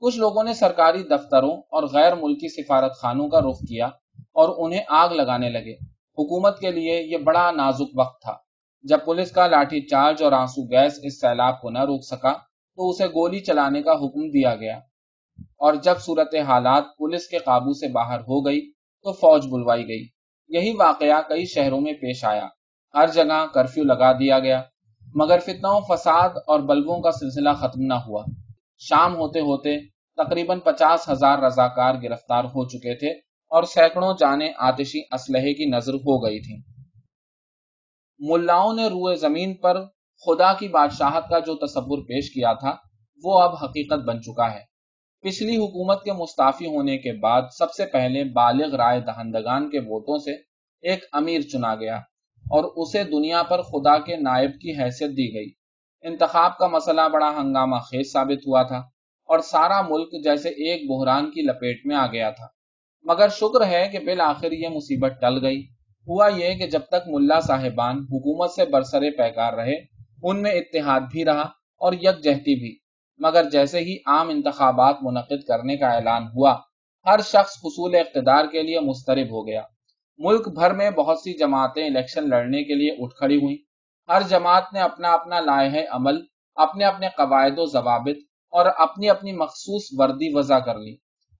کچھ 0.00 0.18
لوگوں 0.18 0.44
نے 0.44 0.54
سرکاری 0.54 1.02
دفتروں 1.02 1.52
اور 1.52 1.82
غیر 1.82 2.14
ملکی 2.14 2.48
سفارت 2.48 2.92
خانوں 2.96 3.28
کا 3.28 3.40
رخ 3.40 3.58
کیا 3.58 3.86
اور 4.16 4.66
انہیں 4.66 4.82
آگ 4.88 5.08
لگانے 5.08 5.50
لگے۔ 5.50 5.72
حکومت 6.18 6.60
کے 6.60 6.70
لیے 6.70 7.02
یہ 7.02 7.16
بڑا 7.16 7.50
نازک 7.50 7.98
وقت 7.98 8.22
تھا۔ 8.22 8.36
جب 8.82 8.98
پولیس 9.04 9.30
کا 9.30 9.46
لاٹھی 9.46 9.80
چارج 9.80 10.22
اور 10.22 10.32
آنسو 10.32 10.62
گیس 10.62 11.00
اس 11.02 11.20
سیلاب 11.20 11.60
کو 11.60 11.70
نہ 11.70 11.78
روک 11.78 12.04
سکا، 12.04 12.32
تو 12.76 12.90
اسے 12.90 13.06
گولی 13.06 13.40
چلانے 13.40 13.82
کا 13.82 13.92
حکم 13.92 14.30
دیا 14.30 14.54
گیا۔ 14.54 14.78
اور 15.38 15.74
جب 15.74 15.98
صورت 15.98 16.34
حالات 16.34 16.84
پولیس 16.98 17.28
کے 17.28 17.38
قابو 17.38 17.72
سے 17.72 17.88
باہر 17.88 18.20
ہو 18.20 18.46
گئی، 18.46 18.70
تو 19.02 19.12
فوج 19.12 19.46
بلوائی 19.46 19.88
گئی۔ 19.88 20.06
یہی 20.48 20.72
واقعہ 20.76 21.22
کئی 21.28 21.44
شہروں 21.44 21.80
میں 21.80 21.92
پیش 21.92 22.24
آیا۔ 22.24 22.46
ہر 22.94 23.06
جگہ 23.06 23.46
کرفیو 23.54 23.84
لگا 23.84 24.12
دیا 24.12 24.38
گیا۔ 24.38 24.62
مگر 25.14 25.38
فتنوں، 25.38 25.80
فساد 25.88 26.28
اور 26.46 26.60
بلبوں 26.60 27.00
کا 27.00 27.10
سلسلہ 27.10 27.50
ختم 27.58 27.80
نہ 27.80 27.94
ہوا۔ 27.94 28.24
شام 28.78 29.16
ہوتے 29.16 29.40
ہوتے 29.40 29.78
تقریباً 30.18 30.58
پچاس 30.60 31.08
ہزار 31.08 31.38
رضاکار 31.38 31.94
گرفتار 32.02 32.44
ہو 32.44 32.68
چکے 32.68 32.94
تھے 32.94 33.10
اور 33.50 33.62
سینکڑوں 33.62 34.14
جانے 34.18 34.50
آتشی 34.58 35.00
اسلحے 35.12 35.54
کی 35.54 35.64
نظر 35.64 35.94
ہو 35.94 36.24
گئی 36.24 36.40
تھی 36.40 36.56
ملاؤں 38.20 38.74
نے 38.74 38.86
روئے 38.86 39.14
زمین 39.14 39.54
پر 39.54 39.84
خدا 40.26 40.52
کی 40.52 40.68
بادشاہت 40.68 41.28
کا 41.28 41.38
جو 41.38 41.54
تصور 41.54 41.98
پیش 41.98 42.30
کیا 42.30 42.52
تھا، 42.52 42.74
وہ 43.24 43.40
اب 43.40 43.54
حقیقت 43.62 44.04
بن 44.04 44.22
چکا 44.22 44.54
ہے۔ 44.54 44.64
پچھلی 45.20 45.56
حکومت 45.56 46.04
کے 46.04 46.12
مستعفی 46.12 46.66
ہونے 46.66 46.98
کے 46.98 47.12
بعد 47.20 47.42
سب 47.58 47.72
سے 47.72 47.86
پہلے 47.86 48.24
بالغ 48.24 48.76
رائے 48.76 49.00
دہندگان 49.00 49.70
کے 49.70 49.78
ووٹوں 49.78 50.18
سے 50.18 50.32
ایک 50.82 51.04
امیر 51.12 51.40
چنا 51.40 51.74
گیا۔ 51.74 51.98
اور 52.50 52.64
اسے 52.76 53.04
دنیا 53.04 53.42
پر 53.42 53.62
خدا 53.62 53.98
کے 53.98 54.16
نائب 54.16 54.50
کی 54.60 54.72
حیثیت 54.72 55.10
دی 55.10 55.34
گئی۔ 55.34 55.48
انتخاب 56.02 56.58
کا 56.58 56.66
مسئلہ 56.66 57.00
بڑا 57.12 57.30
ہنگامہ 57.40 57.76
خیز 57.76 58.12
ثابت 58.12 58.46
ہوا 58.46 58.62
تھا 58.62 58.76
اور 59.28 59.38
سارا 59.38 59.80
ملک 59.82 60.24
جیسے 60.24 60.48
ایک 60.48 60.90
بحران 60.90 61.30
کی 61.30 61.42
لپیٹ 61.42 61.80
میں 61.84 61.96
آ 61.96 62.06
گیا 62.06 62.30
تھا۔ 62.30 62.46
مگر 63.02 63.28
شکر 63.28 63.66
ہے 63.66 63.88
کہ 63.92 63.98
بالآخر 63.98 64.52
یہ 64.52 64.68
مصیبت 64.68 65.12
ٹل 65.20 65.44
گئی۔ 65.44 65.62
ہوا 66.08 66.28
یہ 66.28 66.54
کہ 66.54 66.66
جب 66.66 66.80
تک 66.80 67.08
ملا 67.08 67.40
صاحبان 67.40 67.96
حکومت 67.96 68.50
سے 68.50 68.64
برسرے 68.64 69.10
پیکار 69.10 69.52
رہے، 69.52 69.74
ان 70.22 70.42
میں 70.42 70.52
اتحاد 70.52 71.00
بھی 71.00 71.24
رہا 71.24 71.42
اور 71.80 71.92
یکجہتی 71.92 72.60
بھی۔ 72.60 72.76
مگر 73.18 73.50
جیسے 73.50 73.78
ہی 73.78 73.96
عام 74.06 74.28
انتخابات 74.28 74.96
منعقد 75.02 75.44
کرنے 75.48 75.76
کا 75.76 75.88
اعلان 75.88 76.22
ہوا، 76.22 76.56
ہر 77.06 77.18
شخص 77.18 77.56
حصول 77.64 77.94
اقتدار 77.94 78.44
کے 78.52 78.62
لیے 78.62 78.80
مسترب 78.80 79.26
ہو 79.30 79.46
گیا۔ 79.46 79.62
ملک 80.18 80.48
بھر 80.48 80.72
میں 80.72 80.90
بہت 80.90 81.18
سی 81.18 81.38
جماعتیں 81.38 81.86
الیکشن 81.86 82.28
لڑنے 82.28 82.62
کے 82.64 82.74
لیے 82.74 82.90
اٹھ 82.98 83.14
کھڑی 83.14 83.36
ہوئی 83.36 83.56
ہر 84.08 84.22
جماعت 84.22 84.72
نے 84.72 84.80
اپنا 84.80 85.12
اپنا 85.12 85.40
لائحہ 85.40 85.84
عمل، 85.90 86.20
اپنے 86.54 86.84
اپنے 86.84 87.08
قواعد 87.16 87.50
و 87.56 87.64
ضوابط 87.64 88.16
اور 88.50 88.66
اپنی 88.78 89.10
اپنی 89.10 89.32
مخصوص 89.32 89.82
وردی 89.92 90.34
وضع 90.34 90.58
کر 90.58 90.78
لی۔ 90.78 90.94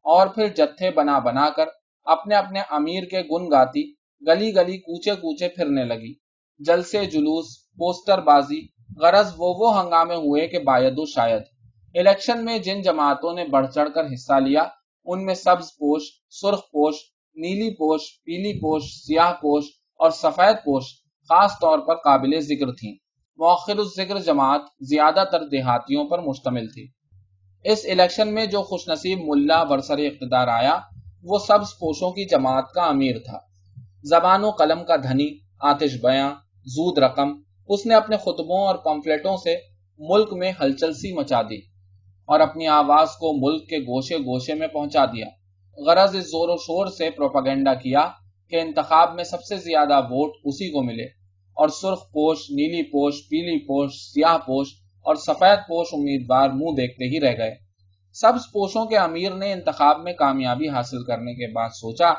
اور 0.05 0.27
پھر 0.27 0.49
جتھے 0.49 0.91
بنا 0.91 1.19
بنا 1.19 1.49
کر 1.57 1.65
اپنے 2.05 2.35
اپنے 2.35 2.61
امیر 2.71 3.03
کے 3.05 3.21
گن 3.21 3.51
گاتی، 3.51 3.91
گلی 4.27 4.55
گلی 4.55 4.79
کوچے 4.79 5.11
کوچے 5.11 5.49
پھرنے 5.49 5.85
لگی۔ 5.85 6.15
جلسے، 6.59 7.07
جلوس، 7.07 7.47
پوسٹر 7.77 8.21
بازی، 8.21 8.67
غرض 9.01 9.35
وہ 9.37 9.55
وہ 9.59 9.81
ہنگامے 9.81 10.15
ہوئے 10.15 10.49
کہ 10.49 10.59
باید 10.59 10.95
و 10.97 11.07
شاید۔ 11.07 11.43
الیکشن 11.95 12.45
میں 12.45 12.59
جن 12.59 12.83
جماعتوں 12.83 13.35
نے 13.35 13.45
بڑھ 13.45 13.67
چڑھ 13.75 13.89
کر 13.95 14.07
حصہ 14.15 14.33
لیا، 14.33 14.65
ان 15.05 15.25
میں 15.25 15.35
سبز 15.35 15.67
پوش، 15.79 16.03
سرخ 16.31 16.59
پوش 16.59 16.95
نیلی 17.39 17.71
پوش، 17.71 18.01
پیلی 18.25 18.61
پوش، 18.61 18.83
سیاہ 18.83 19.33
پوش 19.33 19.65
اور 19.95 20.11
سفید 20.11 20.57
پوش 20.65 20.85
خاص 21.29 21.51
طور 21.61 21.79
پر 21.79 21.95
قابل 21.95 22.41
ذکر 22.41 22.73
تھیں۔ 22.73 22.95
مؤخر 23.37 23.79
الذکر 23.79 24.19
جماعت 24.19 24.61
زیادہ 24.81 25.25
تر 25.33 25.49
دیہاتیوں 25.49 26.09
پر 26.09 26.19
مشتمل 26.19 26.67
تھی۔ 26.69 26.89
اس 27.65 27.87
الیکشن 27.91 28.35
میں 28.35 28.47
جو 28.47 28.63
خوش 28.63 28.89
نصیب 28.89 29.19
ملا 29.23 29.65
برسر 29.65 29.99
اقتدار 29.99 30.49
آیا، 30.49 30.79
وہ 31.23 31.39
سبز 31.39 31.69
پوشوں 31.79 32.11
کی 32.11 32.25
جماعت 32.25 32.73
کا 32.75 32.83
امیر 32.83 33.17
تھا۔ 33.19 33.39
زبان 34.03 34.45
و 34.45 34.51
قلم 34.51 34.85
کا 34.85 34.97
دھنی، 34.97 35.29
آتش 35.61 35.95
بیاں، 36.03 36.35
زود 36.65 36.99
رقم، 36.99 37.29
اس 37.69 37.87
نے 37.87 37.95
اپنے 37.95 38.17
خطبوں 38.17 38.67
اور 38.67 38.75
پمفلٹوں 38.75 39.37
سے 39.37 39.57
ملک 39.99 40.33
میں 40.33 40.53
ہلچل 40.61 40.93
سی 40.93 41.13
مچا 41.13 41.43
دی 41.43 41.59
اور 42.25 42.41
اپنی 42.41 42.67
آواز 42.67 43.09
کو 43.11 43.49
ملک 43.49 43.69
کے 43.69 43.79
گوشے 43.79 44.19
گوشے 44.19 44.55
میں 44.55 44.69
پہنچا 44.69 45.05
دیا۔ 45.05 45.27
غرض 45.87 46.17
اس 46.17 46.25
زور 46.25 46.49
و 46.49 46.57
شور 46.57 46.87
سے 46.87 47.11
پروپیگنڈا 47.11 47.75
کیا 47.75 48.09
کہ 48.51 48.61
انتخاب 48.61 49.15
میں 49.15 49.25
سب 49.25 49.43
سے 49.43 49.57
زیادہ 49.57 50.01
ووٹ 50.11 50.33
اسی 50.45 50.71
کو 50.71 50.83
ملے 50.83 51.05
اور 51.57 51.69
سرخ 51.69 51.99
پوش، 52.13 52.39
نیلی 52.51 52.83
پوش، 52.83 53.15
پیلی 53.29 53.59
پوش، 53.59 53.93
سیاہ 53.93 54.39
پوش 54.39 54.69
اور 55.01 55.15
سفید 55.15 55.59
پوش 55.69 55.87
امیدوار 55.93 56.49
منہ 56.49 56.77
دیکھتے 56.77 57.05
ہی 57.05 57.21
رہ 57.21 57.39
گئے۔ 57.39 57.55
سبز 58.13 58.53
پوشوں 58.53 58.87
کے 58.87 58.97
امیر 58.97 59.35
نے 59.35 59.53
انتخاب 59.53 60.01
میں 60.01 60.13
کامیابی 60.13 60.69
حاصل 60.69 61.05
کرنے 61.05 61.35
کے 61.35 61.53
بعد 61.53 61.69
سوچا 61.69 62.13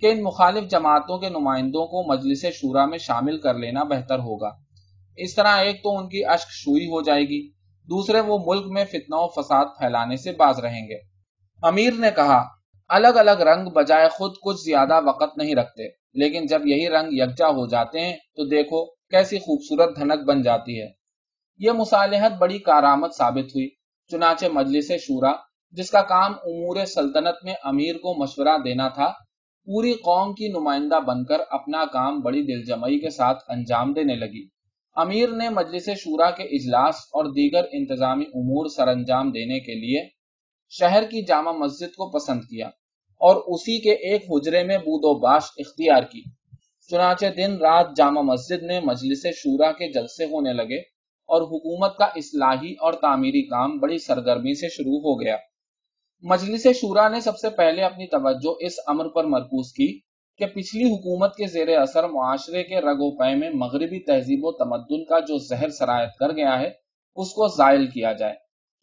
کہ 0.00 0.06
ان 0.06 0.22
مخالف 0.22 0.70
جماعتوں 0.70 1.18
کے 1.18 1.28
نمائندوں 1.28 1.86
کو 1.86 2.12
مجلس 2.12 2.44
شورا 2.54 2.86
میں 2.86 2.98
شامل 2.98 3.40
کر 3.40 3.54
لینا 3.54 3.82
بہتر 3.82 4.18
ہوگا۔ 4.18 4.50
اس 5.16 5.34
طرح 5.34 5.56
ایک 5.56 5.82
تو 5.82 5.98
ان 5.98 6.08
کی 6.08 6.24
اشک 6.24 6.46
شوئی 6.50 6.86
ہو 6.86 7.02
جائے 7.02 7.22
گی، 7.22 7.48
دوسرے 7.88 8.20
وہ 8.20 8.38
ملک 8.46 8.66
میں 8.66 8.84
فتنہ 8.84 9.14
و 9.14 9.28
فساد 9.28 9.64
پھیلانے 9.78 10.16
سے 10.16 10.32
باز 10.32 10.58
رہیں 10.58 10.88
گے۔ 10.88 10.98
امیر 11.62 11.92
نے 11.98 12.08
کہا 12.16 12.61
الگ 12.92 13.16
الگ 13.16 13.42
رنگ 13.42 13.68
بجائے 13.70 14.08
خود 14.08 14.32
کچھ 14.42 14.56
زیادہ 14.64 15.00
وقت 15.04 15.38
نہیں 15.38 15.54
رکھتے، 15.54 15.86
لیکن 16.14 16.46
جب 16.46 16.66
یہی 16.66 16.88
رنگ 16.88 17.12
یکجا 17.12 17.48
ہو 17.48 17.66
جاتے 17.66 18.00
ہیں 18.00 18.16
تو 18.36 18.44
دیکھو 18.44 18.84
کیسی 19.10 19.38
خوبصورت 19.38 19.96
دھنک 19.96 20.26
بن 20.26 20.42
جاتی 20.42 20.80
ہے۔ 20.80 20.88
یہ 21.60 21.72
مصالحت 21.72 22.32
بڑی 22.38 22.58
کارآمد 22.58 23.14
ثابت 23.16 23.54
ہوئی، 23.54 23.68
چنانچہ 24.10 24.46
مجلس 24.52 24.90
شورا، 25.00 25.32
جس 25.74 25.90
کا 25.90 26.02
کام 26.02 26.32
امور 26.32 26.84
سلطنت 26.84 27.44
میں 27.44 27.54
امیر 27.64 27.94
کو 27.94 28.14
مشورہ 28.22 28.56
دینا 28.64 28.88
تھا، 28.88 29.06
پوری 29.68 29.92
قوم 30.02 30.34
کی 30.34 30.48
نمائندہ 30.48 31.00
بن 31.06 31.24
کر 31.24 31.40
اپنا 31.50 31.84
کام 31.92 32.20
بڑی 32.20 32.42
دل 32.42 32.64
جمعی 32.64 32.98
کے 32.98 33.10
ساتھ 33.10 33.42
انجام 33.48 33.92
دینے 33.92 34.16
لگی۔ 34.16 34.44
امیر 34.96 35.28
نے 35.30 35.48
مجلس 35.48 35.88
شورا 35.98 36.30
کے 36.30 36.42
اجلاس 36.56 36.96
اور 37.12 37.32
دیگر 37.32 37.64
انتظامی 37.72 38.24
امور 38.34 38.68
سر 38.68 38.88
انجام 38.88 39.30
دینے 39.30 39.60
کے 39.60 39.74
لیے 39.74 40.06
شہر 40.72 41.02
کی 41.02 41.24
جامع 41.24 41.52
مسجد 41.52 41.94
کو 41.96 42.10
پسند 42.10 42.40
کیا۔ 42.40 42.68
اور 43.22 43.36
اسی 43.46 43.80
کے 43.80 43.90
ایک 43.90 44.22
حجرے 44.30 44.64
میں 44.64 44.78
بود 44.78 45.00
و 45.04 45.18
باش 45.18 45.42
اختیار 45.58 46.02
کی۔ 46.02 46.22
چنانچہ 46.90 47.26
دن 47.36 47.56
رات 47.56 47.86
جامع 47.96 48.20
مسجد 48.20 48.62
میں 48.62 48.80
مجلس 48.84 49.26
شورا 49.36 49.72
کے 49.72 49.92
جلسے 49.92 50.24
ہونے 50.24 50.52
لگے 50.52 50.78
اور 51.28 51.42
حکومت 51.42 51.96
کا 51.96 52.04
اصلاحی 52.04 52.72
اور 52.72 52.92
تعمیری 52.92 53.42
کام 53.42 53.78
بڑی 53.78 53.98
سرگرمی 53.98 54.54
سے 54.54 54.68
شروع 54.68 54.98
ہو 54.98 55.20
گیا۔ 55.20 55.36
مجلس 56.22 56.66
شورا 56.74 57.08
نے 57.08 57.20
سب 57.20 57.38
سے 57.38 57.50
پہلے 57.50 57.82
اپنی 57.82 58.06
توجہ 58.06 58.54
اس 58.60 58.72
امر 58.86 59.08
پر 59.08 59.24
مرکوز 59.24 59.72
کی 59.72 60.00
کہ 60.38 60.46
پچھلی 60.46 60.84
حکومت 60.84 61.36
کے 61.36 61.46
زیر 61.46 61.78
اثر 61.78 62.08
معاشرے 62.08 62.62
کے 62.62 62.80
رگ 62.80 63.00
و 63.00 63.16
پے 63.16 63.34
میں 63.34 63.50
مغربی 63.50 64.04
تہذیب 64.04 64.40
و 64.42 64.52
تمدن 64.52 65.04
کا 65.04 65.18
جو 65.18 65.38
زہر 65.38 65.68
سرایت 65.68 66.10
کر 66.18 66.32
گیا 66.36 66.60
ہے، 66.60 66.70
اس 67.16 67.32
کو 67.32 67.48
زائل 67.48 67.86
کیا 67.86 68.12
جائے۔ 68.12 68.34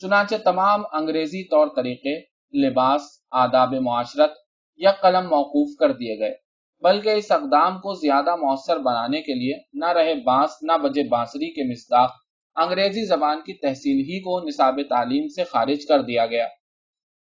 چنانچہ 0.02 0.36
تمام 0.43 0.82
انگریزی 0.93 1.43
طور 1.43 1.67
طریقے 1.75 2.38
لباس، 2.54 3.02
آداب 3.32 3.74
معاشرت 3.76 4.32
یا 4.80 4.92
قلم 4.92 5.28
موقوف 5.30 5.76
کر 5.80 5.92
دیے 5.92 6.20
گئے، 6.20 6.36
بلکہ 6.84 7.10
اس 7.10 7.32
اقدام 7.32 7.80
کو 7.80 7.94
زیادہ 7.94 8.36
مؤثر 8.36 8.78
بنانے 8.78 9.22
کے 9.22 9.34
لیے 9.34 9.58
نہ 9.74 9.86
رہے 9.86 10.14
بانس 10.16 10.58
نہ 10.62 10.78
بجے 10.78 11.04
بانسری 11.04 11.54
کے 11.54 11.64
مصداق 11.64 12.12
انگریزی 12.56 13.06
زبان 13.06 13.42
کی 13.46 13.54
تحصیل 13.54 14.00
ہی 14.00 14.20
کو 14.20 14.40
نصاب 14.40 14.80
تعلیم 14.90 15.28
سے 15.28 15.44
خارج 15.44 15.86
کر 15.86 16.02
دیا 16.02 16.26
گیا۔ 16.26 16.48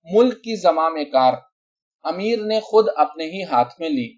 ملک 0.06 0.42
کی 0.42 0.56
زمام 0.56 0.94
کار، 1.12 1.34
امیر 2.04 2.38
نے 2.44 2.60
خود 2.60 2.86
اپنے 2.96 3.24
ہی 3.24 3.42
ہاتھ 3.42 3.74
میں 3.80 3.88
لی 3.88 4.08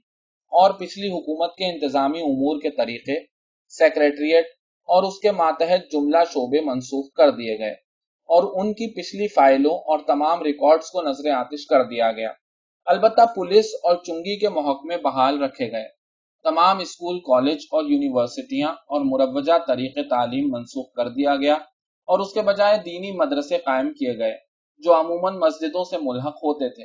اور 0.52 0.70
پچھلی 0.70 1.08
حکومت 1.08 1.56
کے 1.56 1.64
انتظامی 1.64 2.20
امور 2.20 2.60
کے 2.60 2.70
طریقے، 2.70 3.18
سیکریٹریٹ 3.72 4.46
اور 4.88 5.02
اس 5.02 5.18
کے 5.18 5.30
ماتحت 5.32 5.92
جملہ 5.92 6.24
شعبے 6.32 6.60
منسوخ 6.60 7.12
کر 7.12 7.30
دیے 7.30 7.58
گئے۔ 7.58 7.74
اور 8.30 8.60
ان 8.60 8.72
کی 8.72 8.86
پچھلی 8.94 9.28
فائلوں 9.28 9.74
اور 9.74 9.98
تمام 10.06 10.42
ریکارڈز 10.42 10.86
کو 10.86 11.02
نظر 11.02 11.30
آتش 11.30 11.66
کر 11.66 11.84
دیا 11.84 12.12
گیا۔ 12.12 12.32
البتہ 12.86 13.20
پولیس 13.34 13.66
اور 13.82 13.96
چنگی 13.96 14.38
کے 14.38 14.48
محکمے 14.48 14.96
بحال 14.96 15.42
رکھے 15.42 15.72
گئے۔ 15.72 15.88
تمام 16.42 16.78
اسکول، 16.78 17.18
کالج 17.20 17.58
اور 17.70 17.84
یونیورسٹیاں 17.84 18.68
اور 18.68 19.00
مروجہ 19.04 19.58
طریقے 19.66 20.02
تعلیم 20.08 20.48
منسوخ 20.50 20.92
کر 20.92 21.08
دیا 21.08 21.36
گیا 21.36 21.54
اور 22.08 22.18
اس 22.18 22.32
کے 22.32 22.42
بجائے 22.42 22.78
دینی 22.78 23.10
مدرسے 23.12 23.58
قائم 23.58 23.92
کیے 23.92 24.18
گئے، 24.18 24.36
جو 24.78 25.00
عموماً 25.00 25.34
مسجدوں 25.34 25.84
سے 25.84 25.96
ملحق 26.02 26.36
ہوتے 26.36 26.68
تھے۔ 26.68 26.84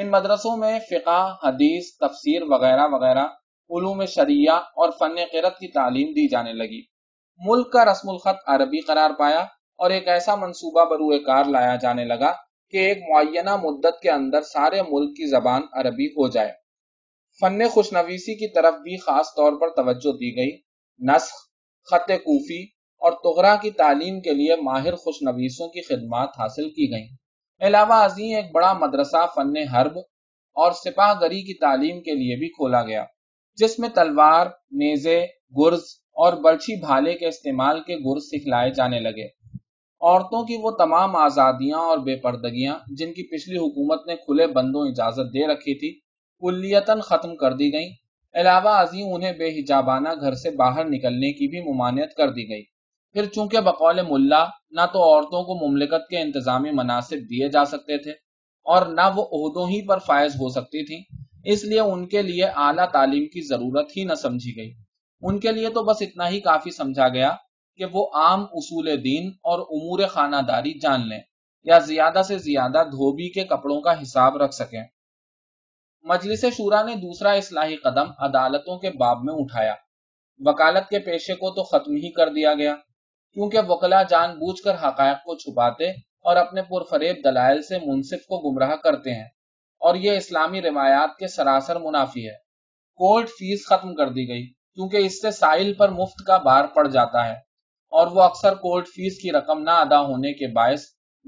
ان 0.00 0.10
مدرسوں 0.10 0.56
میں 0.56 0.78
فقہ، 0.78 1.36
حدیث، 1.44 1.84
تفسیر 2.00 2.42
وغیرہ 2.42 2.88
وغیرہ 2.90 3.24
علوم 3.70 4.04
شریعہ 4.04 4.54
اور 4.54 4.90
فن 4.90 5.14
قرت 5.32 5.58
کی 5.58 5.68
تعلیم 5.68 6.08
دی 6.08 6.28
جانے 6.28 6.52
لگی۔ 6.52 6.82
ملک 7.38 7.72
کا 7.72 7.84
رسم 7.84 8.10
الخط 8.10 8.38
عربی 8.46 8.80
قرار 8.80 9.10
پایا۔ 9.18 9.44
اور 9.80 9.90
ایک 9.90 10.08
ایسا 10.08 10.34
منصوبہ 10.34 10.84
بروئے 10.84 11.18
کار 11.18 11.44
لایا 11.44 11.76
جانے 11.76 12.04
لگا 12.04 12.32
کہ 12.70 12.76
ایک 12.76 12.98
معینہ 13.08 13.56
مدت 13.56 14.00
کے 14.02 14.10
اندر 14.10 14.42
سارے 14.42 14.82
ملک 14.82 15.16
کی 15.16 15.26
زبان 15.26 15.62
عربی 15.72 16.06
ہو 16.06 16.28
جائے۔ 16.28 16.52
فن 17.40 17.68
خوشنویسی 17.68 18.34
کی 18.34 18.48
طرف 18.48 18.74
بھی 18.74 18.96
خاص 18.96 19.26
طور 19.36 19.52
پر 19.60 19.70
توجہ 19.70 20.12
دی 20.12 20.36
گئی۔ 20.36 20.50
نسخ، 20.98 21.32
خط 21.90 22.10
کوفی 22.24 22.62
اور 23.02 23.12
تغرا 23.12 23.54
کی 23.56 23.70
تعلیم 23.70 24.20
کے 24.20 24.30
لیے 24.30 24.56
ماہر 24.56 24.96
خوشنویسوں 24.96 25.68
کی 25.68 25.82
خدمات 25.82 26.28
حاصل 26.38 26.68
کی 26.68 26.90
گئیں۔ 26.90 27.08
علاوہ 27.60 27.94
ازیں 27.94 28.34
ایک 28.34 28.52
بڑا 28.52 28.72
مدرسہ 28.72 29.26
فن 29.34 29.56
حرب 29.68 29.98
اور 30.56 30.72
سپاہ 30.72 31.12
گری 31.20 31.42
کی 31.42 31.54
تعلیم 31.54 32.02
کے 32.02 32.10
لیے 32.10 32.36
بھی 32.36 32.48
کھولا 32.48 32.82
گیا، 32.82 33.04
جس 33.58 33.78
میں 33.78 33.88
تلوار، 33.88 34.46
نیزے، 34.70 35.20
گرز 35.58 35.82
اور 36.12 36.32
برچھی 36.32 36.80
بھالے 36.80 37.14
کے 37.14 37.26
استعمال 37.26 37.80
کے 37.80 37.96
گرز 37.96 38.22
سکھلائے 38.22 38.70
جانے 38.70 39.00
لگے۔ 39.00 39.39
عورتوں 40.02 40.42
کی 40.46 40.56
وہ 40.56 40.70
تمام 40.70 41.16
آزادیاں 41.16 41.78
اور 41.78 41.98
بے 41.98 42.16
پردگیاں 42.16 42.74
جن 42.88 43.12
کی 43.12 43.22
پچھلی 43.22 43.56
حکومت 43.56 44.06
نے 44.06 44.16
کھلے 44.16 44.46
بندوں 44.46 44.86
اجازت 44.88 45.34
دے 45.34 45.46
رکھی 45.46 45.74
تھی، 45.74 45.90
کلیتاً 46.42 47.00
ختم 47.00 47.36
کر 47.36 47.52
دی 47.52 47.72
گئیں۔ 47.72 47.90
علاوہ 48.34 48.70
ازیں 48.70 49.02
انہیں 49.02 49.32
بے 49.32 49.48
حجابانہ 49.48 50.08
گھر 50.20 50.34
سے 50.34 50.50
باہر 50.50 50.84
نکلنے 50.84 51.32
کی 51.32 51.48
بھی 51.48 51.60
ممانعت 51.60 52.14
کر 52.16 52.30
دی 52.30 52.48
گئی 52.48 52.62
پھر 53.14 53.24
چونکہ 53.26 53.60
بقول 53.60 54.00
ملا، 54.08 54.44
نہ 54.70 54.80
تو 54.92 55.02
عورتوں 55.02 55.42
کو 55.42 55.68
مملکت 55.68 56.08
کے 56.10 56.18
انتظامی 56.18 56.70
مناسب 56.70 57.28
دیے 57.30 57.48
جا 57.48 57.64
سکتے 57.64 57.98
تھے 57.98 58.10
اور 58.66 58.86
نہ 58.86 59.06
وہ 59.16 59.24
عہدوں 59.32 59.68
ہی 59.68 59.86
پر 59.86 59.98
فائز 59.98 60.34
ہو 60.34 60.48
سکتی 60.48 60.84
تھی 60.84 61.02
اس 61.52 61.64
لیے 61.64 61.80
ان 61.80 62.06
کے 62.08 62.22
لیے 62.22 62.44
اعلیٰ 62.44 62.90
تعلیم 62.92 63.24
کی 63.24 63.46
ضرورت 63.48 63.96
ہی 63.96 64.04
نہ 64.04 64.14
سمجھی 64.14 64.56
گئی۔ 64.56 64.70
ان 65.22 65.38
کے 65.40 65.52
لیے 65.52 65.68
تو 65.68 65.82
بس 65.82 66.02
اتنا 66.02 66.28
ہی 66.28 66.40
کافی 66.40 66.70
سمجھا 66.70 67.08
گیا۔ 67.08 67.30
کہ 67.80 67.86
وہ 67.92 68.10
عام 68.14 68.42
اصول 68.42 69.04
دین 69.04 69.28
اور 69.28 69.58
امور 69.58 70.06
خانہ 70.08 70.36
داری 70.48 70.78
جان 70.78 71.08
لیں 71.08 71.20
یا 71.64 71.78
زیادہ 71.78 72.22
سے 72.28 72.38
زیادہ 72.38 72.82
دھوبی 72.86 73.28
کے 73.28 73.44
کپڑوں 73.44 73.80
کا 73.80 74.02
حساب 74.02 74.36
رکھ 74.36 74.54
سکیں۔ 74.54 74.84
مجلس 76.02 76.40
شورا 76.40 76.82
نے 76.82 76.94
دوسرا 76.94 77.30
اصلاحی 77.32 77.76
قدم 77.76 78.10
عدالتوں 78.18 78.78
کے 78.78 78.90
باب 78.90 79.18
میں 79.24 79.34
اٹھایا۔ 79.36 79.74
وکالت 80.38 80.88
کے 80.88 80.98
پیشے 80.98 81.34
کو 81.34 81.50
تو 81.50 81.62
ختم 81.62 81.92
ہی 81.92 82.12
کر 82.12 82.28
دیا 82.28 82.54
گیا، 82.54 82.74
کیونکہ 83.32 83.58
وکلا 83.68 84.02
جان 84.02 84.30
بوجھ 84.30 84.62
کر 84.62 84.74
حقائق 84.74 85.16
کو 85.16 85.36
چھپاتے 85.36 85.90
اور 85.90 86.36
اپنے 86.36 86.62
پرفریب 86.62 87.16
دلائل 87.24 87.62
سے 87.62 87.78
منصف 87.86 88.26
کو 88.26 88.50
گمراہ 88.50 88.76
کرتے 88.76 89.14
ہیں۔ 89.14 89.28
اور 89.78 89.94
یہ 89.94 90.16
اسلامی 90.16 90.62
روایات 90.62 91.18
کے 91.18 91.28
سراسر 91.28 91.76
منافی 91.76 92.26
ہے۔ 92.26 92.34
کورٹ 92.94 93.28
فیس 93.28 93.66
ختم 93.66 93.94
کر 93.94 94.08
دی 94.08 94.28
گئی، 94.28 94.46
کیونکہ 94.46 94.96
اس 94.96 95.22
سے 95.22 95.30
سائل 95.30 95.74
پر 95.74 95.88
مفت 95.88 96.26
کا 96.26 96.36
بار 96.36 96.64
پڑ 96.64 96.88
جاتا 96.88 97.28
ہے۔ 97.28 97.49
اور 97.90 98.06
وہ 98.06 98.22
اکثر 98.22 98.54
کورٹ 98.54 98.86
فیس 98.86 99.22
کی 99.22 99.32
رقم 99.32 99.62
نہ 99.62 99.70
ادا 99.70 100.00
ہونے 100.00 100.32
کے 100.32 100.46
باعث 100.46 100.82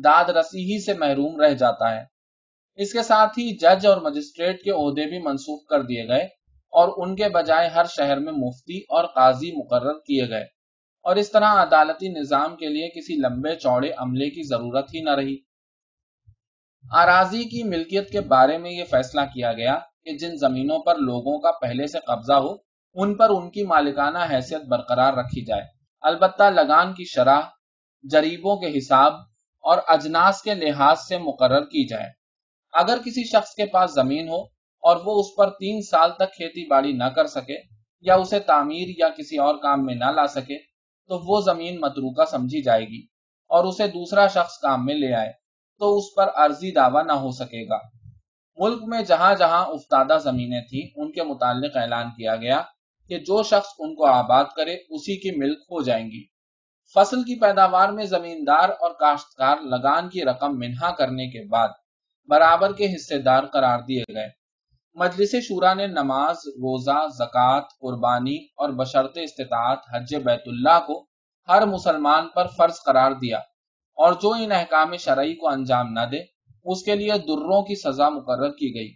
داد 0.04 0.24
رسی 0.24 0.72
ہی 0.72 0.84
سے 0.84 0.94
محروم 0.94 1.40
رہ 1.40 1.54
جاتا 1.54 1.94
ہے۔ 1.94 2.04
اس 2.74 2.92
کے 2.92 3.02
ساتھ 3.02 3.38
ہی 3.38 3.56
جج 3.56 3.86
اور 3.86 3.96
مجسٹریٹ 3.96 4.62
کے 4.62 4.70
عہدے 4.70 5.08
بھی 5.08 5.18
منسوخ 5.18 5.66
کر 5.68 5.82
دیے 5.82 6.08
گئے 6.08 6.24
اور 6.72 6.88
ان 6.96 7.16
کے 7.16 7.28
بجائے 7.28 7.68
ہر 7.68 7.84
شہر 7.84 8.16
میں 8.16 8.32
مفتی 8.32 8.78
اور 8.78 9.04
قاضی 9.04 9.52
مقرر 9.52 9.92
کیے 9.92 10.28
گئے۔ 10.28 10.44
اور 11.02 11.16
اس 11.16 11.30
طرح 11.30 11.46
عدالتی 11.46 12.08
نظام 12.08 12.56
کے 12.56 12.68
لیے 12.68 12.88
کسی 12.88 13.14
لمبے 13.14 13.54
چوڑے 13.54 13.90
عملے 13.98 14.30
کی 14.30 14.42
ضرورت 14.48 14.94
ہی 14.94 15.00
نہ 15.00 15.10
رہی۔ 15.10 15.36
آراضی 16.92 17.44
کی 17.44 17.62
ملکیت 17.62 18.10
کے 18.10 18.20
بارے 18.20 18.58
میں 18.58 18.70
یہ 18.70 18.84
فیصلہ 18.84 19.20
کیا 19.20 19.52
گیا 19.52 19.78
کہ 20.04 20.16
جن 20.16 20.36
زمینوں 20.36 20.78
پر 20.78 20.94
لوگوں 20.94 21.40
کا 21.40 21.50
پہلے 21.50 21.86
سے 21.86 21.98
قبضہ 22.06 22.32
ہو، 22.32 22.54
ان 22.94 23.14
پر 23.14 23.30
ان 23.30 23.50
کی 23.50 23.62
مالکانہ 23.62 24.18
حیثیت 24.30 24.62
برقرار 24.68 25.14
رکھی 25.14 25.44
جائے۔ 25.44 25.81
البتہ 26.02 26.42
لگان 26.42 26.94
کی 26.94 27.04
شرح، 27.04 27.40
جریبوں 28.02 28.56
کے 28.56 28.78
حساب 28.78 29.12
اور 29.64 29.78
اجناس 29.88 30.42
کے 30.42 30.54
لحاظ 30.54 30.98
سے 31.08 31.18
مقرر 31.18 31.64
کی 31.64 31.88
جائے۔ 31.88 32.08
اگر 32.72 32.98
کسی 33.04 33.24
شخص 33.24 33.54
کے 33.54 33.66
پاس 33.66 33.94
زمین 33.94 34.28
ہو 34.28 34.40
اور 34.82 34.96
وہ 35.04 35.20
اس 35.20 35.26
پر 35.36 35.50
تین 35.50 35.82
سال 35.82 36.10
تک 36.10 36.32
کھیتی 36.36 36.66
باڑی 36.66 36.92
نہ 36.92 37.04
کر 37.04 37.26
سکے 37.26 37.56
یا 38.00 38.14
اسے 38.14 38.40
تعمیر 38.40 38.88
یا 38.98 39.08
کسی 39.08 39.38
اور 39.38 39.54
کام 39.54 39.84
میں 39.84 39.94
نہ 39.94 40.04
لا 40.04 40.26
سکے، 40.26 40.58
تو 41.08 41.18
وہ 41.18 41.40
زمین 41.40 41.80
متروکہ 41.80 42.24
سمجھی 42.30 42.62
جائے 42.62 42.84
گی 42.84 43.02
اور 43.50 43.64
اسے 43.64 43.86
دوسرا 43.86 44.26
شخص 44.26 44.58
کام 44.58 44.84
میں 44.84 44.94
لے 44.94 45.14
آئے، 45.14 45.32
تو 45.78 45.98
اس 45.98 46.04
پر 46.16 46.30
عرضی 46.34 46.70
دعویٰ 46.72 47.06
نہ 47.06 47.12
ہو 47.12 47.30
سکے 47.30 47.68
گا۔ 47.68 47.78
ملک 48.58 48.82
میں 48.82 49.02
جہاں 49.02 49.34
جہاں 49.34 49.64
افتادہ 49.66 50.18
زمینیں 50.18 50.60
تھیں، 50.60 50.90
ان 50.96 51.12
کے 51.12 51.22
متعلق 51.22 51.76
اعلان 51.76 52.08
کیا 52.10 52.36
گیا۔ 52.36 52.62
کہ 53.12 53.18
جو 53.18 53.42
شخص 53.42 53.68
ان 53.78 53.94
کو 53.94 54.06
آباد 54.06 54.44
کرے، 54.56 54.74
اسی 54.74 55.16
کی 55.16 55.38
ملک 55.38 55.58
ہو 55.58 55.82
جائیں 55.82 56.06
گی۔ 56.06 56.24
فصل 56.94 57.22
کی 57.22 57.40
پیداوار 57.40 57.88
میں 57.88 58.04
زمیندار 58.04 58.68
اور 58.68 58.90
کاشتکار 58.90 59.56
لگان 59.56 60.08
کی 60.08 60.24
رقم 60.24 60.58
منہا 60.58 60.90
کرنے 60.90 61.26
کے 61.26 61.48
بعد 61.48 61.68
برابر 62.28 62.72
کے 62.72 62.94
حصے 62.94 63.18
دار 63.18 63.44
قرار 63.44 63.78
دیے 63.78 64.02
گئے۔ 64.14 64.28
مجلس 64.94 65.34
شورا 65.42 65.74
نے 65.74 65.86
نماز، 65.86 66.36
روزہ، 66.36 67.06
زکوٰۃ، 67.18 67.62
قربانی 67.80 68.36
اور 68.56 68.68
بشرط 68.68 69.18
استطاعت 69.22 69.78
حج 69.94 70.14
بیت 70.14 70.42
اللہ 70.46 70.80
کو 70.86 71.06
ہر 71.48 71.66
مسلمان 71.66 72.28
پر 72.28 72.46
فرض 72.46 72.74
قرار 72.86 73.12
دیا 73.12 73.38
اور 73.98 74.12
جو 74.12 74.30
ان 74.30 74.52
احکام 74.52 74.96
شرعی 74.96 75.34
کو 75.34 75.48
انجام 75.48 75.92
نہ 75.92 76.00
دے، 76.00 76.20
اس 76.64 76.82
کے 76.82 76.94
لیے 76.94 77.12
دروں 77.12 77.62
کی 77.62 77.74
سزا 77.74 78.08
مقرر 78.08 78.50
کی 78.50 78.74
گئی۔ 78.74 78.92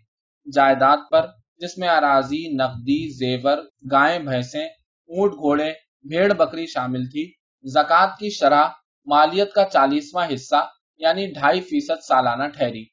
جائیداد 0.52 0.96
پر 1.10 1.26
جس 1.58 1.78
میں 1.78 1.88
اراضی، 1.88 2.54
نقدی، 2.54 3.00
زیور 3.16 3.58
گائیں 3.92 4.18
بھینسیں، 4.18 4.66
اونٹ، 5.10 5.32
گھوڑے 5.32 5.72
بھیڑ 6.08 6.32
بکری 6.32 6.66
شامل 6.66 7.06
تھی۔ 7.06 7.32
زکوٰۃ 7.64 8.18
کی 8.18 8.30
شرح 8.30 8.64
مالیت 9.06 9.52
کا 9.52 9.64
چالیسواں 9.64 10.26
حصہ 10.34 10.68
یعنی 10.98 11.26
ڈھائی 11.26 11.60
فیصد 11.60 12.02
سالانہ 12.08 12.48
ٹھہری۔ 12.48 12.84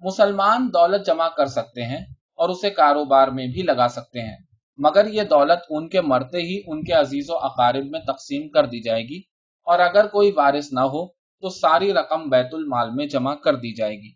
مسلمان 0.00 0.68
دولت 0.68 1.06
جمع 1.06 1.28
کر 1.28 1.46
سکتے 1.46 1.82
ہیں 1.82 2.04
اور 2.38 2.48
اسے 2.48 2.70
کاروبار 2.70 3.28
میں 3.28 3.46
بھی 3.46 3.62
لگا 3.62 3.88
سکتے 3.88 4.20
ہیں، 4.20 4.36
مگر 4.78 5.06
یہ 5.06 5.22
دولت 5.22 5.64
ان 5.70 5.88
کے 5.88 6.00
مرتے 6.00 6.38
ہی 6.38 6.60
ان 6.66 6.84
کے 6.84 6.92
عزیز 6.92 7.30
و 7.30 7.36
اقارب 7.36 7.86
میں 7.90 8.00
تقسیم 8.00 8.48
کر 8.48 8.66
دی 8.66 8.80
جائے 8.82 9.02
گی 9.02 9.18
اور 9.66 9.78
اگر 9.78 10.06
کوئی 10.06 10.30
وارث 10.36 10.72
نہ 10.72 10.80
ہو 10.80 11.06
تو 11.08 11.48
ساری 11.48 11.92
رقم 11.92 12.28
بیت 12.28 12.54
المال 12.54 12.90
میں 12.90 13.06
جمع 13.06 13.34
کر 13.34 13.54
دی 13.54 13.74
جائے 13.74 13.96
گی۔ 13.96 14.12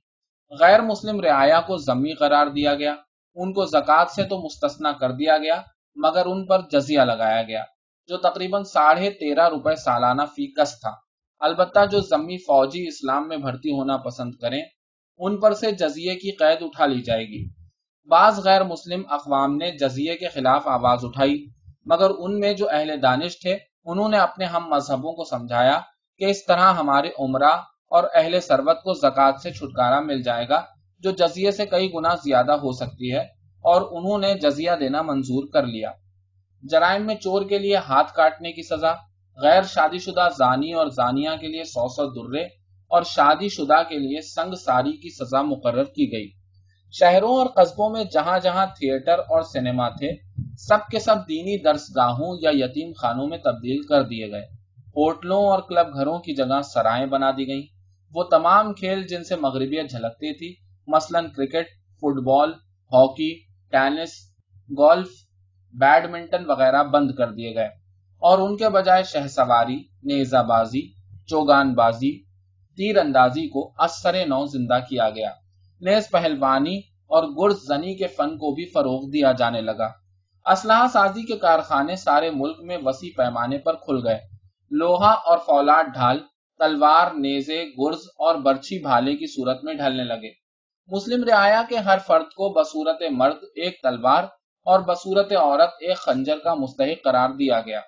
غیر 0.60 0.80
مسلم 0.80 1.20
رعایا 1.20 1.60
کو 1.60 1.76
ضمی 1.76 2.12
قرار 2.12 2.46
دیا 2.46 2.74
گیا۔ 2.74 2.94
ان 3.34 3.52
کو 3.52 3.64
زکوٰۃ 3.64 4.04
سے 4.14 4.24
تو 4.24 4.38
مستثنا 4.38 4.92
کر 4.92 5.10
دیا 5.10 5.38
گیا، 5.38 5.60
مگر 5.96 6.26
ان 6.26 6.46
پر 6.46 6.60
جزیہ 6.70 7.00
لگایا 7.00 7.42
گیا، 7.42 7.64
جو 8.08 8.16
تقریباً 8.16 8.62
ساڑھے 8.62 9.10
تیرہ 9.10 9.48
روپے 9.48 9.76
سالانہ 9.76 10.22
فی 10.22 10.46
کس 10.52 10.80
تھا۔ 10.80 10.90
البتہ 11.40 11.86
جو 11.90 12.00
ضمی 12.00 12.36
فوجی 12.36 12.86
اسلام 12.88 13.28
میں 13.28 13.36
بھرتی 13.36 13.70
ہونا 13.70 13.96
پسند 13.96 14.34
کریں، 14.34 14.62
ان 15.18 15.40
پر 15.40 15.54
سے 15.54 15.72
جزیے 15.72 16.14
کی 16.14 16.30
قید 16.30 16.62
اٹھا 16.62 16.86
لی 16.86 17.02
جائے 17.02 17.24
گی۔ 17.24 17.44
بعض 18.08 18.38
غیر 18.44 18.64
مسلم 18.64 19.02
اقوام 19.10 19.56
نے 19.56 19.70
جزیے 19.70 20.16
کے 20.16 20.28
خلاف 20.28 20.68
آواز 20.68 20.98
اٹھائی، 21.02 21.46
مگر 21.86 22.10
ان 22.18 22.38
میں 22.40 22.52
جو 22.52 22.66
اہل 22.70 23.02
دانش 23.02 23.40
تھے، 23.40 23.58
انہوں 23.84 24.08
نے 24.08 24.18
اپنے 24.18 24.44
ہم 24.44 24.68
مذہبوں 24.68 25.12
کو 25.12 25.24
سمجھایا 25.24 25.80
کہ 26.20 26.24
اس 26.24 26.44
طرح 26.46 26.72
ہمارے 26.72 27.10
عمرہ 27.18 27.54
اور 27.88 28.04
اہل 28.14 28.40
سربت 28.40 28.78
کو 28.84 28.92
زکوٰۃ 28.92 29.32
سے 29.42 29.50
چھٹکارا 29.50 30.00
مل 30.00 30.22
جائے 30.22 30.48
گا۔ 30.48 30.62
جو 31.04 31.10
جزیے 31.10 31.50
سے 31.50 31.66
کئی 31.66 31.92
گنا 31.94 32.14
زیادہ 32.14 32.52
ہو 32.52 32.72
سکتی 32.72 33.12
ہے 33.12 33.20
اور 33.64 33.82
انہوں 33.90 34.18
نے 34.18 34.34
جزیہ 34.34 34.70
دینا 34.80 35.02
منظور 35.02 35.48
کر 35.52 35.66
لیا۔ 35.66 35.90
جرائم 36.62 37.06
میں 37.06 37.14
چور 37.14 37.42
کے 37.48 37.58
لیے 37.58 37.76
ہاتھ 37.76 38.12
کاٹنے 38.14 38.52
کی 38.52 38.62
سزا، 38.62 38.92
غیر 39.36 39.62
شادی 39.62 39.98
شدہ 39.98 40.28
زانی 40.38 40.72
اور 40.72 40.86
زانیہ 40.86 41.30
کے 41.40 41.48
لیے 41.48 41.64
سو 41.64 41.88
سو 41.88 42.04
درے 42.10 42.44
اور 42.90 43.02
شادی 43.02 43.48
شدہ 43.48 43.82
کے 43.88 43.98
لیے 43.98 44.20
سنگ 44.20 44.54
ساری 44.54 44.92
کی 44.92 45.10
سزا 45.10 45.42
مقرر 45.42 45.84
کی 45.84 46.12
گئی۔ 46.12 46.28
شہروں 46.92 47.34
اور 47.36 47.46
قصبوں 47.46 47.90
میں 47.90 48.04
جہاں 48.04 48.38
جہاں 48.38 48.66
تھیٹر 48.66 49.18
اور 49.18 49.42
سنیما 49.42 49.88
تھے، 49.88 50.10
سب 50.58 50.90
کے 50.90 50.98
سب 50.98 51.16
دینی 51.28 51.62
درس 51.62 51.96
گاہوں 51.96 52.36
یا 52.40 52.50
یتیم 52.54 52.92
خانوں 52.92 53.26
میں 53.26 53.38
تبدیل 53.38 53.82
کر 53.82 54.02
دیے 54.02 54.30
گئے۔ 54.30 54.44
ہوٹلوں 54.96 55.44
اور 55.44 55.58
کلب 55.58 55.94
گھروں 55.94 56.18
کی 56.18 56.34
جگہ 56.34 56.60
سرائیں 56.62 57.06
بنا 57.06 57.30
دی 57.30 57.46
گئیں۔ 57.46 57.62
وہ 58.12 58.24
تمام 58.24 58.72
کھیل 58.72 59.06
جن 59.06 59.24
سے 59.24 59.36
مغربیت 59.36 59.90
جھلکتی 59.90 60.32
تھی 60.38 60.63
مثلا 60.86 61.20
cricket, 61.20 61.66
football, 62.24 62.50
hockey, 62.92 63.40
tennis, 63.70 64.10
golf, 64.78 65.08
badminton 65.72 66.50
وغیرہ 66.50 66.82
بند 66.82 67.10
کر 67.10 67.32
دیے 67.32 67.54
گئے۔ 67.54 67.84
اور 68.18 68.38
ان 68.38 68.56
کے 68.56 68.68
بجائے 68.68 69.02
شہ 69.02 69.26
سواری 69.26 69.76
نیزہ 69.76 70.42
بازی، 70.48 70.92
چوگان 71.26 71.74
بازی 71.74 72.22
تیر 72.76 72.98
اندازی 72.98 73.48
کو 73.48 73.72
اثر 73.78 74.26
نو 74.26 74.44
زندہ 74.44 74.78
کیا 74.88 75.10
گیا۔ 75.10 75.30
نیز 75.80 76.10
پہلوانی 76.10 76.78
اور 76.78 77.24
گرز 77.24 77.58
زنی 77.68 77.96
کے 77.96 78.06
فن 78.06 78.36
کو 78.36 78.54
بھی 78.54 78.64
فروغ 78.64 79.10
دیا 79.10 79.32
جانے 79.32 79.60
لگا۔ 79.60 79.90
اسلحہ 80.46 80.86
سازی 80.92 81.22
کے 81.22 81.36
کارخانے 81.36 81.96
سارے 81.96 82.30
ملک 82.30 82.56
میں 82.60 82.78
وسیع 82.84 83.10
پیمانے 83.16 83.58
پر 83.58 83.74
کھل 83.74 84.06
گئے۔ 84.06 84.18
لوہا 84.70 85.10
اور 85.10 85.38
فولاد 85.38 85.84
ڈھال 85.84 86.18
تلوار، 86.58 87.10
نیزے، 87.10 87.64
گرز 87.64 87.98
اور 88.18 88.34
برچھی 88.34 88.78
بھالے 88.78 89.16
کی 89.16 89.26
صورت 89.26 89.64
میں 89.64 89.74
ڈھلنے 89.74 90.04
لگے۔ 90.04 90.43
مسلم 90.86 91.24
رعایا 91.24 91.62
کے 91.68 91.76
ہر 91.76 91.98
فرد 92.06 92.24
کو 92.24 92.60
بصورت 92.60 93.02
مرد، 93.10 93.36
ایک 93.54 93.82
تلوار 93.82 94.24
اور 94.64 94.80
بصورت 94.80 95.32
عورت، 95.32 95.70
ایک 95.80 95.96
خنجر 95.96 96.38
کا 96.38 96.54
مستحق 96.54 97.04
قرار 97.04 97.28
دیا 97.28 97.60
گیا۔ 97.60 97.80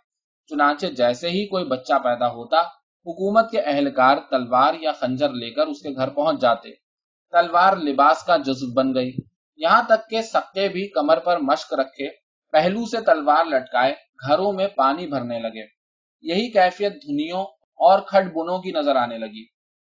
چنانچہ 0.46 0.86
جیسے 0.86 1.28
ہی 1.28 1.46
کوئی 1.46 1.64
بچہ 1.64 1.94
پیدا 2.04 2.28
ہوتا، 2.28 2.60
حکومت 3.06 3.50
کے 3.50 3.60
اہلکار 3.60 4.16
تلوار 4.30 4.74
یا 4.80 4.92
خنجر 4.92 5.28
لے 5.28 5.50
کر 5.50 5.66
اس 5.66 5.82
کے 5.82 5.88
گھر 5.88 6.08
پہنچ 6.08 6.40
جاتے۔ 6.40 6.70
تلوار 7.30 7.76
لباس 7.76 8.22
کا 8.22 8.36
جزو 8.36 8.72
بن 8.72 8.94
گئی۔ 8.94 9.12
یہاں 9.56 9.82
تک 9.88 10.10
کہ 10.10 10.22
سکے 10.22 10.68
بھی 10.68 10.88
کمر 10.88 11.18
پر 11.18 11.38
مشق 11.38 11.74
رکھے، 11.74 12.08
پہلو 12.52 12.84
سے 12.84 13.00
تلوار 13.00 13.44
لٹکائے، 13.44 13.94
گھروں 14.28 14.52
میں 14.52 14.68
پانی 14.68 15.06
بھرنے 15.06 15.38
لگے۔ 15.38 15.66
یہی 16.22 16.50
کیفیت 16.50 16.92
دھنیوں 16.92 17.42
اور 17.78 17.98
کھڈ 17.98 18.24
بنوں 18.24 18.58
کی 18.58 18.72
نظر 18.72 18.96
آنے 18.96 19.18
لگی۔ 19.18 19.44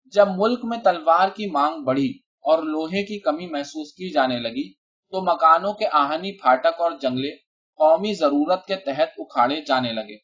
جب 0.05 0.29
ملک 0.37 0.59
میں 0.65 0.79
تلوار 0.79 1.29
کی 1.29 1.51
مانگ 1.51 1.85
بڑھی 1.85 2.26
اور 2.47 2.63
لوہے 2.63 3.03
کی 3.03 3.19
کمی 3.19 3.47
محسوس 3.47 3.93
کی 3.93 4.11
جانے 4.13 4.39
لگی، 4.39 4.69
تو 5.13 5.21
مکانوں 5.23 5.73
کے 5.73 5.87
آہنی 5.93 6.33
پھاٹک 6.33 6.81
اور 6.81 6.93
جنگلے 7.03 7.31
قومی 7.81 8.13
ضرورت 8.15 8.67
کے 8.67 8.77
تحت 8.77 9.19
اکھاڑے 9.19 9.61
جانے 9.61 9.93
لگے۔ 9.93 10.17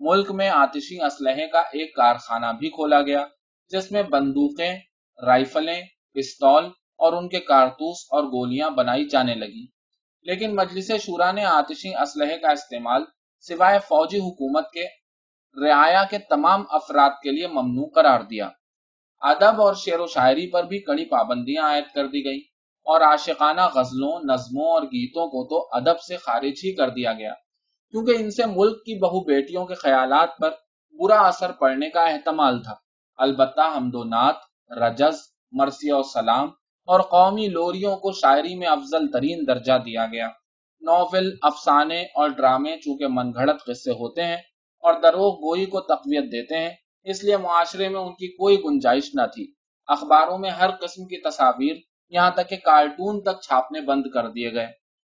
ملک 0.00 0.30
میں 0.30 0.48
آتشی 0.48 1.00
اسلحے 1.02 1.46
کا 1.46 1.60
ایک 1.72 1.94
کارخانہ 1.96 2.52
بھی 2.58 2.68
کھولا 2.70 3.00
گیا، 3.02 3.24
جس 3.70 3.90
میں 3.92 4.02
بندوقیں، 4.02 4.74
رائفلیں، 5.18 5.80
پستول 6.16 6.64
اور 7.00 7.12
ان 7.12 7.28
کے 7.28 7.40
کارتوس 7.40 8.04
اور 8.10 8.24
گولیاں 8.24 8.70
بنائی 8.70 9.08
جانے 9.08 9.34
لگی 9.34 9.66
لیکن 10.26 10.54
مجلس 10.56 10.90
شورا 11.00 11.30
نے 11.32 11.44
آتشی 11.44 11.94
اسلحے 11.94 12.38
کا 12.38 12.50
استعمال 12.50 13.04
سوائے 13.44 13.78
فوجی 13.88 14.18
حکومت 14.18 14.70
کے 14.70 14.84
رعایا 15.56 16.02
کے 16.10 16.18
تمام 16.28 16.64
افراد 16.70 17.10
کے 17.22 17.30
لیے 17.30 17.46
ممنوع 17.46 17.88
قرار 17.94 18.20
دیا۔ 18.20 18.48
ادب 19.20 19.60
اور 19.60 19.74
شعر 19.74 19.98
و 19.98 20.06
شاعری 20.06 20.50
پر 20.50 20.64
بھی 20.64 20.78
کڑی 20.78 21.04
پابندیاں 21.04 21.64
عائد 21.64 21.84
کر 21.94 22.06
دی 22.06 22.24
گئی 22.24 22.38
اور 22.86 23.00
عاشقانہ 23.00 23.60
غزلوں، 23.74 24.20
نظموں 24.24 24.70
اور 24.70 24.82
گیتوں 24.82 25.26
کو 25.26 25.46
تو 25.48 25.68
ادب 25.72 26.00
سے 26.00 26.16
خارج 26.16 26.60
ہی 26.64 26.74
کر 26.74 26.88
دیا 26.88 27.12
گیا۔ 27.12 27.32
کیونکہ 27.90 28.12
ان 28.18 28.30
سے 28.30 28.46
ملک 28.46 28.76
کی 28.76 28.98
بہو 28.98 29.24
بیٹیوں 29.24 29.66
کے 29.66 29.74
خیالات 29.74 30.28
پر 30.38 30.50
برا 31.00 31.20
اثر 31.20 31.52
پڑنے 31.52 31.90
کا 31.90 32.02
احتمال 32.02 32.62
تھا۔ 32.62 32.74
البتہ 33.16 33.60
حمد 33.76 33.94
و 33.94 34.04
نعت، 34.04 34.36
رجز، 34.70 35.14
مرثیہ 35.52 35.92
و 35.92 36.02
سلام 36.02 36.48
اور 36.86 37.00
قومی 37.00 37.48
لوریوں 37.48 37.96
کو 37.96 38.12
شاعری 38.12 38.54
میں 38.54 38.68
افضل 38.68 39.06
ترین 39.08 39.46
درجہ 39.46 39.72
دیا 39.72 40.06
گیا۔ 40.06 40.28
ناول، 40.82 41.34
افسانے 41.42 42.02
اور 42.02 42.28
ڈرامے 42.28 42.76
چونکہ 42.76 43.06
من 43.08 43.30
گھڑت 43.34 43.64
قصے 43.64 43.90
ہوتے 43.90 44.24
ہیں 44.24 44.36
اور 44.82 44.94
دروغ 45.02 45.34
گوئی 45.36 45.66
کو 45.66 45.80
تقویت 45.80 46.24
دیتے 46.24 46.58
ہیں 46.58 46.70
اس 47.04 47.24
لیے 47.24 47.36
معاشرے 47.36 47.88
میں 47.88 48.00
ان 48.00 48.12
کی 48.12 48.36
کوئی 48.36 48.56
گنجائش 48.64 49.10
نہ 49.14 49.26
تھی۔ 49.34 49.52
اخباروں 49.86 50.38
میں 50.38 50.50
ہر 50.50 50.70
قسم 50.70 51.04
کی 51.04 51.20
تصاویر 51.20 51.76
یہاں 52.08 52.30
تک 52.30 52.48
کہ 52.48 52.56
کارٹون 52.56 53.22
تک 53.22 53.40
چھاپنے 53.42 53.80
بند 53.80 54.02
کر 54.14 54.28
دیے 54.28 54.54
گئے۔ 54.54 54.66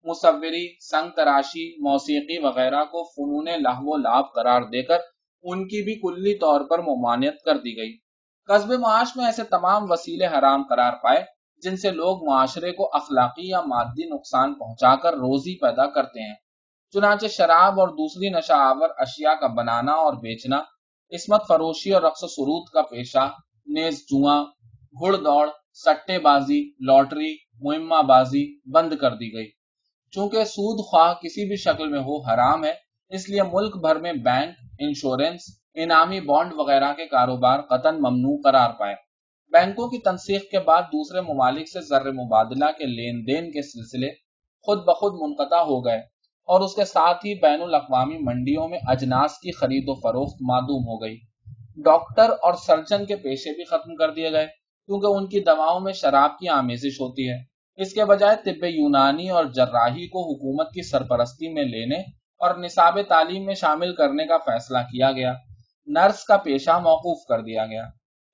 مصوری، 0.04 0.78
سنگ 0.90 1.10
تراشی، 1.10 1.82
موسیقی 1.82 2.44
وغیرہ 2.44 2.84
کو 2.84 3.04
فنون 3.04 3.62
لاہو 3.62 3.94
و 3.94 3.96
لاب 3.96 4.32
قرار 4.34 4.62
دے 4.62 4.82
کر 4.82 4.98
ان 5.42 5.68
کی 5.68 5.82
بھی 5.82 5.94
کلی 5.94 6.38
طور 6.38 6.60
پر 6.60 6.78
ممانعت 6.78 7.44
کر 7.44 7.58
دی 7.58 7.76
گئی۔ 7.76 7.96
قصب 8.48 8.72
معاش 8.72 9.16
میں 9.16 9.24
ایسے 9.24 9.42
تمام 9.44 9.90
وسیلے 9.90 10.26
حرام 10.26 10.62
قرار 10.68 10.92
پائے 10.92 11.24
جن 11.62 11.76
سے 11.76 11.90
لوگ 11.90 12.28
معاشرے 12.28 12.72
کو 12.72 12.90
اخلاقی 12.92 13.48
یا 13.48 13.60
مادی 13.60 14.08
نقصان 14.08 14.54
پہنچا 14.54 14.96
کر 14.96 15.12
روزی 15.12 15.60
پیدا 15.60 15.86
کرتے 15.86 16.28
ہیں۔ 16.28 16.34
چنانچہ 16.92 17.26
شراب 17.26 17.80
اور 17.80 17.88
دوسری 17.88 18.28
نشہ 18.28 18.52
آور 18.52 18.88
اشیاء 18.96 19.34
کا 19.34 19.46
بنانا 19.46 19.92
اور 19.92 20.12
بیچنا 20.12 20.62
عصمت 21.10 21.40
فروشی 21.48 21.92
اور 21.92 22.02
رقص 22.02 22.24
و 22.24 22.26
سرود 22.26 22.68
کا 22.72 22.82
پیشہ، 22.82 23.30
نیز 23.66 23.98
جواں 23.98 24.44
گھڑ 25.00 25.16
دوڑ، 25.16 25.48
سٹے 25.84 26.18
بازی، 26.18 26.70
لاٹری، 26.80 27.36
مہمہ 27.60 28.02
بازی 28.02 28.70
بند 28.70 28.92
کر 29.00 29.14
دی 29.14 29.32
گئی۔ 29.32 29.50
چونکہ 30.10 30.44
سود 30.44 30.84
خواہ 30.86 31.14
کسی 31.14 31.48
بھی 31.48 31.56
شکل 31.56 31.88
میں 31.88 32.00
ہو 32.00 32.22
حرام 32.22 32.64
ہے، 32.64 32.72
اس 33.08 33.28
لیے 33.28 33.42
ملک 33.42 33.76
بھر 33.76 33.96
میں 33.96 34.12
بینک، 34.12 34.54
انشورنس، 34.78 35.40
انعامی 35.74 36.20
بانڈ 36.20 36.52
وغیرہ 36.54 36.92
کے 36.92 37.06
کاروبار 37.06 37.60
قطن 37.60 37.94
ممنوع 37.96 38.40
قرار 38.44 38.70
پائے۔ 38.70 38.94
بینکوں 39.52 39.88
کی 39.88 39.98
تنسیق 39.98 40.50
کے 40.50 40.58
بعد 40.58 40.82
دوسرے 40.82 41.20
ممالک 41.20 41.68
سے 41.68 41.80
زر 41.80 42.12
مبادلہ 42.12 42.64
کے 42.64 42.84
لین 42.86 43.26
دین 43.26 43.52
کے 43.52 43.62
سلسلے 43.62 44.08
خود 44.62 44.78
بخود 44.78 45.12
منقطع 45.20 45.56
ہو 45.56 45.84
گئے۔ 45.84 46.15
اور 46.46 46.60
اس 46.60 46.74
کے 46.74 46.84
ساتھ 46.84 47.26
ہی 47.26 47.34
بین 47.34 47.62
الاقوامی 47.62 48.18
منڈیوں 48.18 48.68
میں 48.68 48.78
اجناس 48.86 49.38
کی 49.38 49.52
خرید 49.52 49.84
و 49.86 49.94
فروخت 49.94 50.36
معدوم 50.40 50.82
ہو 50.82 51.02
گئی۔ 51.02 51.16
ڈاکٹر 51.84 52.30
اور 52.30 52.54
سرجن 52.66 53.04
کے 53.04 53.16
پیشے 53.16 53.50
بھی 53.54 53.64
ختم 53.64 53.94
کر 53.94 54.10
دیے 54.10 54.32
گئے، 54.32 54.46
کیونکہ 54.86 55.06
ان 55.06 55.28
کی 55.28 55.40
دواؤں 55.40 55.80
میں 55.80 55.92
شراب 55.92 56.38
کی 56.38 56.48
آمیزش 56.48 57.00
ہوتی 57.00 57.30
ہے۔ 57.30 57.56
اس 57.74 57.92
کے 57.92 58.04
بجائے 58.04 58.36
طب 58.44 58.64
یونانی 58.64 59.30
اور 59.30 59.44
جراحی 59.44 60.06
کو 60.06 60.32
حکومت 60.32 60.66
کی 60.66 60.82
سرپرستی 60.82 61.52
میں 61.52 61.62
لینے 61.62 61.96
اور 62.40 62.54
نصاب 62.54 62.98
تعلیم 63.08 63.44
میں 63.44 63.54
شامل 63.54 63.94
کرنے 63.94 64.26
کا 64.26 64.38
فیصلہ 64.38 64.78
کیا 64.78 65.12
گیا۔ 65.12 65.32
نرس 65.86 66.24
کا 66.24 66.36
پیشہ 66.36 66.70
موقوف 66.70 67.18
کر 67.28 67.40
دیا 67.40 67.66
گیا۔ 67.66 67.86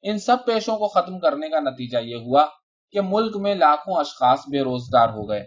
ان 0.02 0.18
سب 0.18 0.36
پیشوں 0.46 0.76
کو 0.76 0.88
ختم 0.88 1.18
کرنے 1.18 1.48
کا 1.48 1.60
نتیجہ 1.60 1.98
یہ 1.98 2.16
ہوا 2.16 2.46
کہ 2.92 3.00
ملک 3.00 3.36
میں 3.36 3.54
لاکھوں 3.54 3.94
اشخاص 3.94 4.38
بے 4.50 4.60
روزگار 4.60 5.08
ہو 5.08 5.28
گئے۔ 5.28 5.44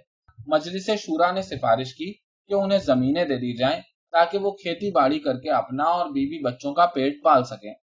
مجلس 0.47 0.85
شورا 0.85 1.31
نے 1.31 1.41
سفارش 1.41 1.95
کی 1.95 2.24
کہ 2.47 2.53
انہیں 2.53 2.79
زمینیں 2.79 3.25
دے 3.25 3.35
دی 3.35 3.57
جائیں 3.57 3.81
تاکہ 4.11 4.37
وہ 4.37 4.51
کھیتی 4.51 4.91
باڑی 4.91 5.19
کر 5.19 5.39
کے 5.39 5.49
اپنا 5.49 5.83
اور 5.83 6.05
بیوی 6.05 6.39
بچوں 6.43 6.73
کا 6.73 6.85
پیٹ 6.85 7.13
پال 7.23 7.43
سکیں۔ 7.43 7.73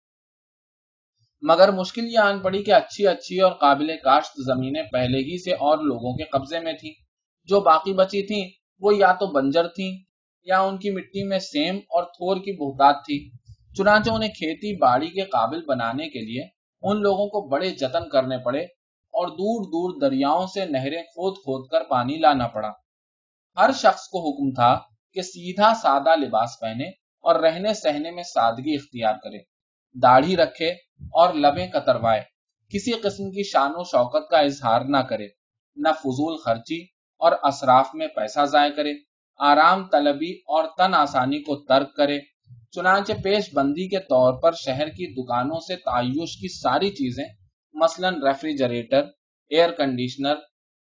مگر 1.42 1.72
مشکل 1.72 2.04
یہ 2.04 2.18
آن 2.18 2.38
پڑی 2.38 2.62
کہ 2.62 2.74
اچھی 2.74 3.06
اچھی 3.06 3.40
اور 3.40 3.52
قابل 3.52 3.96
کاشت 4.04 4.32
زمینیں 4.46 4.82
پہلے 4.92 5.18
ہی 5.18 5.42
سے 5.42 5.52
اور 5.52 5.78
لوگوں 5.78 6.16
کے 6.16 6.24
قبضے 6.24 6.60
میں 6.60 6.72
تھیں۔ 6.72 6.92
جو 7.48 7.60
باقی 7.60 7.92
بچی 7.92 8.26
تھیں، 8.26 8.44
وہ 8.80 8.96
یا 8.96 9.12
تو 9.12 9.26
بنجر 9.26 9.68
تھیں 9.68 9.98
یا 10.42 10.60
ان 10.60 10.78
کی 10.78 10.90
مٹی 10.90 11.24
میں 11.24 11.38
سیم 11.38 11.76
اور 11.76 12.04
تھور 12.04 12.36
کی 12.36 12.52
بہتات 12.52 12.94
تھی۔ 13.04 13.30
چنانچہ 13.76 14.10
انہیں 14.10 14.30
کھیتی 14.30 14.76
باڑی 14.76 15.10
کے 15.10 15.20
قابل 15.20 15.64
بنانے 15.64 16.08
کے 16.08 16.20
لیے 16.20 16.42
ان 16.82 17.02
لوگوں 17.02 17.26
کو 17.26 17.48
بڑے 17.48 17.70
جتن 17.70 18.08
کرنے 18.08 18.38
پڑے 18.38 18.60
اور 19.14 19.28
دور 19.28 19.64
دور 19.64 20.00
دریاؤں 20.00 20.46
سے 20.46 20.64
نہریں 20.64 21.02
کھود 21.02 21.34
کھود 21.34 21.68
کر 21.70 21.82
پانی 21.88 22.16
لانا 22.16 22.48
پڑا۔ 22.48 22.70
ہر 23.59 23.70
شخص 23.72 24.09
کو 24.09 24.18
حکم 24.18 24.55
تھا 24.55 24.78
کہ 25.12 25.22
سیدھا 25.22 25.72
سادہ 25.82 26.16
لباس 26.16 26.50
پہنے 26.61 26.84
اور 27.24 27.40
رہنے 27.40 27.74
سہنے 27.74 28.11
میں 28.11 28.22
سادگی 28.22 28.74
اختیار 28.74 29.14
کرے۔ 29.14 29.38
داڑھی 30.03 30.36
رکھے 30.36 30.68
اور 31.12 31.34
لبیں 31.34 31.66
کتروائے۔ 31.66 32.22
کسی 32.70 32.92
قسم 32.92 33.30
کی 33.30 33.42
شان 33.42 33.72
و 33.74 33.84
شوکت 33.84 34.30
کا 34.30 34.38
اظہار 34.38 34.80
نہ 34.80 34.96
کرے۔ 34.96 35.28
نہ 35.76 35.88
فضول 35.88 36.36
خرچی 36.36 36.82
اور 37.20 37.32
اسراف 37.42 37.88
میں 37.94 38.09
پیسہ 38.09 38.44
ضائع 38.44 38.70
کرے۔ 38.70 38.92
آرام 39.38 39.88
طلبی 39.88 40.32
اور 40.32 40.64
تن 40.78 40.94
آسانی 40.94 41.38
کو 41.38 41.64
ترک 41.64 41.96
کرے۔ 41.96 42.18
چنانچہ 42.70 43.12
پیش 43.24 43.55
بندی 43.55 43.88
کے 43.88 43.98
طور 43.98 44.42
پر 44.42 44.53
شہر 44.53 44.88
کی 44.88 45.22
دکانوں 45.22 45.61
سے 45.61 45.76
تعیش 45.76 46.36
کی 46.36 46.48
ساری 46.48 46.90
چیزیں، 46.90 47.24
مثلا 47.74 48.11
refrigerator, 48.11 49.03
air 49.48 49.70
conditioner, 49.70 50.34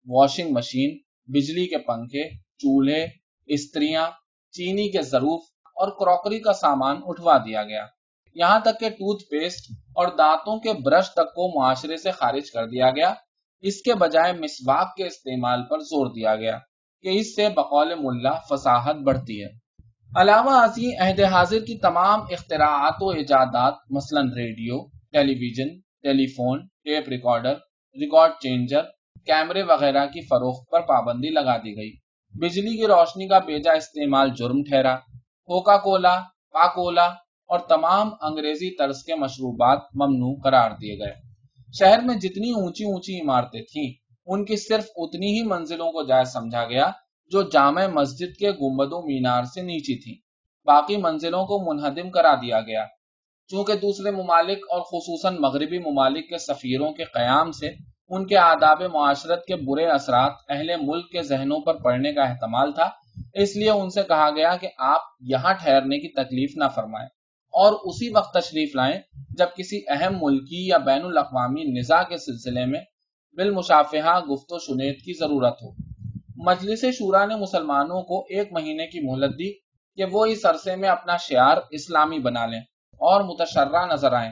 washing 0.07 0.51
machine, 0.51 0.97
بجلی 1.27 1.67
کے 1.67 1.77
پنکھے 1.77 2.46
چولہے، 2.57 3.05
استریاں، 3.45 4.09
چینی 4.51 4.91
کے 4.91 5.01
ضرور 5.01 5.39
اور 5.67 5.91
کراکری 5.99 6.39
کا 6.39 6.53
سامان 6.53 6.97
اٹھوا 7.05 7.37
دیا 7.37 7.63
گیا۔ 7.63 7.85
یہاں 8.35 8.59
تک 8.59 8.79
کہ 8.79 8.89
ٹوتھ 8.89 9.23
پیسٹ 9.23 9.71
اور 9.95 10.07
دانتوں 10.17 10.59
کے 10.59 10.73
برش 10.73 11.09
تک 11.09 11.33
کو 11.35 11.59
معاشرے 11.59 11.97
سے 11.97 12.11
خارج 12.11 12.51
کر 12.51 12.67
دیا 12.67 12.89
گیا۔ 12.91 13.13
اس 13.61 13.81
کے 13.81 13.93
بجائے 13.93 14.33
مسواک 14.33 14.95
کے 14.95 15.05
استعمال 15.07 15.63
پر 15.63 15.79
زور 15.79 16.07
دیا 16.07 16.35
گیا 16.35 16.57
کہ 17.01 17.07
اس 17.07 17.35
سے 17.35 17.49
بقول 17.49 17.93
ملا 17.99 18.33
فصاحت 18.49 18.95
بڑھتی 18.95 19.43
ہے۔ 19.43 19.49
علاوہ 20.21 20.51
ازیں 20.51 21.01
عہد 21.01 21.19
حاضر 21.19 21.59
کی 21.59 21.77
تمام 21.77 22.21
اختراعات 22.21 22.93
و 23.01 23.09
ایجادات، 23.09 23.73
مثلا 23.89 24.21
radio, 24.21 24.87
television, 25.33 25.79
telephone, 26.27 26.67
tape 26.83 27.09
recorder, 27.09 27.53
record 27.95 28.31
changer, 28.41 28.81
کیمرے 29.25 29.63
وغیرہ 29.63 30.05
کی 30.05 30.21
فروخت 30.21 30.69
پر 30.71 30.81
پابندی 30.81 31.29
لگا 31.29 31.57
دی 31.57 31.75
گئی۔ 31.77 32.06
بجلی 32.41 32.77
کی 32.77 32.87
روشنی 32.87 33.27
کا 33.27 33.39
بیجا 33.39 33.71
استعمال 33.71 34.29
جرم 34.37 34.63
ٹھہرا۔ 34.63 34.95
کوکا 35.47 35.77
کولا 35.77 36.15
پاکولا 36.51 37.05
اور 37.49 37.59
تمام 37.59 38.09
انگریزی 38.21 38.75
طرز 38.75 39.03
کے 39.03 39.15
مشروبات 39.15 39.79
ممنوع 39.95 40.35
قرار 40.43 40.71
دیے 40.71 40.99
گئے۔ 40.99 41.13
شہر 41.79 41.99
میں 42.03 42.15
جتنی 42.15 42.51
اونچی 42.51 42.83
اونچی 42.83 43.21
عمارتیں 43.21 43.61
تھیں، 43.61 43.93
ان 44.25 44.45
کی 44.45 44.55
صرف 44.55 44.85
اتنی 44.95 45.27
ہی 45.27 45.43
منزلوں 45.43 45.91
کو 45.91 46.03
جائز 46.03 46.27
سمجھا 46.27 46.65
گیا 46.65 46.91
جو 47.31 47.41
جامع 47.41 47.87
مسجد 47.87 48.37
کے 48.39 48.51
گمبدوں 48.51 49.01
مینار 49.01 49.43
سے 49.43 49.61
نیچی 49.61 49.95
تھی 50.03 50.21
باقی 50.65 50.97
منزلوں 50.97 51.45
کو 51.45 51.59
منہدم 51.65 52.09
کرا 52.09 52.35
دیا 52.35 52.61
گیا۔ 52.61 52.85
چونکہ 53.47 53.73
دوسرے 53.73 54.11
ممالک 54.11 54.57
اور 54.71 54.81
خصوصاً 54.81 55.35
مغربی 55.39 55.79
ممالک 55.79 56.29
کے 56.29 56.37
سفیروں 56.37 56.91
کے 56.91 57.03
قیام 57.03 57.51
سے 57.51 57.69
ان 58.09 58.27
کے 58.27 58.37
آداب 58.37 58.81
معاشرت 58.81 59.45
کے 59.45 59.55
برے 59.55 59.85
اثرات 59.85 60.31
اہل 60.49 60.71
ملک 60.81 61.11
کے 61.11 61.21
ذہنوں 61.21 61.59
پر 61.59 61.75
پڑنے 61.75 62.13
کا 62.13 62.23
احتمال 62.23 62.71
تھا، 62.71 62.89
اس 63.33 63.55
لیے 63.55 63.69
ان 63.69 63.89
سے 63.89 64.03
کہا 64.03 64.29
گیا 64.29 64.55
کہ 64.57 64.67
آپ 64.77 65.01
یہاں 65.19 65.53
ٹھہرنے 65.53 65.99
کی 65.99 66.13
تکلیف 66.13 66.51
نہ 66.55 66.63
فرمائیں 66.75 67.07
اور 67.53 67.73
اسی 67.73 68.09
وقت 68.09 68.33
تشریف 68.33 68.75
لائیں 68.75 69.01
جب 69.37 69.47
کسی 69.57 69.81
اہم 69.87 70.17
ملکی 70.21 70.67
یا 70.67 70.77
بین 70.77 71.01
الاقوامی 71.03 71.63
نظا 71.63 72.03
کے 72.03 72.17
سلسلے 72.17 72.65
میں 72.65 72.79
بالمشافہہ 73.37 74.19
گفت 74.19 74.53
و 74.53 74.59
شنید 74.59 74.95
کی 74.95 75.13
ضرورت 75.19 75.57
ہو۔ 75.63 75.71
مجلس 76.35 76.81
شورا 76.81 77.25
نے 77.25 77.35
مسلمانوں 77.35 78.01
کو 78.01 78.19
ایک 78.19 78.53
مہینے 78.53 78.87
کی 78.87 78.99
مہلت 78.99 79.33
دی 79.33 79.53
کہ 79.97 80.03
وہ 80.11 80.25
اس 80.25 80.45
عرصے 80.45 80.75
میں 80.75 80.89
اپنا 80.89 81.17
شعار 81.17 81.57
اسلامی 81.71 82.19
بنا 82.19 82.45
لیں 82.45 82.59
اور 83.01 83.21
متشرہ 83.21 83.85
نظر 83.93 84.13
آئیں۔ 84.13 84.31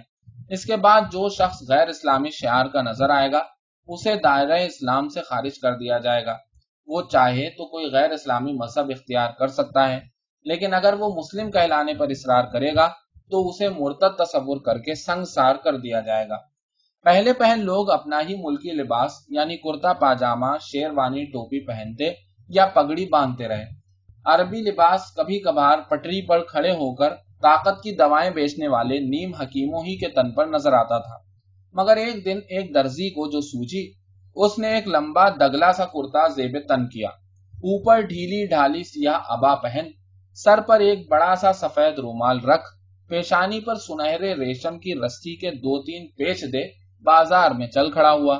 اس 0.49 0.65
کے 0.65 0.75
بعد 0.75 1.01
جو 1.01 1.29
شخص 1.29 1.69
غیر 1.69 1.87
اسلامی 1.87 2.29
شعار 2.29 2.65
کا 2.65 2.81
نظر 2.81 3.09
آئے 3.09 3.31
گا 3.31 3.43
اسے 3.87 4.15
دائرہ 4.15 4.59
اسلام 4.59 5.09
سے 5.09 5.21
خارج 5.21 5.59
کر 5.59 5.77
دیا 5.77 5.97
جائے 5.97 6.25
گا۔ 6.25 6.37
وہ 6.87 7.01
چاہے 7.11 7.49
تو 7.49 7.65
کوئی 7.65 7.85
غیر 7.91 8.11
اسلامی 8.11 8.53
مذہب 8.53 8.89
اختیار 8.89 9.29
کر 9.39 9.47
سکتا 9.47 9.89
ہے، 9.89 9.99
لیکن 10.45 10.73
اگر 10.73 10.93
وہ 10.93 11.09
مسلم 11.15 11.51
کہلانے 11.51 11.93
پر 11.93 12.09
اصرار 12.09 12.43
کرے 12.43 12.75
گا 12.75 12.87
تو 13.31 13.47
اسے 13.49 13.69
مرتد 13.69 14.17
تصور 14.17 14.57
کر 14.65 14.77
کے 14.77 14.95
سنگ 14.95 15.23
سار 15.25 15.55
کر 15.55 15.77
دیا 15.77 15.99
جائے 15.99 16.29
گا۔ 16.29 16.37
پہلے 17.05 17.33
پہل 17.33 17.59
لوگ 17.59 17.89
اپنا 17.91 18.19
ہی 18.19 18.35
ملکی 18.35 18.71
لباس 18.71 19.11
یعنی 19.29 19.57
کرتا 19.57 19.93
پاجامہ، 19.93 20.57
شیروانی 20.61 21.25
ٹوپی 21.25 21.65
پہنتے 21.65 22.11
یا 22.49 22.65
پگڑی 22.65 23.05
باندھتے 23.05 23.47
رہے۔ 23.47 23.65
عربی 24.25 24.61
لباس 24.61 25.01
کبھی 25.15 25.39
کبھار 25.39 25.79
پٹری 25.89 26.25
پر 26.27 26.43
کھڑے 26.43 26.71
ہو 26.71 26.93
کر 26.95 27.13
طاقت 27.41 27.83
کی 27.83 27.95
دوائیں 27.95 28.29
بیچنے 28.31 28.67
والے 28.67 28.99
نیم 28.99 29.33
حکیموں 29.35 29.83
ہی 29.85 29.97
کے 29.97 30.09
تن 30.09 30.31
پر 30.31 30.47
نظر 30.47 30.73
آتا 30.73 30.99
تھا۔ 30.99 31.17
مگر 31.77 31.97
ایک 31.97 32.25
دن 32.25 32.39
ایک 32.49 32.73
درزی 32.73 33.09
کو 33.09 33.31
جو 33.31 33.41
سوجی، 33.41 33.91
اس 34.35 34.59
نے 34.59 34.75
ایک 34.75 34.87
لمبا 34.87 35.29
دگلا 35.29 35.71
سا 35.71 35.85
کرتا 35.85 36.27
زیب 36.27 36.57
تن 36.67 36.87
کیا۔ 36.87 37.09
اوپر 37.63 38.01
ڈھیلی 38.01 38.45
ڈھالی 38.45 38.83
سیاہ 38.83 39.19
ابا 39.27 39.55
پہن، 39.55 39.85
سر 40.33 40.61
پر 40.61 40.79
ایک 40.79 41.11
بڑا 41.11 41.35
سا 41.35 41.53
سفید 41.53 41.99
رومال 41.99 42.39
رکھ، 42.39 42.65
پیشانی 43.09 43.59
پر 43.59 43.75
سنہرے 43.75 44.33
ریشم 44.33 44.79
کی 44.79 44.93
رسی 44.95 45.35
کے 45.35 45.51
دو 45.51 45.81
تین 45.83 46.07
پیچ 46.07 46.43
دے 46.53 46.65
بازار 47.03 47.51
میں 47.51 47.67
چل 47.67 47.91
کھڑا 47.91 48.11
ہوا۔ 48.11 48.39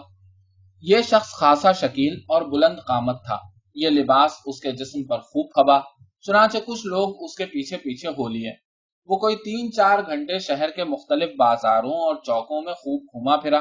یہ 0.82 0.98
شخص 1.02 1.30
خاصا 1.30 1.72
شکیل 1.72 2.14
اور 2.28 2.42
بلند 2.42 2.78
قامت 2.88 3.24
تھا۔ 3.26 3.38
یہ 3.76 3.90
لباس 3.90 4.32
اس 4.46 4.60
کے 4.60 4.72
جسم 4.72 5.04
پر 5.04 5.20
خوب 5.20 5.46
کھبا، 5.54 5.80
چنانچہ 6.22 6.58
کچھ 6.66 6.88
لوگ 6.88 7.24
اس 7.24 7.36
کے 7.36 7.46
پیچھے 7.46 7.78
پیچھے 7.78 8.10
ہو 8.10 8.28
لیے۔ 8.28 8.65
وہ 9.06 9.18
کوئی 9.18 9.36
تین 9.36 9.72
چار 9.72 10.00
گھنٹے 10.00 10.40
شہر 10.40 10.70
کے 10.70 10.84
مختلف 10.84 11.30
بازاروں 11.38 11.92
اور 11.92 12.16
چوکوں 12.16 12.62
میں 12.62 12.74
خوب 12.74 13.04
گھوما 13.04 13.38
پھرا۔ 13.38 13.60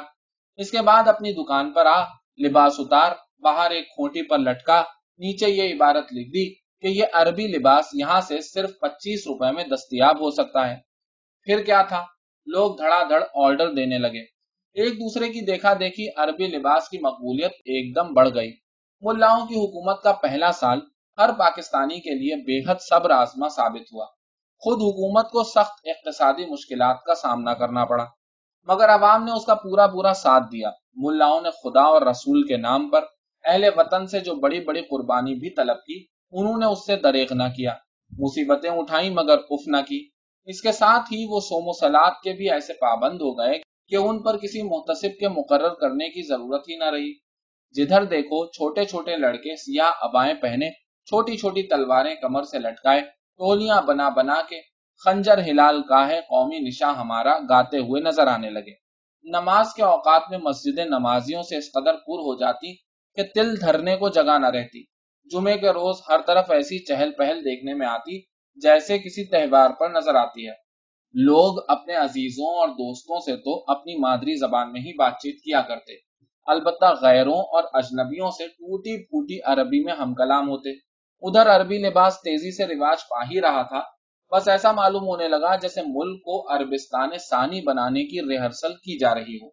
اس 0.57 0.71
کے 0.71 0.83
بعد 0.83 1.09
اپنی 1.09 1.33
دکان 1.33 1.73
پر 1.73 1.87
آ، 1.87 2.05
لباس 2.39 2.73
اتار، 2.79 3.13
باہر 3.39 3.71
ایک 3.71 3.87
کھوٹی 3.87 4.29
پر 4.29 4.39
لٹکا، 4.39 4.81
نیچے 5.19 5.51
یہ 5.51 5.75
عبارت 5.75 6.05
لکھ 6.13 6.29
دی 6.29 6.55
کہ 6.55 6.87
یہ 6.87 7.05
عربی 7.13 7.47
لباس 7.47 7.85
یہاں 7.95 8.21
سے 8.21 8.41
صرف 8.41 8.71
پچیس 8.81 9.21
روپے 9.27 9.51
میں 9.51 9.65
دستیاب 9.65 10.21
ہو 10.21 10.31
سکتا 10.31 10.71
ہے۔ 10.71 10.77
پھر 11.43 11.63
کیا 11.63 11.83
تھا؟ 11.83 12.05
لوگ 12.47 12.77
دھڑا 12.77 13.03
دھڑ 13.09 13.25
آرڈر 13.35 13.73
دینے 13.73 13.99
لگے۔ 13.99 14.23
ایک 14.75 14.95
دوسرے 14.95 15.29
کی 15.29 15.41
دیکھا 15.41 15.75
دیکھی 15.75 16.07
عربی 16.17 16.47
لباس 16.47 16.89
کی 16.89 16.99
مقبولیت 16.99 17.53
ایک 17.53 17.97
دم 17.97 18.15
بڑھ 18.15 18.29
گئی۔ 18.35 18.53
ملاؤں 19.01 19.47
کی 19.47 19.55
حکومت 19.55 20.03
کا 20.03 20.13
پہلا 20.13 20.53
سال 20.53 20.79
ہر 21.19 21.31
پاکستانی 21.39 22.01
کے 22.01 22.11
لیے 22.11 22.37
بے 22.37 22.71
حد 22.71 22.75
صبر 22.81 23.11
آزما 23.11 23.49
ثابت 23.49 23.93
ہوا۔ 23.93 24.07
خود 24.59 24.79
حکومت 24.79 25.31
کو 25.31 25.43
سخت 25.43 25.81
اقتصادی 25.85 26.47
مشکلات 26.47 27.03
کا 27.05 27.15
سامنا 27.15 27.55
کرنا 27.55 27.85
پڑا۔ 27.85 28.05
مگر 28.67 28.89
عوام 28.89 29.25
نے 29.25 29.33
اس 29.33 29.45
کا 29.45 29.55
پورا 29.55 29.87
پورا 29.87 30.15
ساتھ 30.15 30.45
دیا۔ 30.53 30.71
ملاؤں 30.95 31.41
نے 31.41 31.51
خدا 31.51 31.83
اور 31.83 32.03
رسول 32.03 32.47
کے 32.47 32.57
نام 32.57 32.91
پر 32.91 33.01
اہل 33.45 33.65
وطن 33.77 34.07
سے 34.07 34.21
جو 34.21 34.35
بڑی 34.35 34.61
بڑی 34.61 34.83
قربانی 34.83 35.35
بھی 35.35 35.51
طلب 35.51 35.77
کی، 35.77 36.05
انہوں 36.33 36.59
نے 36.59 36.67
اس 36.67 36.87
سے 36.87 36.97
دریغ 36.97 37.27
نہ 37.31 37.43
کیا۔ 37.57 37.75
مصیبتیں 38.19 38.71
اٹھائیں 38.71 39.11
مگر 39.11 39.39
اف 39.39 39.61
نہ 39.67 39.77
کی۔ 39.89 40.09
اس 40.45 40.63
کے 40.63 40.73
ساتھ 40.73 41.13
ہی 41.13 41.27
وہ 41.29 41.41
سوم 41.41 41.69
و 41.69 41.73
سلاد 41.73 42.11
کے 42.23 42.33
بھی 42.33 42.51
ایسے 42.51 42.73
پابند 42.73 43.21
ہو 43.21 43.39
گئے 43.39 43.59
کہ 43.89 43.97
ان 43.97 44.23
پر 44.23 44.37
کسی 44.37 44.63
محتسب 44.63 45.21
کے 45.21 45.29
مقرر 45.29 45.75
کرنے 45.75 46.09
کی 46.09 46.23
ضرورت 46.23 46.69
ہی 46.69 46.77
نہ 46.77 46.85
رہی۔ 46.85 47.13
جدھر 47.73 48.05
دیکھو، 48.05 48.47
چھوٹے 48.47 48.85
چھوٹے 48.85 49.17
لڑکے 49.17 49.57
سیاہ 49.57 49.91
ابائیں 50.01 50.35
پہنے، 50.35 50.71
چھوٹی 51.07 51.37
چھوٹی 51.37 51.63
تلواریں 51.63 52.15
کمر 52.15 52.43
سے 52.43 52.59
لٹکائے 52.59 53.03
ٹولیاں 53.39 53.83
بنا 53.83 54.09
بنا 54.09 54.35
کے 54.49 54.61
خنجر 55.05 55.39
ہلال 55.39 55.83
کا 55.83 56.09
ہے 56.09 56.21
قومی 56.21 56.59
نشاں 56.59 56.95
ہمارا 56.95 57.39
گاتے 57.39 57.79
ہوئے 57.79 58.03
نظر 58.03 58.27
آنے 58.27 58.51
لگے۔ 58.51 58.75
نماز 59.25 59.75
کے 59.75 59.83
اوقات 59.83 60.23
میں 60.31 60.39
مسجد 60.39 60.79
نمازیوں 60.79 61.43
سے 61.43 61.57
اس 61.57 61.73
قدر 61.73 61.95
پور 61.95 62.19
ہو 62.19 62.39
جاتی 62.39 62.75
کہ 63.17 63.23
تل 63.35 63.61
دھرنے 63.61 63.97
کو 63.97 64.09
جگہ 64.09 64.39
نہ 64.39 64.47
رہتی۔ 64.47 64.83
جمعے 65.31 65.59
کے 65.59 65.71
روز 65.71 65.97
ہر 66.09 66.21
طرف 66.27 66.51
ایسی 66.51 66.79
چہل 66.79 67.11
پہل 67.19 67.41
دیکھنے 67.41 67.75
میں 67.75 67.87
آتی 67.87 68.21
جیسے 68.57 68.99
کسی 68.99 69.25
تہوار 69.25 69.71
پر 69.71 69.91
نظر 69.91 70.15
آتی 70.15 70.47
ہے۔ 70.47 70.53
لوگ 71.15 71.59
اپنے 71.69 71.95
عزیزوں 71.95 72.59
اور 72.59 72.69
دوستوں 72.69 73.21
سے 73.21 73.37
تو 73.37 73.65
اپنی 73.67 73.99
مادری 73.99 74.37
زبان 74.37 74.73
میں 74.73 74.81
ہی 74.81 74.97
بات 74.97 75.13
چیت 75.13 75.37
کیا 75.37 75.61
کرتے۔ 75.61 75.93
البتہ 76.47 76.93
غیروں 77.03 77.41
اور 77.53 77.65
اجنبیوں 77.73 78.31
سے 78.31 78.49
ٹوٹی 78.49 79.05
پھوٹی 79.05 79.41
عربی 79.45 79.85
میں 79.85 79.93
ہم 79.93 80.15
کلام 80.15 80.49
ہوتے۔ 80.49 80.94
ادھر 81.25 81.57
عربی 81.57 81.79
لباس 81.79 82.15
تیزی 82.15 82.51
سے 82.51 82.67
رواج 82.67 82.97
پا 83.09 83.23
ہی 83.23 83.41
رہا 83.41 83.63
تھا۔ 83.63 83.81
بس 84.33 84.49
ایسا 84.49 84.73
معلوم 84.73 85.03
ہونے 85.03 85.29
لگا 85.29 85.57
جیسے 85.57 85.81
ملک 85.87 86.23
کو 86.23 86.57
عربستان 86.57 87.11
ثانی 87.31 87.61
بنانے 87.61 88.05
کی 88.05 88.21
ریہرسل 88.21 88.73
کی 88.75 88.99
جا 88.99 89.15
رہی 89.15 89.37
ہو۔ 89.37 89.49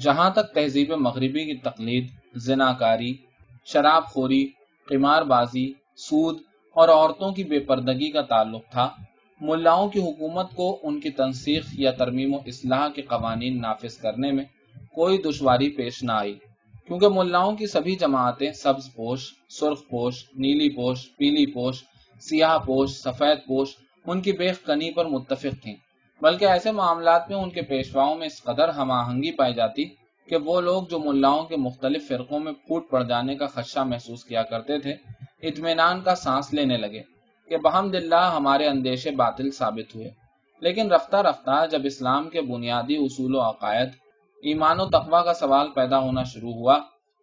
جہاں 0.00 0.30
تک 0.30 0.54
تہذیب 0.54 0.92
مغربی 0.92 1.44
کی 1.44 1.56
تقلید، 1.58 2.06
زناکاری، 2.36 3.16
شراب 3.64 4.04
خوری، 4.04 4.46
قمار 4.88 5.22
بازی، 5.22 5.72
سود 5.96 6.36
اور 6.74 6.88
عورتوں 6.88 7.32
کی 7.32 7.44
بے 7.44 7.58
پردگی 7.58 8.10
کا 8.10 8.22
تعلق 8.22 8.62
تھا، 8.70 8.88
ملاؤں 9.40 9.88
کی 9.88 10.00
حکومت 10.00 10.54
کو 10.54 10.78
ان 10.82 11.00
کی 11.00 11.10
تنسیخ 11.10 11.64
یا 11.72 11.90
ترمیم 11.90 12.34
و 12.34 12.38
اصلاح 12.46 12.88
کے 12.88 13.02
قوانین 13.02 13.60
نافذ 13.60 13.96
کرنے 13.96 14.32
میں 14.32 14.44
کوئی 14.94 15.18
دشواری 15.18 15.70
پیش 15.70 16.02
نہ 16.02 16.12
آئی۔ 16.12 16.38
کیونکہ 16.88 17.08
ملاؤں 17.08 17.56
کی 17.56 17.66
سبھی 17.66 17.96
جماعتیں 17.96 18.52
سبز 18.52 18.94
پوش، 18.94 19.34
سرخ 19.48 19.78
پوش، 19.90 20.24
نیلی 20.36 20.76
پوش، 20.76 21.16
پیلی 21.16 21.46
پوش، 21.46 21.84
سیاہ 22.20 22.58
پوش، 22.58 22.90
سفید 22.90 23.38
پوش، 23.46 23.68
ان 24.06 24.20
کی 24.20 24.32
بیخ 24.32 24.66
کنی 24.66 24.90
پر 24.90 25.06
متفق 25.06 25.62
تھیں۔ 25.62 25.74
بلکہ 26.22 26.44
ایسے 26.44 26.72
معاملات 26.72 27.30
میں 27.30 27.38
ان 27.38 27.50
کے 27.50 27.62
پیشواؤں 27.62 28.14
میں 28.14 28.26
اس 28.26 28.42
قدر 28.42 28.68
ہم 28.68 28.90
آہنگی 28.90 29.32
پائی 29.32 29.54
جاتی 29.54 29.84
کہ 30.28 30.36
وہ 30.36 30.60
لوگ 30.60 30.82
جو 30.90 30.98
ملاؤں 30.98 31.44
کے 31.44 31.56
مختلف 31.56 32.08
فرقوں 32.08 32.40
میں 32.40 32.52
پھوٹ 32.52 32.90
پڑ 32.90 33.02
جانے 33.02 33.36
کا 33.36 33.46
خدشہ 33.46 33.80
محسوس 33.80 34.24
کیا 34.24 34.42
کرتے 34.42 34.78
تھے، 34.78 34.94
اطمینان 35.42 36.00
کا 36.00 36.14
سانس 36.14 36.52
لینے 36.52 36.76
لگے 36.76 37.02
کہ 37.48 37.56
بحمد 37.56 37.94
اللہ 37.94 38.32
ہمارے 38.36 38.66
اندیشے 38.66 39.10
باطل 39.10 39.50
ثابت 39.50 39.94
ہوئے۔ 39.94 40.10
لیکن 40.60 40.92
رفتہ 40.92 41.16
رفتہ 41.16 41.66
جب 41.70 41.80
اسلام 41.84 42.28
کے 42.28 42.40
بنیادی 42.40 42.96
اصول 42.96 43.34
و 43.34 43.40
عقائد 43.40 43.88
ایمان 44.42 44.80
و 44.80 44.86
تقوی 44.86 45.24
کا 45.24 45.34
سوال 45.34 45.66
پیدا 45.74 45.98
ہونا 45.98 46.22
شروع 46.22 46.52
ہوا 46.52 46.78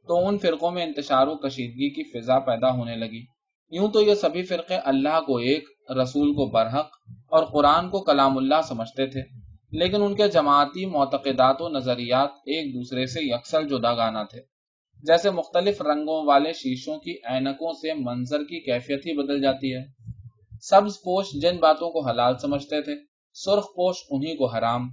تو 0.07 0.27
ان 0.27 0.37
فرقوں 0.37 0.71
میں 0.71 0.83
انتشار 0.83 1.27
و 1.27 1.35
کشیدگی 1.35 1.89
کی 1.89 2.03
فضا 2.03 2.39
پیدا 2.39 2.71
ہونے 2.71 2.95
لگی۔ 2.95 3.25
یوں 3.71 3.87
تو 3.87 4.01
یہ 4.01 4.15
سبھی 4.15 4.43
فرقے 4.43 4.75
اللہ 4.75 5.21
کو 5.27 5.37
ایک، 5.37 5.63
رسول 6.01 6.33
کو 6.33 6.45
برحق 6.45 6.89
اور 7.27 7.43
قرآن 7.43 7.89
کو 7.89 7.99
کلام 7.99 8.37
اللہ 8.37 8.61
سمجھتے 8.63 9.07
تھے، 9.07 9.21
لیکن 9.71 10.03
ان 10.03 10.15
کے 10.15 10.27
جماعتی 10.27 10.85
معتقدات 10.85 11.61
و 11.61 11.69
نظریات 11.69 12.29
ایک 12.33 12.73
دوسرے 12.73 13.05
سے 13.05 13.19
یکسر 13.21 13.63
جدا 13.63 13.95
گانا 13.95 14.23
تھے۔ 14.23 14.41
جیسے 15.03 15.29
مختلف 15.29 15.81
رنگوں 15.81 16.25
والے 16.25 16.53
شیشوں 16.53 16.99
کی 16.99 17.11
اینکوں 17.11 17.73
سے 17.73 17.93
منظر 17.93 18.39
کی 18.39 18.59
کیفیت 18.59 19.05
ہی 19.05 19.13
بدل 19.13 19.41
جاتی 19.41 19.75
ہے۔ 19.75 19.85
سبز 20.61 20.93
پوش 20.95 21.25
جن 21.41 21.57
باتوں 21.57 21.91
کو 21.91 22.07
حلال 22.07 22.37
سمجھتے 22.37 22.81
تھے، 22.81 22.93
سرخ 23.33 23.65
پوش 23.65 23.95
انہی 24.09 24.37
کو 24.37 24.45
حرام۔ 24.45 24.89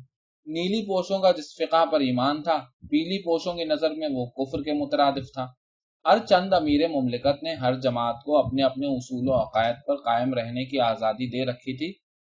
نیلی 0.46 0.86
پوشوں 0.86 1.18
کا 1.18 1.30
جس 1.30 1.54
فقہ 1.54 1.84
پر 1.86 2.00
ایمان 2.00 2.42
تھا، 2.42 2.56
پیلی 2.80 3.22
پوشوں 3.22 3.54
کی 3.54 3.64
نظر 3.64 3.90
میں 3.90 4.08
وہ 4.12 4.26
کفر 4.26 4.62
کے 4.62 4.72
مترادف 4.72 5.32
تھا۔ 5.34 5.46
ہر 6.04 6.18
چند 6.26 6.52
امیر 6.52 6.88
مملکت 6.88 7.42
نے 7.42 7.54
ہر 7.54 7.80
جماعت 7.80 8.16
کو 8.24 8.36
اپنے 8.38 8.62
اپنے 8.62 8.86
اصول 8.86 9.28
و 9.28 9.32
عقائد 9.32 9.76
پر 9.86 9.96
قائم 9.96 10.34
رہنے 10.34 10.64
کی 10.64 10.80
آزادی 10.80 11.30
دے 11.30 11.44
رکھی 11.50 11.76
تھی۔ 11.76 11.92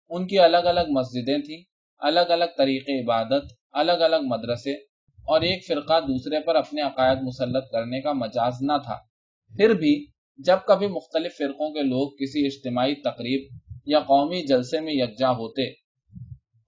ان 0.09 0.27
کی 0.27 0.39
الگ 0.39 0.57
الگ 0.57 0.91
مسجدیں 0.91 1.39
تھیں، 1.39 1.63
الگ 1.99 2.21
الگ 2.21 2.45
طریقے 2.59 3.05
عبادت، 3.05 3.45
الگ 3.73 4.03
الگ 4.03 4.17
مدرسے، 4.23 4.73
اور 5.19 5.41
ایک 5.41 5.67
فرقہ 5.67 6.01
دوسرے 6.01 6.41
پر 6.41 6.55
اپنے 6.55 6.83
عقائد 6.83 7.19
مسلط 7.23 7.65
کرنے 7.73 8.01
کا 8.01 8.13
مجاز 8.13 8.53
نہ 8.61 8.73
تھا۔ 8.85 8.99
پھر 9.53 9.75
بھی 9.75 10.07
جب 10.39 10.57
کبھی 10.67 10.87
مختلف 10.87 11.37
فرقوں 11.39 11.71
کے 11.71 11.83
لوگ 11.83 12.11
کسی 12.11 12.47
اجتماعی 12.47 12.95
تقریب 12.95 13.49
یا 13.87 14.01
قومی 14.01 14.47
جلسے 14.47 14.81
میں 14.81 14.93
یکجا 14.93 15.31
ہوتے 15.31 15.84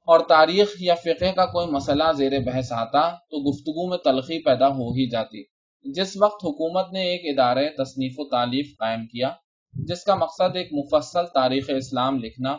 اور 0.07 0.21
تاریخ 0.21 0.69
یا 0.81 0.95
فقہ 0.95 1.33
کا 1.37 1.47
کوئی 1.47 1.67
مسئلہ 1.67 2.13
زیر 2.17 2.33
بحث 2.41 2.73
آتا 2.73 3.11
تو 3.11 3.51
گفتگو 3.51 3.89
میں 3.89 3.99
تلخی 3.99 4.43
پیدا 4.43 4.69
ہو 4.69 4.93
ہی 4.93 5.09
جاتی۔ 5.11 5.43
جس 5.85 6.17
وقت 6.21 6.45
حکومت 6.45 6.93
نے 6.93 7.01
ایک 7.01 7.21
ادارے 7.25 7.69
تصنیف 7.71 8.15
و 8.19 8.29
تعلیف 8.29 8.67
قائم 8.79 9.07
کیا، 9.07 9.31
جس 9.75 10.05
کا 10.05 10.15
مقصد 10.15 10.57
ایک 10.57 10.69
مفصل 10.73 11.27
تاریخ 11.35 11.71
اسلام 11.77 12.19
لکھنا 12.19 12.53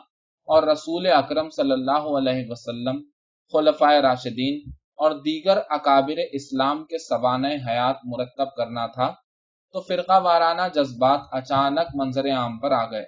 اور 0.48 0.64
رسول 0.64 1.08
اکرم 1.08 1.50
صلی 1.50 1.72
اللہ 1.72 2.10
علیہ 2.18 2.46
وسلم 2.50 3.02
خلفۂ 3.54 4.02
راشدین 4.02 4.72
اور 5.00 5.12
دیگر 5.12 5.58
اکابر 5.70 6.20
اسلام 6.32 6.84
کے 6.84 6.98
سوانح 6.98 7.48
حیات 7.48 7.96
مرتب 8.06 8.56
کرنا 8.58 8.88
تھا، 8.88 9.14
تو 9.74 9.82
فرقہ 9.82 10.20
وارانہ 10.24 10.62
جذبات 10.76 11.20
اچانک 11.32 11.96
منظر 11.96 12.30
عام 12.32 12.60
پر 12.60 12.72
آ 12.72 12.92
گئے۔ 12.92 13.06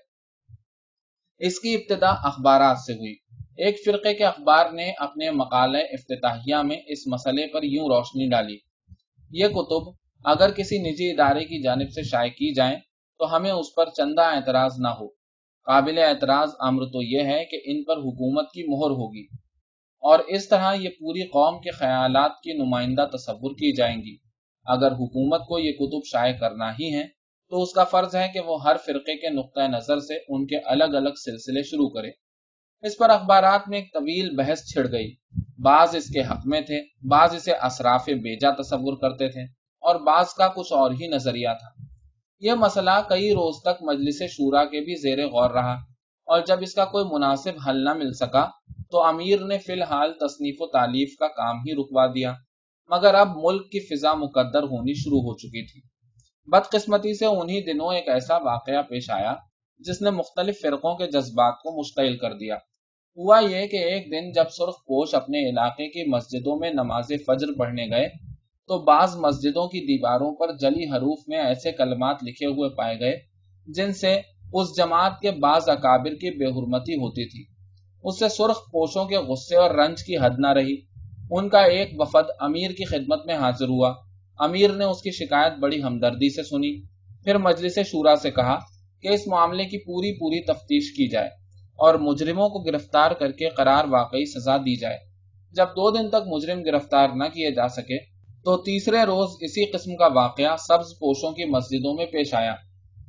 اس 1.37 1.59
کی 1.59 1.75
ابتدا 1.75 2.09
اخبارات 2.09 2.77
سے 2.77 2.93
ہوئی۔ 2.93 3.28
ایک 3.59 3.77
فرقے 3.85 4.13
کے 4.13 4.23
اخبار 4.23 4.69
نے 4.71 4.91
اپنے 4.97 5.31
مقالے 5.31 5.79
افتتاحیہ 5.79 6.55
میں 6.55 6.77
اس 6.87 7.07
مسئلے 7.07 7.47
پر 7.47 7.63
یوں 7.63 7.87
روشنی 7.87 8.29
ڈالی۔ 8.29 8.57
یہ 9.31 9.47
کتب 9.47 9.89
اگر 10.25 10.51
کسی 10.51 10.77
نجی 10.77 11.09
ادارے 11.11 11.45
کی 11.45 11.61
جانب 11.61 11.91
سے 11.91 12.03
شائع 12.03 12.29
کی 12.29 12.53
جائیں 12.53 12.75
تو 13.19 13.35
ہمیں 13.35 13.51
اس 13.51 13.65
پر 13.75 13.89
چندہ 13.89 14.21
اعتراض 14.21 14.71
نہ 14.79 14.87
ہو۔ 14.87 15.07
قابل 15.67 15.97
اعتراض 15.97 16.49
امر 16.59 16.85
تو 16.85 17.01
یہ 17.01 17.23
ہے 17.23 17.45
کہ 17.45 17.59
ان 17.65 17.83
پر 17.83 17.97
حکومت 17.97 18.51
کی 18.51 18.63
مہر 18.63 18.91
ہوگی 18.91 19.23
اور 20.03 20.19
اس 20.19 20.47
طرح 20.49 20.73
یہ 20.73 20.89
پوری 20.89 21.27
قوم 21.27 21.59
کے 21.61 21.71
خیالات 21.71 22.31
کی 22.43 22.53
نمائندہ 22.53 23.05
تصور 23.13 23.51
کی 23.51 23.75
جائیں 23.75 23.97
گی۔ 23.97 24.15
اگر 24.65 24.91
حکومت 24.91 25.41
کو 25.41 25.59
یہ 25.59 25.71
کتب 25.71 26.07
شائع 26.11 26.33
کرنا 26.33 26.71
ہی 26.71 26.93
ہے 26.93 27.03
تو 27.51 27.61
اس 27.61 27.73
کا 27.73 27.83
فرض 27.83 28.15
ہے 28.15 28.27
کہ 28.33 28.39
وہ 28.39 28.63
ہر 28.63 28.75
فرقے 28.85 29.15
کے 29.17 29.29
نقطۂ 29.29 29.61
نظر 29.69 29.99
سے 29.99 30.15
ان 30.27 30.45
کے 30.47 30.57
الگ 30.57 30.83
الگ 30.83 31.21
سلسلے 31.25 31.63
شروع 31.63 31.89
کرے۔ 31.89 32.28
اس 32.83 32.97
پر 32.97 33.09
اخبارات 33.09 33.67
میں 33.67 33.77
ایک 33.77 33.93
طویل 33.93 34.35
بحث 34.35 34.63
چھڑ 34.65 34.85
گئی۔ 34.91 35.09
بعض 35.63 35.95
اس 35.95 36.07
کے 36.09 36.21
حق 36.21 36.45
میں 36.45 36.61
تھے، 36.61 36.79
بعض 37.09 37.33
اسے 37.35 37.51
اصراف 37.51 38.05
بیجا 38.23 38.49
تصور 38.51 38.97
کرتے 38.97 39.27
تھے، 39.27 39.41
اور 39.83 39.95
بعض 39.95 40.33
کا 40.33 40.47
کچھ 40.47 40.71
اور 40.73 40.91
ہی 40.91 41.07
نظریہ 41.07 41.49
تھا۔ 41.59 41.69
یہ 42.41 42.53
مسئلہ 42.53 42.91
کئی 43.09 43.31
روز 43.31 43.55
تک 43.61 43.81
مجلس 43.81 44.21
شورا 44.31 44.63
کے 44.65 44.81
بھی 44.81 44.95
زیر 44.95 45.25
غور 45.27 45.49
رہا، 45.49 45.73
اور 46.27 46.41
جب 46.41 46.61
اس 46.61 46.73
کا 46.73 46.85
کوئی 46.85 47.05
مناسب 47.05 47.59
حل 47.67 47.83
نہ 47.83 47.93
مل 47.93 48.13
سکا، 48.13 48.45
تو 48.91 49.03
امیر 49.03 49.39
نے 49.39 49.57
فی 49.57 49.73
الحال 49.73 50.13
تصنیف 50.13 50.55
و 50.59 50.67
تعلیف 50.67 51.15
کا 51.19 51.27
کام 51.27 51.59
ہی 51.59 51.73
رکوا 51.73 52.05
دیا۔ 52.05 52.33
مگر 52.91 53.13
اب 53.13 53.35
ملک 53.35 53.69
کی 53.71 53.79
فضا 53.79 54.13
مقدر 54.13 54.63
ہونی 54.63 54.93
شروع 54.93 55.21
ہو 55.21 55.35
چکی 55.37 55.65
تھی۔ 55.65 55.81
بدقسمتی 56.47 57.13
سے 57.17 57.25
انہی 57.25 57.61
دنوں 57.63 57.93
ایک 57.95 58.09
ایسا 58.09 58.37
واقعہ 58.43 58.81
پیش 58.81 59.09
آیا، 59.09 59.35
جس 59.79 60.01
نے 60.01 60.09
مختلف 60.09 60.61
فرقوں 60.61 60.95
کے 60.95 61.07
جذبات 61.07 61.53
کو 61.53 61.79
مشتعل 61.79 62.17
کر 62.17 62.33
دیا۔ 62.33 62.55
ہوا 63.19 63.39
یہ 63.39 63.67
کہ 63.67 63.77
ایک 63.77 64.11
دن 64.11 64.31
جب 64.31 64.43
سرخ 64.49 64.75
پوش 64.75 65.15
اپنے 65.15 65.49
علاقے 65.49 65.89
کی 65.89 66.09
مسجدوں 66.09 66.59
میں 66.59 66.69
نماز 66.69 67.05
فجر 67.07 67.47
پڑھنے 67.57 67.85
گئے، 67.85 68.07
تو 68.67 68.83
بعض 68.83 69.15
مسجدوں 69.15 69.67
کی 69.67 69.79
دیواروں 69.79 70.35
پر 70.35 70.57
جلی 70.57 70.83
حروف 70.83 71.19
میں 71.27 71.37
ایسے 71.37 71.71
کلمات 71.71 72.17
لکھے 72.23 72.45
ہوئے 72.45 72.69
پائے 72.69 72.99
گئے، 72.99 73.19
جن 73.67 73.93
سے 73.93 74.21
اس 74.53 74.77
جماعت 74.77 75.19
کے 75.21 75.31
بعض 75.31 75.69
اکابر 75.69 76.09
کی 76.09 76.37
بے 76.37 76.45
حرمتی 76.45 76.93
ہوتی 76.93 77.25
تھی۔ 77.25 77.43
اس 78.03 78.19
سے 78.19 78.29
سرخ 78.29 78.57
پوشوں 78.71 79.05
کے 79.05 79.17
غصے 79.17 79.55
اور 79.55 79.71
رنج 79.71 80.03
کی 80.03 80.17
حد 80.17 80.39
نہ 80.39 80.47
رہی۔ 80.47 80.75
ان 81.31 81.49
کا 81.49 81.59
ایک 81.59 81.89
وفد 81.97 82.29
امیر 82.39 82.71
کی 82.71 82.85
خدمت 82.85 83.25
میں 83.25 83.35
حاضر 83.35 83.67
ہوا۔ 83.67 83.93
امیر 84.39 84.69
نے 84.69 84.85
اس 84.85 85.01
کی 85.01 85.11
شکایت 85.11 85.53
بڑی 85.59 85.83
ہمدردی 85.83 86.35
سے 86.35 86.43
سنی۔ 86.43 86.81
پھر 87.23 87.37
مجلس 87.37 87.75
شورا 87.75 88.15
سے 88.15 88.31
کہا 88.31 88.59
کہ 89.01 89.07
اس 89.07 89.27
معاملے 89.27 89.63
کی 89.63 89.77
پوری 89.77 90.19
پوری 90.19 90.43
تفتیش 90.43 90.91
کی 90.91 91.07
جائے۔ 91.07 91.38
اور 91.79 91.95
مجرموں 91.95 92.49
کو 92.49 92.59
گرفتار 92.59 93.11
کر 93.11 93.31
کے 93.31 93.49
قرار 93.49 93.85
واقعی 93.85 94.25
سزا 94.25 94.57
دی 94.57 94.75
جائے۔ 94.75 94.97
جب 95.51 95.65
دو 95.65 95.91
دن 95.91 96.09
تک 96.09 96.27
مجرم 96.27 96.61
گرفتار 96.61 97.09
نہ 97.15 97.23
کیے 97.33 97.51
جا 97.51 97.67
سکے، 97.67 97.97
تو 98.43 98.57
تیسرے 98.57 98.97
روز 98.97 99.29
اسی 99.41 99.65
قسم 99.65 99.95
کا 99.95 100.07
واقعہ 100.07 100.55
سبز 100.57 100.99
پوشوں 100.99 101.31
کی 101.31 101.45
مسجدوں 101.45 101.93
میں 101.93 102.05
پیش 102.05 102.33
آیا۔ 102.33 102.55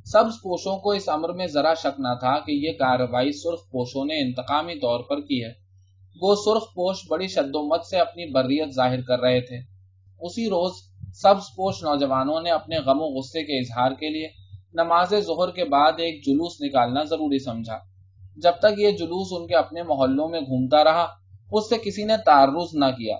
سبز 0.05 0.33
پوشوں 0.43 0.77
کو 0.77 0.91
اس 0.91 1.09
امر 1.09 1.29
میں 1.29 1.47
ذرا 1.47 1.73
شک 1.73 1.99
نہ 1.99 2.13
تھا 2.19 2.39
کہ 2.39 2.51
یہ 2.51 2.71
کارروائی 2.71 3.31
سرخ 3.31 3.59
پوشوں 3.71 4.05
نے 4.05 4.21
انتقامی 4.21 4.75
طور 4.75 4.99
پر 4.99 5.21
کی 5.21 5.43
ہے۔ 5.43 5.51
وہ 6.21 6.35
سرخ 6.35 6.63
پوش 6.63 6.97
بڑی 7.09 7.27
شد 7.27 7.55
و 7.55 7.67
مت 7.67 7.85
سے 7.85 7.97
اپنی 7.97 8.25
بریت 8.31 8.69
ظاہر 8.75 9.01
کر 9.01 9.19
رہے 9.19 9.41
تھے۔ 9.41 9.57
اسی 10.19 10.47
روز 10.49 10.71
سبز 11.13 11.43
پوش 11.55 11.83
نوجوانوں 11.83 12.41
نے 12.41 12.49
اپنے 12.49 12.77
غم 12.77 13.01
و 13.01 13.05
غصے 13.05 13.43
کے 13.43 13.59
اظہار 13.59 13.91
کے 13.91 14.09
لیے 14.09 14.27
نماز 14.73 15.09
ظہر 15.09 15.51
کے 15.51 15.65
بعد 15.65 15.91
ایک 15.97 16.25
جلوس 16.25 16.61
نکالنا 16.61 17.03
ضروری 17.03 17.39
سمجھا۔ 17.39 17.90
جب 18.37 18.51
تک 18.59 18.79
یہ 18.79 18.91
جلوس 18.91 19.27
ان 19.31 19.47
کے 19.47 19.55
اپنے 19.55 19.83
محلوں 19.83 20.29
میں 20.29 20.39
گھومتا 20.39 20.83
رہا، 20.83 21.07
اس 21.51 21.69
سے 21.69 21.75
کسی 21.83 22.03
نے 22.03 22.13
تعرض 22.25 22.69
نہ 22.73 22.85
کیا۔ 22.85 23.17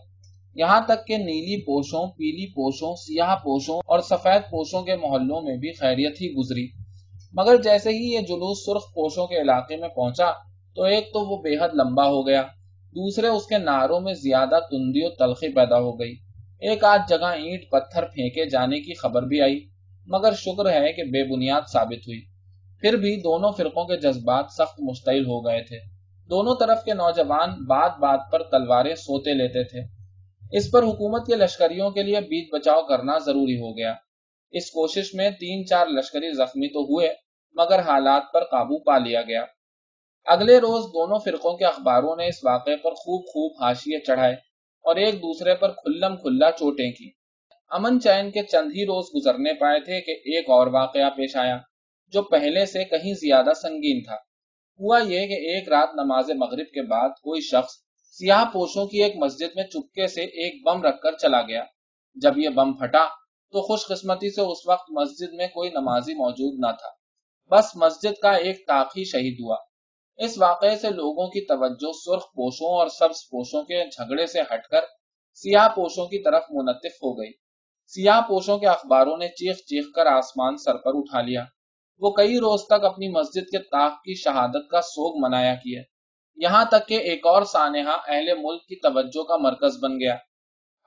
یہاں 0.56 0.82
تک 0.88 1.08
کہ 1.08 1.18
نیلی 1.18 1.66
پوشوں، 1.66 2.08
پیلی 2.08 2.52
پوشوں، 2.52 2.96
سیاہ 2.96 3.36
پوشوں 3.36 3.80
اور 3.86 4.00
سفید 4.00 4.42
پوشوں 4.52 4.82
کے 4.82 4.96
محلوں 4.96 5.42
میں 5.42 5.58
بھی 5.58 5.72
خیریت 5.74 6.22
ہی 6.22 6.34
گزری۔ 6.34 6.68
مگر 7.34 7.62
جیسے 7.62 7.90
ہی 7.90 8.14
یہ 8.14 8.20
جلوس 8.20 8.66
سرخ 8.66 8.82
پوشوں 8.94 9.28
کے 9.28 9.42
علاقے 9.42 9.78
میں 9.78 9.90
پہنچا، 9.90 10.32
تو 10.76 10.84
ایک 10.84 11.08
تو 11.14 11.30
وہ 11.30 11.42
بے 11.42 11.56
حد 11.56 11.70
لمبا 11.74 12.08
ہو 12.08 12.28
گیا، 12.28 12.42
دوسرے 12.96 13.28
اس 13.28 13.48
کے 13.48 13.58
ناروں 13.58 14.00
میں 14.00 14.14
زیادہ 14.14 14.60
تندی 14.72 15.06
و 15.06 15.10
تلخی 15.10 15.54
پیدا 15.54 15.80
ہو 15.80 16.00
گئی۔ 16.00 16.14
ایک 16.60 16.84
آدھ 16.84 17.02
جگہ 17.10 17.26
اینٹ 17.26 17.62
پتھر 17.72 18.04
پھینکے 18.04 18.50
جانے 18.50 18.80
کی 18.80 18.94
خبر 18.94 19.24
بھی 19.24 19.42
آئی، 19.42 19.60
مگر 20.08 20.34
شکر 20.34 20.74
ہے 20.74 20.94
کہ 20.94 21.04
بے 21.04 21.24
بنیاد 21.24 21.62
ثابت 21.72 22.08
ہوئی۔ 22.08 22.31
پھر 22.82 22.96
بھی 22.96 23.16
دونوں 23.16 23.52
فرقوں 23.52 23.86
کے 23.86 23.98
جذبات 23.98 24.46
سخت 24.52 24.80
مشتعل 24.80 25.26
ہو 25.26 25.46
گئے 25.46 25.64
تھے۔ 25.64 25.80
دونوں 26.30 26.56
طرف 26.60 26.84
کے 26.84 26.94
نوجوان 26.94 27.50
بات 27.50 27.92
بات 28.00 28.20
پر 28.32 28.44
تلواریں 28.44 28.96
سوتے 28.96 29.34
لیتے 29.34 29.64
تھے۔ 29.64 29.80
اس 30.58 30.72
پر 30.72 30.84
حکومت 30.84 31.28
کے 31.28 31.36
لشکریوں 31.36 31.90
کے 31.90 32.04
لیے 32.04 32.20
بیچ 32.20 32.50
بچاؤ 32.54 32.82
کرنا 32.82 33.18
ضروری 33.18 33.56
ہو 33.56 33.78
گیا۔ 33.78 33.94
اس 34.52 34.72
کوشش 34.72 35.14
میں 35.14 35.30
تین 35.30 35.66
چار 35.66 35.88
لشکری 35.88 36.34
زخمی 36.34 36.68
تو 36.68 36.80
ہوئے، 36.80 37.14
مگر 37.54 37.80
حالات 37.80 38.22
پر 38.34 38.44
قابو 38.44 38.84
پا 38.84 38.98
لیا 38.98 39.22
گیا۔ 39.22 39.46
اگلے 40.26 40.58
روز 40.58 40.84
دونوں 40.84 41.20
فرقوں 41.20 41.58
کے 41.58 41.66
اخباروں 41.66 42.16
نے 42.16 42.28
اس 42.28 42.44
واقعے 42.44 42.76
پر 42.76 42.92
خوب 42.92 43.22
خوب 43.26 43.64
حاشیے 43.64 44.00
چڑھائے 44.00 44.34
اور 44.86 44.96
ایک 44.96 45.16
دوسرے 45.16 45.56
پر 45.56 45.72
کھلم 45.72 46.16
کھلا 46.16 46.52
چوٹیں 46.52 46.92
کی 46.92 47.10
امن 47.70 48.00
چین 48.02 48.32
کے 48.32 48.44
چند 48.44 48.72
ہی 48.76 48.84
روز 48.84 49.06
گزرنے 49.16 49.54
پائے 49.54 49.80
تھے 49.80 50.02
کہ 50.02 50.12
ایک 50.12 50.50
اور 50.50 50.68
واقعہ 50.68 51.10
پیش 51.10 51.36
آیا۔ 51.36 51.58
جو 52.12 52.22
پہلے 52.22 52.66
سے 52.66 52.84
کہیں 52.84 53.14
زیادہ 53.14 53.54
سنگین 53.62 54.04
تھا۔ 54.04 54.16
ہوا 54.80 55.00
یہ 55.00 55.28
کہ 55.28 55.34
ایک 55.34 55.70
رات 55.70 55.90
نماز 55.96 56.30
مغرب 56.30 56.66
کے 56.66 56.88
بعد 56.88 57.10
کوئی 57.10 57.42
شخص 57.42 57.74
سیاہ 58.12 58.44
پوشوں 58.46 58.88
کی 58.88 59.04
ایک 59.04 59.16
مسجد 59.16 59.56
میں 59.56 59.64
چپکے 59.64 60.08
سے 60.08 60.22
ایک 60.22 60.66
بم 60.66 60.82
رکھ 60.82 61.02
کر 61.02 61.12
چلا 61.12 61.42
گیا۔ 61.42 61.64
جب 62.16 62.38
یہ 62.38 62.50
بم 62.50 62.74
پھٹا 62.74 63.06
تو 63.52 63.62
خوش 63.62 63.86
قسمتی 63.88 64.30
سے 64.30 64.42
اس 64.42 64.68
وقت 64.68 64.92
مسجد 64.92 65.34
میں 65.34 65.48
کوئی 65.48 65.70
نمازی 65.70 66.14
موجود 66.14 66.60
نہ 66.60 66.72
تھا۔ 66.72 66.90
بس 67.52 67.66
مسجد 67.76 68.20
کا 68.22 68.32
ایک 68.32 68.68
تاخی 68.68 69.04
شہید 69.04 69.38
ہوا۔ 69.44 69.56
اس 70.18 70.38
واقعے 70.38 70.76
سے 70.76 70.90
لوگوں 70.90 71.28
کی 71.28 71.46
توجہ 71.46 71.92
سرخ 72.06 72.24
پوشوں 72.24 72.78
اور 72.78 72.88
سبز 72.88 73.30
پوشوں 73.30 73.64
کے 73.64 73.86
جھگڑے 73.86 74.26
سے 74.26 74.42
ہٹ 74.42 74.68
کر 74.68 74.82
سیاہ 75.34 75.68
پوشوں 75.68 76.08
کی 76.08 76.24
طرف 76.24 76.44
منتف 76.50 76.96
ہو 77.04 77.20
گئی۔ 77.20 77.32
سیاہ 77.88 78.22
پوشوں 78.22 78.58
کے 78.58 78.68
اخباروں 78.68 79.18
نے 79.18 79.28
چیخ 79.28 79.56
چیخ 79.56 79.86
کر 79.96 80.06
آسمان 80.06 80.58
سر 80.58 80.78
پر 80.78 80.92
اٹھا 80.94 81.22
لیا۔ 81.22 81.44
وہ 82.02 82.12
کئی 82.12 82.38
روز 82.38 82.62
تک 82.66 82.86
اپنی 82.86 83.08
مسجد 83.08 83.50
کے 83.52 83.58
تاخ 83.58 83.92
کی 83.92 84.14
شہادت 84.14 84.70
کا 84.70 84.82
سوگ 84.82 85.24
منایا 85.24 85.56
کیے 85.56 85.82
یہاں 86.38 86.66
تک 86.66 86.88
کہ 86.88 86.94
ایک 86.94 87.28
اور 87.28 87.44
سانحہ 87.44 87.98
اہل 88.08 88.30
ملک 88.38 88.62
کی 88.62 88.76
توجہ 88.76 89.24
کا 89.24 89.38
مرکز 89.38 89.78
بن 89.84 90.00
گیا۔ 90.00 90.16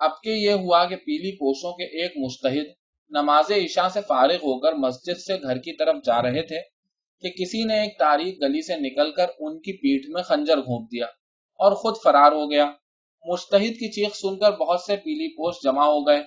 اب 0.01 0.21
کے 0.21 0.31
یہ 0.31 0.51
ہوا 0.51 0.85
کہ 0.85 0.97
پیلی 0.97 1.37
پوشوں 1.37 1.73
کے 1.73 1.85
ایک 1.85 2.13
مستحد 2.17 2.73
نماز 3.11 3.51
عشاء 3.51 3.89
سے 3.89 4.01
فارغ 4.09 4.35
ہو 4.35 4.59
کر 4.61 4.73
مسجد 4.73 5.19
سے 5.19 5.37
گھر 5.43 5.59
کی 5.59 5.77
طرف 5.77 5.97
جا 6.05 6.23
رہے 6.23 6.43
تھے 6.43 6.61
کہ 7.23 7.31
کسی 7.31 7.65
نے 7.65 7.81
ایک 7.81 7.99
تاریخ 7.99 8.35
گلی 8.43 8.63
سے 8.63 8.77
نکل 8.77 9.13
کر 9.13 9.27
ان 9.39 9.59
کی 9.59 9.73
پیٹھ 9.73 10.11
میں 10.11 10.23
خنجر 10.23 10.59
گھونپ 10.59 10.93
دیا 10.93 11.07
اور 11.61 11.73
خود 11.73 11.95
فرار 12.05 12.33
ہو 12.33 12.51
گیا۔ 12.51 12.67
مستحد 13.25 13.79
کی 13.81 13.91
چیخ 13.93 14.15
سن 14.15 14.39
کر 14.39 14.53
بہت 14.53 14.81
سے 14.81 14.97
پیلی 14.97 15.29
پوش 15.37 15.55
جمع 15.65 15.85
ہو 15.85 16.07
گئے۔ 16.07 16.23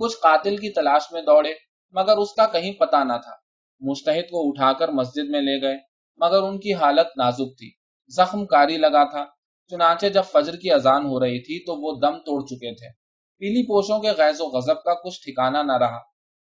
کچھ 0.00 0.16
قاتل 0.16 0.56
کی 0.56 0.70
تلاش 0.70 1.12
میں 1.12 1.22
دوڑے، 1.22 1.54
مگر 1.94 2.16
اس 2.16 2.32
کا 2.34 2.46
کہیں 2.46 2.72
پتہ 2.72 2.96
نہ 2.96 3.16
تھا۔ 3.22 3.45
مستحد 3.80 4.30
کو 4.30 4.48
اٹھا 4.48 4.72
کر 4.72 4.88
مسجد 4.88 5.30
میں 5.30 5.40
لے 5.40 5.62
گئے، 5.62 5.76
مگر 6.16 6.42
ان 6.42 6.60
کی 6.60 6.74
حالت 6.74 7.06
نازک 7.16 7.58
تھی۔ 7.58 7.70
زخم 8.16 8.46
کاری 8.46 8.76
لگا 8.76 9.04
تھا۔ 9.10 9.24
چنانچہ 9.70 10.06
جب 10.06 10.22
فجر 10.24 10.56
کی 10.56 10.72
اذان 10.72 11.06
ہو 11.06 11.20
رہی 11.20 11.40
تھی 11.40 11.64
تو 11.64 11.74
وہ 11.74 12.00
دم 12.00 12.18
توڑ 12.18 12.46
چکے 12.46 12.74
تھے۔ 12.74 12.88
پیلی 13.38 13.62
پوشوں 13.62 14.00
کے 14.00 14.10
غیظ 14.10 14.40
و 14.40 14.44
غضب 14.44 14.82
کا 14.82 14.94
کچھ 14.94 15.20
ٹھکانہ 15.20 15.58
نہ 15.58 15.76
رہا۔ 15.76 15.98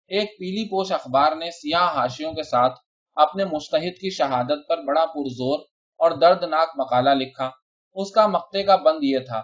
ایک 0.09 0.29
پیلی 0.39 0.69
پوش 0.69 0.93
اخبار 0.93 1.37
نے 1.37 1.51
سیاہ 1.51 1.95
ہاشیوں 1.95 2.33
کے 2.33 2.43
ساتھ 2.43 2.79
اپنے 3.17 3.45
مستحد 3.45 4.01
کی 4.01 4.11
شہادت 4.11 4.69
پر 4.69 4.83
بڑا 4.83 5.07
پرزور 5.07 5.59
اور 6.01 6.11
دردناک 6.11 6.69
مقالہ 6.77 7.11
لکھا۔ 7.11 7.51
اس 7.95 8.11
کا 8.11 8.27
مقتے 8.27 8.63
کا 8.63 8.77
بند 8.77 8.99
یہ 9.03 9.19
تھا، 9.19 9.41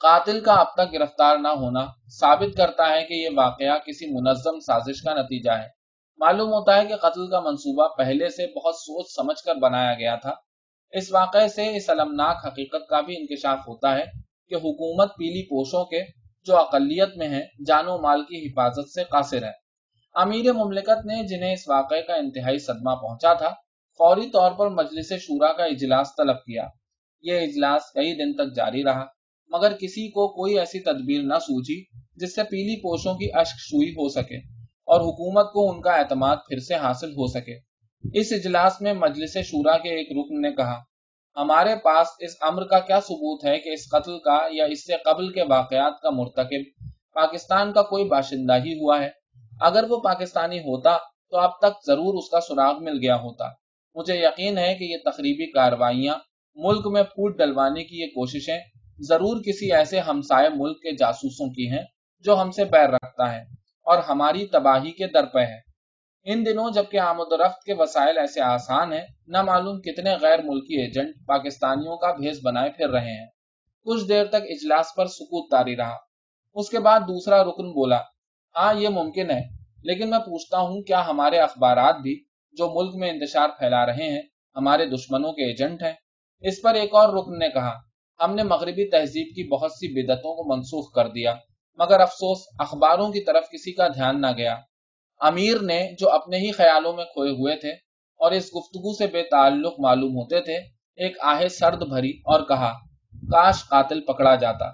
قاتل 0.00 0.40
کا 0.40 0.52
اب 0.52 0.66
تک 0.74 0.92
گرفتار 0.92 1.36
نہ 1.38 1.48
ہونا 1.48 1.86
ثابت 2.20 2.56
کرتا 2.56 2.90
ہے 2.90 3.04
کہ 3.06 3.14
یہ 3.14 3.28
واقعہ 3.36 3.78
کسی 3.86 4.06
منظم 4.14 4.60
سازش 4.60 5.02
کا 5.02 5.14
نتیجہ 5.14 5.50
ہے۔ 5.50 5.75
معلوم 6.18 6.48
ہوتا 6.48 6.82
ہے 6.82 6.86
کہ 6.86 6.96
قتل 6.96 7.30
کا 7.30 7.40
منصوبہ 7.40 7.88
پہلے 7.96 8.28
سے 8.28 8.46
بہت 8.46 8.74
سوچ 8.74 9.06
سمجھ 9.16 9.44
کر 9.44 9.54
بنایا 9.54 9.94
گیا 9.94 10.16
تھا۔ 10.16 10.32
اس 10.90 11.12
واقعے 11.12 11.48
سے 11.48 11.76
اس 11.76 11.90
المناک 11.90 12.46
حقیقت 12.46 12.88
کا 12.88 13.00
بھی 13.00 13.16
انکشاف 13.18 13.58
ہوتا 13.58 13.94
ہے 13.94 14.04
کہ 14.48 14.54
حکومت 14.54 15.08
پیلی 15.18 15.42
پوشوں 15.42 15.84
کے 15.84 16.00
جو 16.44 16.56
اقلیت 16.56 17.16
میں 17.16 17.28
ہیں، 17.28 17.42
جان 17.66 17.88
و 17.88 17.98
مال 17.98 18.22
کی 18.22 18.46
حفاظت 18.46 18.88
سے 18.88 19.04
قاصر 19.04 19.42
ہے۔ 19.42 19.52
امیر 20.14 20.52
مملکت 20.52 21.06
نے 21.06 21.26
جنہیں 21.26 21.52
اس 21.52 21.68
واقعے 21.68 22.02
کا 22.02 22.14
انتہائی 22.14 22.58
صدمہ 22.58 22.94
پہنچا 22.94 23.32
تھا، 23.34 23.48
فوری 23.98 24.30
طور 24.30 24.52
پر 24.52 24.70
مجلس 24.70 25.12
شورا 25.12 25.52
کا 25.52 25.64
اجلاس 25.64 26.08
طلب 26.16 26.36
کیا۔ 26.36 26.68
یہ 27.22 27.40
اجلاس 27.40 27.82
کئی 27.94 28.14
دن 28.14 28.32
تک 28.32 28.56
جاری 28.56 28.84
رہا، 28.84 29.04
مگر 29.48 29.72
کسی 29.72 30.08
کو 30.08 30.28
کوئی 30.28 30.58
ایسی 30.58 30.80
تدبیر 30.80 31.22
نہ 31.22 31.38
سوچی 31.38 31.84
جس 32.16 32.34
سے 32.34 32.42
پیلی 32.42 32.80
پوشوں 32.80 33.14
کی 33.14 33.28
اشک 33.34 33.58
شوئی 33.58 33.90
ہو 33.90 34.08
سکے۔ 34.08 34.55
اور 34.86 35.00
حکومت 35.00 35.52
کو 35.52 35.70
ان 35.70 35.80
کا 35.80 35.92
اعتماد 35.92 36.36
پھر 36.48 36.58
سے 36.58 36.74
حاصل 36.74 37.10
ہو 37.10 37.26
سکے۔ 37.26 37.56
اس 38.14 38.32
اجلاس 38.32 38.80
میں 38.80 38.92
مجلس 38.92 39.36
شورا 39.44 39.78
کے 39.78 39.88
ایک 39.88 40.08
رکن 40.12 40.40
نے 40.40 40.52
کہا، 40.52 40.78
ہمارے 41.36 41.74
پاس 41.76 42.06
اس 42.20 42.36
امر 42.40 42.64
کا 42.64 42.78
کیا 42.78 43.00
ثبوت 43.00 43.44
ہے 43.44 43.58
کہ 43.58 43.68
اس 43.68 43.88
قتل 43.90 44.18
کا 44.18 44.38
یا 44.50 44.64
اس 44.64 44.86
سے 44.86 44.92
قبل 45.04 45.32
کے 45.32 45.42
واقعات 45.42 46.00
کا 46.00 46.10
مرتکب 46.10 46.86
پاکستان 47.14 47.72
کا 47.72 47.82
کوئی 47.82 48.04
باشندہ 48.04 48.54
ہی 48.64 48.72
ہوا 48.72 49.00
ہے؟ 49.00 49.08
اگر 49.60 49.84
وہ 49.88 49.96
پاکستانی 50.00 50.58
ہوتا 50.58 50.96
تو 51.30 51.38
اب 51.38 51.58
تک 51.58 51.84
ضرور 51.86 52.14
اس 52.14 52.30
کا 52.30 52.40
سراغ 52.40 52.82
مل 52.84 52.98
گیا 53.02 53.16
ہوتا۔ 53.16 53.48
مجھے 53.94 54.16
یقین 54.16 54.58
ہے 54.58 54.74
کہ 54.74 54.84
یہ 54.84 54.96
تقریبی 55.04 55.50
کاروائیاں 55.50 56.14
ملک 56.56 56.86
میں 56.86 57.02
پھوٹ 57.02 57.38
ڈلوانے 57.38 57.84
کی 57.84 58.00
یہ 58.00 58.06
کوششیں 58.06 58.58
ضرور 58.98 59.42
کسی 59.42 59.72
ایسے 59.72 60.00
ہمسائے 60.00 60.48
ملک 60.48 60.76
کے 60.76 60.96
جاسوسوں 60.96 61.48
کی 61.48 61.70
ہیں 61.70 61.84
جو 62.24 62.40
ہم 62.40 62.50
سے 62.50 62.64
پیر 62.64 62.88
رکھتا 62.88 63.34
ہے۔ 63.36 63.55
اور 63.86 63.98
ہماری 63.98 64.46
تباہی 64.46 64.90
کے 64.90 65.06
در 65.06 65.26
پہ 65.26 65.38
ہے 65.38 65.58
ان 66.26 66.44
دنوں 66.46 66.70
جبکہ 66.70 66.98
آمد 66.98 67.32
و 67.32 67.36
رفت 67.36 67.62
کے 67.64 67.74
وسائل 67.74 68.18
ایسے 68.18 68.40
آسان 68.40 68.92
ہیں، 68.92 69.06
نہ 69.26 69.42
معلوم 69.42 69.80
کتنے 69.80 70.14
غیر 70.22 70.38
ملکی 70.44 70.80
ایجنٹ 70.80 71.14
پاکستانیوں 71.26 71.96
کا 71.96 72.12
بھیس 72.12 72.38
بنائے 72.44 72.70
پھر 72.70 72.88
رہے 72.88 73.12
ہیں۔ 73.12 73.26
کچھ 73.86 74.08
دیر 74.08 74.24
تک 74.24 74.44
اجلاس 74.48 74.94
پر 74.96 75.06
سکوت 75.06 75.50
تاری 75.50 75.76
رہا۔ 75.76 75.96
اس 76.56 76.70
کے 76.70 76.78
بعد 76.78 77.00
دوسرا 77.00 77.42
رکن 77.44 77.68
بولا 77.70 78.00
ہاں 78.54 78.72
یہ 78.74 78.88
ممکن 78.88 79.30
ہے، 79.30 79.40
لیکن 79.84 80.10
میں 80.10 80.18
پوچھتا 80.18 80.58
ہوں 80.58 80.82
کیا 80.82 81.06
ہمارے 81.06 81.38
اخبارات 81.38 81.96
بھی 81.96 82.14
جو 82.54 82.68
ملک 82.74 82.94
میں 82.94 83.10
انتشار 83.10 83.48
پھیلا 83.58 83.86
رہے 83.86 84.10
ہیں، 84.10 84.22
ہمارے 84.56 84.86
دشمنوں 84.86 85.32
کے 85.32 85.44
ایجنٹ 85.44 85.82
ہیں؟ 85.82 85.92
اس 86.42 86.62
پر 86.62 86.74
ایک 86.74 86.94
اور 86.94 87.08
رکن 87.08 87.38
نے 87.38 87.48
کہا، 87.48 87.72
ہم 88.20 88.34
نے 88.34 88.42
مغربی 88.42 88.90
تہذیب 88.90 89.28
کی 89.34 89.48
بہت 89.48 89.72
سی 89.72 89.86
بدتوں 89.94 90.34
کو 90.34 90.56
منسوخ 90.56 90.94
کر 90.94 91.08
دیا۔ 91.08 91.34
مگر 91.78 92.00
افسوس، 92.00 92.38
اخباروں 92.58 93.12
کی 93.12 93.20
طرف 93.20 93.44
کسی 93.52 93.72
کا 93.72 93.88
دھیان 93.88 94.20
نہ 94.20 94.26
گیا۔ 94.36 94.56
امیر 95.20 95.60
نے 95.60 95.90
جو 95.98 96.10
اپنے 96.10 96.36
ہی 96.36 96.52
خیالوں 96.52 96.92
میں 96.92 97.04
کھوئے 97.04 97.30
ہوئے 97.30 97.56
تھے 97.56 97.70
اور 98.20 98.32
اس 98.32 98.44
گفتگو 98.44 98.96
سے 98.96 99.06
بے 99.06 99.22
تعلق 99.22 99.74
معلوم 99.78 100.10
ہوتے 100.10 100.40
تھے، 100.40 100.56
ایک 100.96 101.16
آہ 101.20 101.48
سرد 101.48 101.82
بھری 101.88 102.10
اور 102.10 102.40
کہا، 102.40 102.72
کاش 103.12 103.68
قاتل 103.68 104.00
پکڑا 104.00 104.34
جاتا۔ 104.34 104.64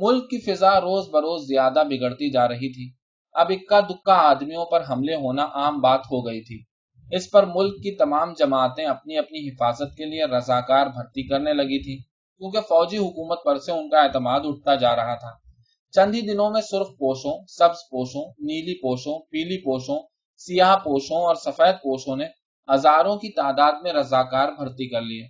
ملک 0.00 0.30
کی 0.30 0.40
فضا 0.40 0.80
روز 0.80 1.08
بروز 1.08 1.42
زیادہ 1.42 1.82
بگڑتی 1.90 2.30
جا 2.30 2.48
رہی 2.48 2.72
تھی۔ 2.72 2.92
اب 3.32 3.46
اکا 3.50 3.80
دکا 3.80 4.14
آدمیوں 4.14 4.64
پر 4.64 4.82
حملے 4.90 5.14
ہونا 5.14 5.44
عام 5.54 5.80
بات 5.80 6.00
ہو 6.00 6.26
گئی 6.26 6.42
تھی۔ 6.42 6.62
اس 7.10 7.30
پر 7.30 7.46
ملک 7.46 7.74
کی 7.74 7.96
تمام 7.96 8.32
جماعتیں 8.38 8.84
اپنی 8.84 9.18
اپنی 9.18 9.48
حفاظت 9.48 9.96
کے 9.96 10.04
لیے 10.04 10.24
رضاکار 10.24 10.86
بھرتی 10.86 11.28
کرنے 11.28 11.52
لگی 11.52 11.82
تھی 11.82 11.96
کیونکہ 12.40 12.60
فوجی 12.60 12.98
حکومت 12.98 13.38
پر 13.44 13.58
سے 13.58 13.72
ان 13.72 13.88
کا 13.88 14.00
اعتماد 14.00 14.40
اٹھتا 14.44 14.74
جا 14.74 14.96
رہا 14.96 15.14
تھا۔ 15.14 15.49
چند 15.94 16.14
ہی 16.14 16.20
دنوں 16.20 16.50
میں 16.50 16.60
سرخ 16.60 16.88
پوشوں، 16.98 17.46
سبز 17.48 17.78
پوشوں، 17.90 18.24
نیلی 18.38 18.74
پوشوں، 18.74 19.18
پیلی 19.30 19.58
پوشوں، 19.64 19.98
سیاہ 20.40 20.76
پوشوں 20.76 21.16
اور 21.16 21.34
سفید 21.34 21.74
پوشوں 21.82 22.16
نے 22.16 22.26
ہزاروں 22.68 23.16
کی 23.16 23.28
تعداد 23.28 23.72
میں 23.82 23.92
رضاکار 23.92 24.48
بھرتی 24.48 24.88
کر 24.88 25.02
لیے 25.02 25.26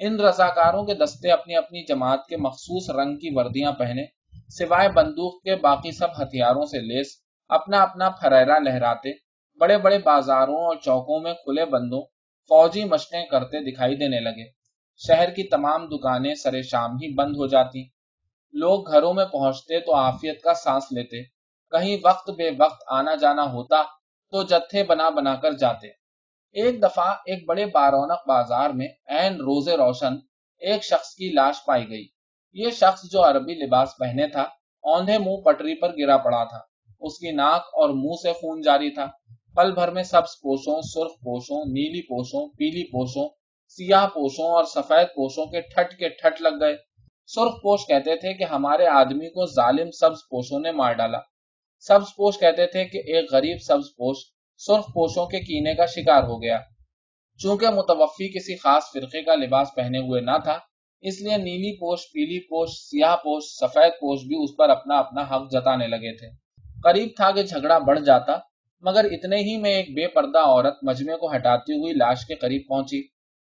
ان 0.00 0.20
رضاکاروں 0.20 0.84
کے 0.84 0.94
دستے 0.94 1.30
اپنی 1.30 1.56
اپنی 1.56 1.84
جماعت 1.84 2.26
کے 2.26 2.36
مخصوص 2.36 2.90
رنگ 2.90 3.16
کی 3.16 3.30
وردیاں 3.34 3.72
پہنے، 3.72 4.04
سوائے 4.48 4.88
بندوق 4.88 5.42
کے 5.42 5.56
باقی 5.56 5.92
سب 5.92 6.22
ہتھیاروں 6.22 6.66
سے 6.66 6.80
لیس، 6.80 7.06
اپنا 7.48 7.82
اپنا 7.82 8.08
فریرا 8.10 8.58
لہراتے، 8.58 9.12
بڑے 9.60 9.78
بڑے 9.78 9.98
بازاروں 9.98 10.56
اور 10.56 10.76
چوکوں 10.76 11.20
میں 11.20 11.34
کھلے 11.34 11.64
بندوں، 11.64 12.02
فوجی 12.50 12.84
مشقیں 12.84 13.24
کرتے 13.26 13.70
دکھائی 13.70 13.96
دینے 13.96 14.20
لگے۔ 14.20 14.44
شہر 15.00 15.30
کی 15.30 15.42
تمام 15.42 15.86
دکانیں 15.86 16.34
سرے 16.34 16.62
شام 16.62 16.90
ہی 16.96 17.14
بند 17.14 17.36
ہو 17.36 17.46
جاتی۔ 17.46 17.99
لوگ 18.52 18.92
گھروں 18.92 19.14
میں 19.14 19.24
پہنچتے 19.24 19.80
تو 19.80 19.94
آفیت 19.94 20.42
کا 20.42 20.54
سانس 20.54 20.84
لیتے۔ 20.90 21.22
کہیں 21.70 21.96
وقت 22.04 22.30
بے 22.30 22.50
وقت 22.58 22.82
آنا 22.86 23.14
جانا 23.14 23.52
ہوتا 23.52 23.82
تو 24.30 24.42
جتھے 24.42 24.84
بنا 24.84 25.08
بنا 25.08 25.34
کر 25.34 25.52
جاتے۔ 25.52 25.88
ایک 26.52 26.82
دفعہ 26.82 27.14
ایک 27.26 27.48
بڑے 27.48 27.66
بارونق 27.66 28.18
بازار 28.28 28.70
میں 28.70 28.88
این 29.06 29.34
روز 29.34 29.68
روشن 29.68 30.14
ایک 30.58 30.84
شخص 30.84 31.14
کی 31.14 31.32
لاش 31.32 31.54
پائی 31.66 31.90
گئی۔ 31.90 32.06
یہ 32.52 32.70
شخص 32.70 33.02
جو 33.10 33.24
عربی 33.24 33.54
لباس 33.54 33.88
پہنے 33.98 34.28
تھا، 34.28 34.42
اوندھے 34.82 35.18
منہ 35.18 35.36
پٹری 35.36 35.74
پر 35.74 35.98
گرا 35.98 36.16
پڑا 36.16 36.44
تھا۔ 36.44 36.58
اس 37.00 37.18
کی 37.18 37.30
ناک 37.30 37.60
اور 37.62 37.90
منہ 37.90 38.16
سے 38.22 38.32
خون 38.32 38.60
جاری 38.60 38.90
تھا۔ 38.90 39.06
پل 39.56 39.72
بھر 39.72 39.90
میں 39.90 40.02
سبز 40.02 40.40
پوشوں، 40.40 40.82
سرخ 40.82 41.12
پوشوں، 41.12 41.64
نیلی 41.64 42.02
پوشوں، 42.02 42.48
پیلی 42.48 42.84
پوشوں، 42.84 43.28
سیاہ 43.68 44.06
پوشوں 44.06 44.44
اور 44.44 44.64
سفید 44.64 45.06
پوشوں 45.06 45.46
کے 45.46 45.60
ٹھٹ 45.60 45.98
کے 45.98 46.08
ٹھٹ 46.08 46.42
لگ 46.42 46.60
گئے۔ 46.60 46.89
سرخ 47.34 47.54
پوش 47.62 47.80
کہتے 47.86 48.16
تھے 48.16 48.32
کہ 48.34 48.44
ہمارے 48.44 48.86
آدمی 48.86 49.28
کو 49.30 49.46
ظالم 49.46 49.90
سبز 49.90 50.18
پوشوں 50.30 50.60
نے 50.60 50.72
مار 50.72 50.92
ڈالا۔ 50.92 51.18
سبز 51.80 52.14
پوش 52.16 52.38
کہتے 52.38 52.66
تھے 52.66 52.84
کہ 52.84 52.98
ایک 52.98 53.32
غریب 53.32 53.58
سبز 53.66 53.88
پوش 53.96 54.16
سرخ 54.60 54.86
پوشوں 54.94 55.26
کے 55.26 55.40
کینے 55.40 55.74
کا 55.74 55.86
شکار 55.86 56.22
ہو 56.22 56.42
گیا۔ 56.42 56.58
چونکہ 57.40 57.70
متوفی 57.70 58.28
کسی 58.28 58.56
خاص 58.56 58.82
فرقے 58.94 59.22
کا 59.22 59.34
لباس 59.34 59.68
پہنے 59.76 59.98
ہوئے 59.98 60.20
نہ 60.20 60.36
تھا، 60.44 60.58
اس 61.02 61.20
لیے 61.22 61.36
نیلی 61.36 61.72
پوش، 61.76 62.00
پیلی 62.12 62.40
پوش، 62.40 62.70
سیاہ 62.70 63.16
پوش، 63.16 63.44
سفید 63.44 63.92
پوش 64.00 64.20
بھی 64.20 64.36
اس 64.42 64.50
پر 64.58 64.70
اپنا 64.70 64.98
اپنا 64.98 65.22
حق 65.22 65.50
جتانے 65.50 65.86
لگے 65.86 66.16
تھے۔ 66.18 66.28
قریب 66.84 67.08
تھا 67.16 67.30
کہ 67.30 67.42
جھگڑا 67.42 67.78
بڑھ 67.78 68.00
جاتا، 68.00 68.36
مگر 68.82 69.04
اتنے 69.04 69.36
ہی 69.36 69.56
میں 69.56 69.70
ایک 69.70 69.88
بے 69.94 70.08
پردہ 70.08 70.38
عورت 70.38 70.78
مجمے 70.82 71.16
کو 71.16 71.34
ہٹاتی 71.34 71.72
ہوئی 71.72 71.92
لاش 71.92 72.26
کے 72.26 72.34
قریب 72.34 72.62
پہنچی 72.68 73.00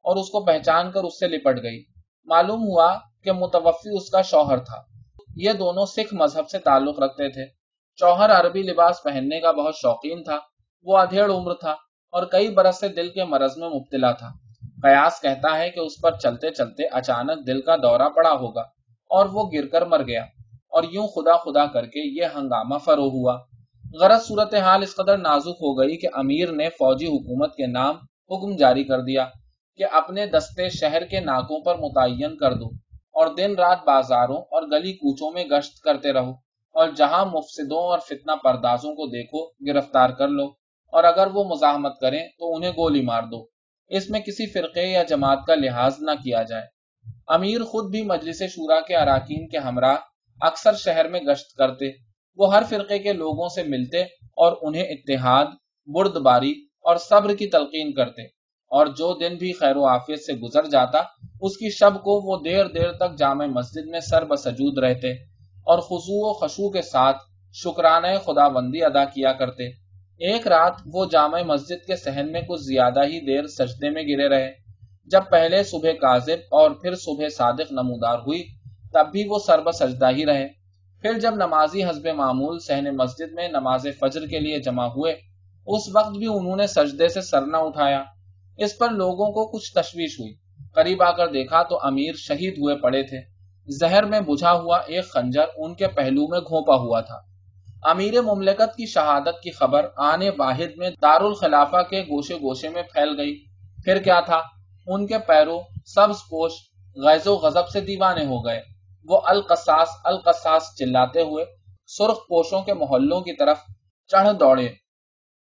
اور 0.06 0.16
اس 0.16 0.30
کو 0.30 0.46
پہچان 0.46 0.92
کر 0.92 1.04
اس 1.04 1.20
سے 1.20 1.28
لپٹ 1.28 1.64
گئی۔ 1.64 1.84
معلوم 2.28 2.64
ہوا 2.64 2.98
کہ 3.26 3.32
متوفی 3.32 3.98
اس 3.98 4.10
کا 4.10 4.22
شوہر 4.22 4.58
تھا۔ 4.58 4.82
یہ 5.36 5.54
دونوں 5.54 5.86
سکھ 5.86 6.14
مذہب 6.14 6.50
سے 6.50 6.60
تعلق 6.60 7.00
رکھتے 7.00 7.30
تھے۔ 7.30 7.46
شوہر 8.00 8.30
عربی 8.40 8.62
لباس 8.62 9.04
پہننے 9.04 9.40
کا 9.40 9.52
بہت 9.52 9.74
شوقین 9.76 10.24
تھا۔ 10.24 10.40
وہ 10.84 10.98
ادھیڑ 10.98 11.32
عمر 11.32 11.54
تھا 11.54 11.72
اور 12.14 12.24
کئی 12.26 12.48
برس 12.50 12.80
سے 12.80 12.88
دل 12.88 13.10
کے 13.10 13.24
مرض 13.24 13.58
میں 13.58 13.70
مبتلا 13.70 14.12
تھا۔ 14.12 14.30
قیاس 14.82 15.22
کہتا 15.22 15.58
ہے 15.58 15.70
کہ 15.70 15.80
اس 15.80 15.92
پر 16.02 16.12
چلتے 16.18 16.50
چلتے 16.50 16.88
اچانک 16.88 17.48
دل 17.48 17.62
کا 17.62 17.76
دورہ 17.76 18.10
پڑا 18.10 18.32
ہوگا 18.32 18.62
اور 19.10 19.26
وہ 19.34 19.50
گر 19.54 19.68
کر 19.68 19.86
مر 19.86 20.02
گیا 20.08 20.24
اور 20.70 20.84
یوں 20.92 21.08
خدا 21.08 21.38
خدا 21.38 21.66
کر 21.66 21.86
کے 21.86 22.22
یہ 22.22 22.26
ہنگامہ 22.36 22.78
فرو 22.78 23.08
ہوا۔ 23.08 23.38
غرض 24.02 24.22
صورتحال 24.28 24.84
اس 24.84 24.96
قدر 24.96 25.18
نازک 25.18 25.58
ہو 25.62 25.80
گئی 25.80 25.98
کہ 25.98 26.08
امیر 26.14 26.52
نے 26.52 26.70
فوجی 26.70 27.08
حکومت 27.08 27.56
کے 27.56 27.68
نام 27.68 27.96
حکم 28.32 28.56
جاری 28.56 28.84
کر 28.84 29.02
دیا 29.02 29.26
کہ 29.78 29.86
اپنے 29.92 30.26
دستے 30.26 30.70
شہر 30.70 31.06
کے 31.06 31.20
ناکوں 31.20 31.60
پر 31.60 31.76
متعین 31.76 32.38
کر 32.38 32.54
دو۔ 32.54 32.85
اور 33.16 33.28
دن 33.28 33.55
رات 33.55 33.78
بازاروں 33.86 34.38
اور 34.38 34.63
گلی 34.72 34.93
کوچوں 34.93 35.32
میں 35.32 35.45
گشت 35.45 35.82
کرتے 35.82 36.13
رہو 36.13 36.32
اور 36.74 36.89
جہاں 36.89 37.26
مفسدوں 37.26 37.78
اور 37.78 37.99
فتنہ 37.99 38.32
پردازوں 38.43 38.91
کو 38.91 39.05
دیکھو، 39.05 39.74
گرفتار 39.74 40.09
کر 40.09 40.28
لو 40.28 40.45
اور 40.91 41.03
اگر 41.03 41.28
وہ 41.28 41.43
مزاحمت 41.43 41.99
کریں 41.99 42.28
تو 42.39 42.55
انہیں 42.55 42.72
گولی 42.72 43.01
مار 43.01 43.24
دو۔ 43.24 43.45
اس 43.88 44.09
میں 44.09 44.20
کسی 44.20 44.51
فرقے 44.51 44.82
یا 44.82 45.03
جماعت 45.03 45.39
کا 45.47 45.55
لحاظ 45.55 45.95
نہ 45.99 46.11
کیا 46.11 46.43
جائے۔ 46.43 46.63
امیر 47.28 47.63
خود 47.63 47.91
بھی 47.91 48.01
مجلس 48.01 48.43
شورا 48.43 48.82
کے 48.82 48.95
اراکین 48.95 49.47
کے 49.47 49.57
ہمراہ 49.57 49.95
اکثر 50.41 50.74
شہر 50.74 51.07
میں 51.07 51.20
گشت 51.20 51.55
کرتے۔ 51.57 51.86
وہ 52.36 52.53
ہر 52.55 52.63
فرقے 52.70 52.99
کے 52.99 53.13
لوگوں 53.13 53.49
سے 53.49 53.63
ملتے 53.63 54.01
اور 54.36 54.57
انہیں 54.61 54.84
اتحاد 54.84 55.45
برد 55.86 56.18
باری 56.18 56.51
اور 56.82 56.95
صبر 56.95 57.36
کی 57.36 57.47
تلقین 57.47 57.93
کرتے۔ 57.93 58.22
اور 58.66 58.88
جو 58.88 59.13
دن 59.13 59.36
بھی 59.36 59.53
خیر 59.53 59.76
و 59.76 59.88
عافیت 59.88 60.20
سے 60.20 60.34
گزر 60.34 60.66
جاتا 60.66 61.01
اس 61.42 61.58
کی 61.58 61.70
شب 61.70 61.94
کو 61.94 62.22
وہ 62.24 62.38
دیر 62.44 62.66
دیر 62.66 62.92
تک 62.92 63.18
جامع 63.18 63.46
مسجد 63.46 63.88
میں 63.88 64.00
سر 64.00 64.26
بسجود 64.26 64.78
رہتے 64.78 65.12
اور 65.64 65.80
خضوع 65.80 66.30
و 66.30 66.34
خشوع 66.34 66.70
کے 66.70 66.82
ساتھ 66.82 67.18
شکرانہ 67.54 68.08
خدا 68.26 68.48
بندی 68.48 68.84
ادا 68.84 69.06
کیا 69.06 69.34
کرتے۔ 69.34 69.68
ایک 70.20 70.48
رات 70.48 70.74
وہ 70.94 71.06
جامع 71.12 71.42
مسجد 71.42 71.88
کے 71.88 71.96
سہن 71.96 72.32
میں 72.32 72.42
کچھ 72.42 72.62
زیادہ 72.62 73.00
ہی 73.00 73.20
دیر 73.20 73.48
سجدے 73.48 73.90
میں 73.90 74.04
گرے 74.04 74.30
رہے۔ 74.30 74.52
جب 75.06 75.22
پہلے 75.32 75.64
صبح 75.64 75.92
کاذب 75.92 76.40
اور 76.52 76.72
پھر 76.72 76.96
صبح 76.96 77.28
صادق 77.38 77.72
نمودار 77.72 78.20
ہوئی، 78.20 78.44
تب 78.94 79.08
بھی 79.12 79.24
وہ 79.28 79.40
سرب 79.48 79.72
سجدہ 79.72 80.10
ہی 80.10 80.26
رہے۔ 80.26 80.48
پھر 81.02 81.20
جب 81.20 81.36
نمازی 81.36 81.84
حزب 81.84 82.08
معمول 82.08 82.60
سہن 82.60 82.98
مسجد 82.98 83.34
میں 83.34 83.48
نماز 83.48 83.88
فجر 84.00 84.28
کے 84.28 84.40
لیے 84.40 84.60
جمع 84.60 84.86
ہوئے، 84.86 85.12
اس 85.68 85.96
وقت 85.96 86.18
بھی 86.18 86.28
انہوں 86.28 86.56
نے 86.56 86.68
سجدے 86.68 87.08
سے 87.08 87.22
سر 87.22 87.42
نہ 87.42 87.58
اٹھایا۔ 87.58 88.04
اس 88.58 88.78
پر 88.78 88.90
لوگوں 88.90 89.32
کو 89.32 89.58
کچھ 89.58 89.74
تشویش 89.74 90.20
ہوئی۔ 90.20 90.45
قریب 90.76 91.04
آ 91.04 91.12
کر 91.12 91.28
دیکھا 91.28 91.64
تو 91.64 91.80
امیر 91.84 92.14
شہید 92.18 92.54
ہوئے 92.58 92.76
پڑے 92.76 93.04
تھے۔ 93.04 93.20
زہر 93.68 94.04
میں 94.04 94.20
بجھا 94.20 94.52
ہوا 94.52 94.78
ایک 94.78 95.06
خنجر 95.10 95.46
ان 95.58 95.76
کے 95.76 95.88
پہلو 95.88 96.28
میں 96.28 96.40
گھونپا 96.40 96.76
ہوا 96.76 97.02
تھا۔ 97.02 97.20
امیر 97.90 98.22
مملکت 98.22 98.76
کی 98.76 98.86
شہادت 98.86 99.42
کی 99.44 99.52
خبر 99.52 99.86
آنے 99.98 100.30
واحد 100.30 100.78
میں 100.78 100.90
دارالخلافہ 101.02 101.82
کے 101.90 102.02
گوشے 102.02 102.36
گوشے 102.36 102.70
میں 102.70 102.84
پھیل 102.84 103.10
گئی۔ 103.18 103.36
پھر 103.86 104.02
کیا 104.02 104.20
تھا؟ 104.20 104.42
ان 104.88 105.08
کے 105.08 105.18
پیروں 105.18 105.60
سبز 105.86 106.18
پوش 106.30 106.52
غیظ 106.96 107.28
و 107.28 107.36
غضب 107.36 107.68
سے 107.68 107.82
دیوانے 107.82 108.26
ہو 108.26 108.46
گئے۔ 108.46 108.62
وہ 109.06 109.22
القصاص 109.26 109.90
القصاص 110.04 110.76
چلاتے 110.76 111.22
ہوئے 111.22 111.46
سرخ 111.88 112.18
پوشوں 112.30 112.62
کے 112.62 112.74
محلوں 112.74 113.22
کی 113.22 113.34
طرف 113.34 113.58
چڑھ 114.08 114.28
دوڑے۔ 114.40 114.68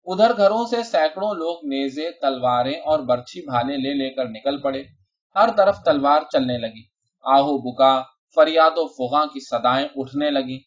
ادھر 0.08 0.32
گھروں 0.38 0.66
سے 0.66 0.84
سینکڑوں 0.84 1.34
لوگ 1.34 1.58
نیزے، 1.64 2.12
تلواریں 2.12 2.80
اور 2.80 3.00
برچھی 3.00 3.42
بھالے 3.42 3.78
لے 3.78 3.94
لے 3.94 4.10
کر 4.10 4.26
نکل 4.26 4.62
پڑے۔ 4.62 4.84
ہر 5.36 5.50
طرف 5.58 5.78
تلوار 5.86 6.22
چلنے 6.32 6.58
لگی۔ 6.58 6.84
آہو 7.24 7.58
بکا، 7.58 8.02
فریاد 8.36 8.72
و 8.76 8.88
فغاں 8.88 9.26
کی 9.26 9.40
صدائیں 9.40 9.88
اٹھنے 9.96 10.30
لگی 10.30 10.60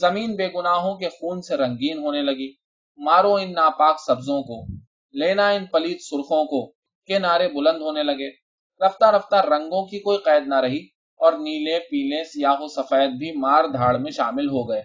زمین 0.00 0.36
بے 0.36 0.48
گناہوں 0.48 0.96
کے 0.96 1.08
خون 1.08 1.42
سے 1.42 1.56
رنگین 1.56 1.98
ہونے 1.98 2.22
لگی۔ 2.22 2.52
مارو 2.96 3.34
ان 3.34 3.52
ناپاک 3.52 3.96
سبزوں 4.06 4.42
کو، 4.42 4.66
لینا 5.12 5.48
ان 5.48 5.66
پلیت 5.66 6.00
سرخوں 6.00 6.44
کو۔ 6.44 6.72
کے 7.06 7.18
نعرے 7.18 7.48
بلند 7.48 7.82
ہونے 7.82 8.02
لگے۔ 8.02 8.28
رفتہ 8.86 9.04
رفتہ 9.04 9.36
رنگوں 9.36 9.86
کی 9.86 9.98
کوئی 9.98 10.18
قید 10.18 10.46
نہ 10.46 10.54
رہی 10.54 10.84
اور 11.16 11.32
نیلے، 11.32 11.78
پیلے، 11.78 12.24
سیاہ 12.24 12.56
و 12.60 12.68
سفید 12.68 13.10
بھی 13.10 13.32
مار 13.32 13.64
دھاڑ 13.64 13.98
میں 13.98 14.10
شامل 14.10 14.48
ہو 14.48 14.68
گئے۔ 14.68 14.82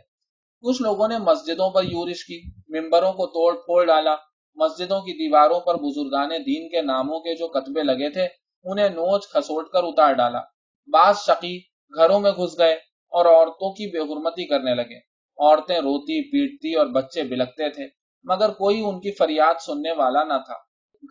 کچھ 0.61 0.81
لوگوں 0.81 1.07
نے 1.07 1.17
مسجدوں 1.17 1.69
پر 1.69 1.83
یورش 1.83 2.25
کی، 2.25 2.41
ممبروں 2.67 3.13
کو 3.13 3.27
توڑ 3.27 3.55
پھوڑ 3.55 3.85
ڈالا۔ 3.85 4.15
مسجدوں 4.55 4.99
کی 5.01 5.13
دیواروں 5.13 5.59
پر 5.59 5.75
بزرگان 5.75 6.29
دین 6.29 6.69
کے 6.69 6.81
ناموں 6.81 7.19
کے 7.19 7.35
جو 7.35 7.47
کتبے 7.47 7.83
لگے 7.83 8.09
تھے 8.09 8.44
انہیں 8.65 8.89
نوچ 8.89 9.27
کھسوٹ 9.27 9.69
کر 9.69 9.83
اتار 9.83 10.13
ڈالا۔ 10.13 10.39
بعض 10.87 11.17
شقی 11.17 11.57
گھروں 11.97 12.19
میں 12.19 12.31
گھس 12.31 12.59
گئے 12.59 12.73
اور 13.11 13.25
عورتوں 13.25 13.71
کی 13.73 13.87
بے 13.87 13.99
حرمتی 13.99 14.47
کرنے 14.47 14.75
لگے۔ 14.75 14.97
عورتیں 15.37 15.77
روتی، 15.77 16.21
پیٹتی 16.31 16.73
اور 16.73 16.85
بچے 16.85 17.23
بلکتے 17.23 17.69
تھے، 17.69 17.87
مگر 18.23 18.49
کوئی 18.49 18.83
ان 18.85 18.99
کی 18.99 19.11
فریاد 19.11 19.61
سننے 19.65 19.91
والا 19.91 20.23
نہ 20.23 20.37
تھا۔ 20.45 20.53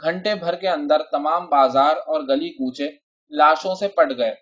گھنٹے 0.04 0.34
بھر 0.34 0.54
کے 0.54 0.68
اندر 0.68 1.02
تمام 1.12 1.46
بازار 1.46 1.96
اور 1.96 2.20
گلی 2.20 2.48
کوچے 2.48 2.88
لاشوں 3.30 3.74
سے 3.74 3.88
پٹ 3.88 4.18
گئے۔ 4.18 4.34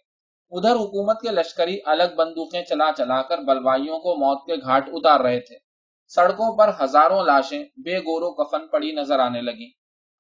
ادھر 0.53 0.75
حکومت 0.75 1.21
کے 1.21 1.29
لشکری 1.29 1.79
الگ 1.87 2.15
بندوقیں 2.17 2.63
چلا 2.63 2.91
چلا 2.97 3.23
کر 3.23 3.39
بلوائیوں 3.39 3.99
کو 3.99 4.15
موت 4.15 4.47
کے 4.47 4.55
گھاٹ 4.57 4.89
اتار 4.93 5.21
رہے 5.21 5.41
تھے۔ 5.41 5.57
سڑکوں 6.07 6.57
پر 6.57 6.71
ہزاروں 6.81 7.23
لاشیں 7.25 7.65
بے 7.77 7.99
گورو 7.99 8.33
کفن 8.35 8.67
پڑی 8.69 8.93
نظر 8.93 9.19
آنے 9.19 9.41
لگی 9.41 9.71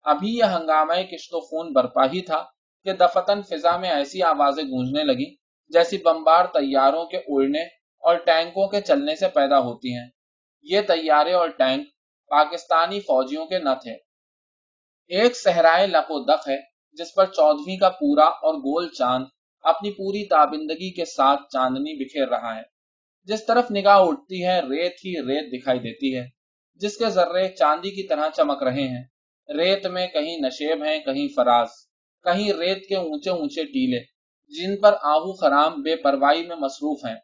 ابھی 0.05 0.36
یہ 0.36 0.45
ہنگامہ 0.45 1.03
کشت 1.11 1.34
و 1.34 1.40
خون 1.40 1.72
برپا 1.72 2.05
ہی 2.05 2.20
تھا۔ 2.20 2.45
کہ 2.85 2.93
دفتن 2.93 3.43
فضا 3.43 3.76
میں 3.76 3.91
ایسی 3.91 4.22
آوازیں 4.22 4.62
گونجنے 4.62 5.05
لگی 5.05 5.35
جیسی 5.68 5.99
بمبار 5.99 6.45
تیاروں 6.45 7.05
کے 7.05 7.16
اڑنے 7.16 7.62
اور 7.99 8.16
ٹینکوں 8.16 8.68
کے 8.68 8.80
چلنے 8.80 9.16
سے 9.16 9.28
پیدا 9.28 9.59
ہوتی 9.59 9.97
ہیں۔ 9.97 10.09
یہ 10.62 10.80
تیارے 10.80 11.33
اور 11.33 11.49
ٹینک 11.49 11.89
پاکستانی 12.28 13.01
فوجیوں 13.01 13.47
کے 13.47 13.59
نہ 13.59 13.74
تھے 13.83 13.93
ایک 15.09 15.37
صحرائے 15.37 15.87
لپ 15.87 16.11
و 16.11 16.24
دق 16.24 16.49
ہے 16.49 16.57
جس 16.93 17.14
پر 17.14 17.24
چودھویں 17.24 17.76
کا 17.76 17.89
پورا 17.89 18.24
اور 18.24 18.55
گول 18.55 18.89
چاند 18.89 19.24
اپنی 19.62 19.91
پوری 19.91 20.26
تابندگی 20.26 20.95
کے 20.95 21.05
ساتھ 21.05 21.41
چاندنی 21.53 22.05
بکھیر 22.05 22.28
رہا 22.28 22.57
ہے۔ 22.57 22.62
جس 23.24 23.47
طرف 23.47 23.70
نگاہ 23.70 23.99
اٹھتی 23.99 24.47
ہے، 24.47 24.61
ریت 24.61 24.93
ہی 25.05 25.20
ریت 25.20 25.62
دکھائی 25.62 25.78
دیتی 25.78 26.16
ہے۔ 26.16 26.24
جس 26.74 26.97
کے 26.97 27.11
ذرے 27.11 27.49
چاندی 27.49 27.91
کی 27.91 28.07
طرح 28.07 28.28
چمک 28.37 28.62
رہے 28.62 28.89
ہیں۔ 28.89 29.05
ریت 29.49 29.87
میں 29.87 30.07
کہیں 30.07 30.37
نشیب 30.39 30.85
ہیں، 30.85 30.99
کہیں 30.99 31.28
فراز۔ 31.37 31.68
کہیں 32.25 32.53
ریت 32.53 32.89
کے 32.89 32.97
اونچے 32.97 33.31
اونچے 33.31 33.64
ٹیلے، 33.64 33.99
جن 34.51 34.81
پر 34.81 34.93
آہو 34.93 35.33
خرام 35.33 35.83
بے 35.83 35.97
پرواہی 35.97 36.47
میں 36.47 36.57
مصروف 36.57 37.05
ہیں۔ 37.05 37.16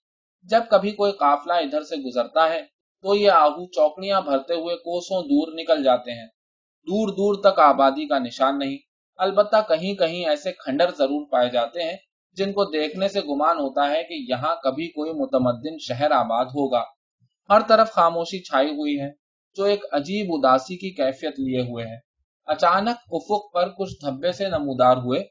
جب 0.43 0.61
کبھی 0.71 0.91
کوئی 0.91 1.13
قافلہ 1.13 1.53
ادھر 1.53 1.83
سے 1.83 1.97
گزرتا 1.97 2.49
ہے، 2.51 2.63
تو 3.03 3.15
یہ 3.15 3.31
آہو 3.31 3.67
چوکڑیاں 3.67 4.21
بھرتے 4.21 4.55
ہوئے 4.55 4.77
کوسوں 4.77 5.23
دور 5.23 5.53
نکل 5.53 5.83
جاتے 5.83 6.11
ہیں۔ 6.11 6.27
دور 6.87 7.09
دور 7.09 7.35
تک 7.43 7.59
آبادی 7.59 8.07
کا 8.07 8.19
نشان 8.19 8.59
نہیں، 8.59 8.77
البتہ 9.17 9.57
کہیں 9.69 9.95
کہیں 9.95 10.25
ایسے 10.27 10.53
کھنڈر 10.53 10.91
ضرور 10.99 11.27
پائے 11.31 11.51
جاتے 11.51 11.83
ہیں، 11.83 11.97
جن 12.37 12.53
کو 12.53 12.65
دیکھنے 12.65 13.09
سے 13.09 13.21
گمان 13.21 13.59
ہوتا 13.59 13.91
ہے 13.91 14.03
کہ 14.03 14.15
یہاں 14.29 14.55
کبھی 14.63 14.89
کوئی 14.89 15.13
متمدن 15.13 15.79
شہر 15.79 16.11
آباد 16.11 16.45
ہوگا۔ 16.45 16.83
ہر 17.51 17.61
طرف 17.69 17.93
خاموشی 17.93 18.43
چھائی 18.43 18.71
ہوئی 18.71 19.01
ہے، 19.01 19.11
جو 19.57 19.65
ایک 19.65 19.85
عجیب 19.93 20.33
اداسی 20.33 20.77
کی 20.77 20.91
کیفیت 20.91 21.35
لیے 21.39 21.61
ہوئے 21.61 21.87
ہے۔ 21.87 22.08
اچانک 22.49 22.97
افق 23.13 23.53
پر 23.55 23.69
کچھ 23.69 23.95
دھبے 24.05 24.33
سے 24.33 24.49
نمودار 24.49 24.97
ہوئے۔ 24.97 25.23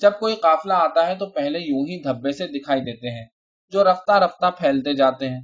جب 0.00 0.12
کوئی 0.20 0.36
قافلہ 0.36 0.72
آتا 0.72 1.06
ہے 1.06 1.14
تو 1.14 1.26
پہلے 1.30 1.58
یوں 1.58 1.80
ہی 1.80 2.02
دھبے 2.02 2.32
سے 2.32 2.46
دکھائی 2.46 2.80
دیتے 2.80 3.10
ہیں، 3.10 3.26
جو 3.72 3.84
رفتہ 3.84 4.12
رفتہ 4.12 4.46
پھیلتے 4.58 4.94
جاتے 4.94 5.28
ہیں۔ 5.28 5.40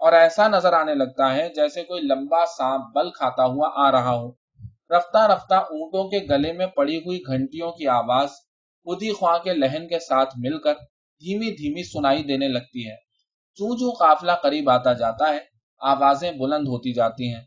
اور 0.00 0.12
ایسا 0.12 0.48
نظر 0.48 0.72
آنے 0.72 0.94
لگتا 0.94 1.34
ہے 1.34 1.48
جیسے 1.48 1.84
کوئی 1.84 2.02
لمبا 2.02 2.46
سانپ 2.46 2.82
بل 2.94 3.10
کھاتا 3.10 3.44
ہوا 3.44 3.70
آ 3.74 3.92
رہا 3.92 4.14
ہو۔ 4.14 4.30
رفتہ 4.90 5.18
رفتہ 5.18 5.54
اونٹوں 5.54 6.08
کے 6.08 6.18
گلے 6.30 6.52
میں 6.52 6.66
پڑی 6.66 6.96
ہوئی 6.96 7.20
گھنٹیوں 7.26 7.72
کی 7.72 7.86
آواز 7.86 8.28
خودی 8.86 9.12
خواہ 9.12 9.38
کے 9.38 9.52
لہن 9.52 9.88
کے 9.88 9.98
ساتھ 9.98 10.34
مل 10.38 10.58
کر 10.58 10.74
دھیمی 11.20 11.50
دھیمی 11.50 11.82
سنائی 11.82 12.22
دینے 12.22 12.48
لگتی 12.48 12.90
ہے۔ 12.90 12.96
چوں 13.54 13.76
چوں 13.76 13.92
قافلہ 13.92 14.32
قریب 14.42 14.70
آتا 14.70 14.92
جاتا 14.92 15.28
ہے، 15.28 15.38
آوازیں 15.80 16.32
بلند 16.32 16.68
ہوتی 16.68 16.92
جاتی 16.92 17.34
ہیں۔ 17.34 17.40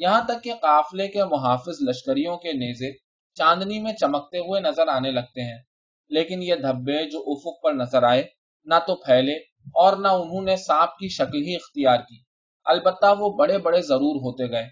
یہاں 0.00 0.24
تک 0.24 0.44
کہ 0.44 0.54
قافلے 0.54 1.08
کے 1.08 1.24
محافظ 1.24 1.88
لشکریوں 1.88 2.36
کے 2.36 2.52
نیزے 2.52 2.92
چاندنی 3.34 3.78
میں 3.78 3.92
چمکتے 3.92 4.38
ہوئے 4.38 4.60
نظر 4.60 4.88
آنے 4.88 5.10
لگتے 5.10 5.40
ہیں۔ 5.40 5.62
لیکن 6.08 6.42
یہ 6.42 6.54
دھبے 6.54 7.10
جو 7.10 7.24
افق 7.26 7.62
پر 7.62 7.72
نظر 7.72 8.02
آئے، 8.02 8.24
نہ 8.64 8.74
تو 8.86 8.94
پھیلے 8.94 9.32
اور 9.74 9.96
نہ 9.96 10.08
انہوں 10.08 10.42
نے 10.42 10.56
سانپ 10.56 10.98
کی 10.98 11.08
شکل 11.08 11.42
ہی 11.42 11.54
اختیار 11.54 11.98
کی۔ 11.98 12.22
البتہ 12.64 13.06
وہ 13.18 13.32
بڑے 13.32 13.58
بڑے 13.58 13.80
ضرور 13.82 14.16
ہوتے 14.16 14.50
گئے۔ 14.50 14.68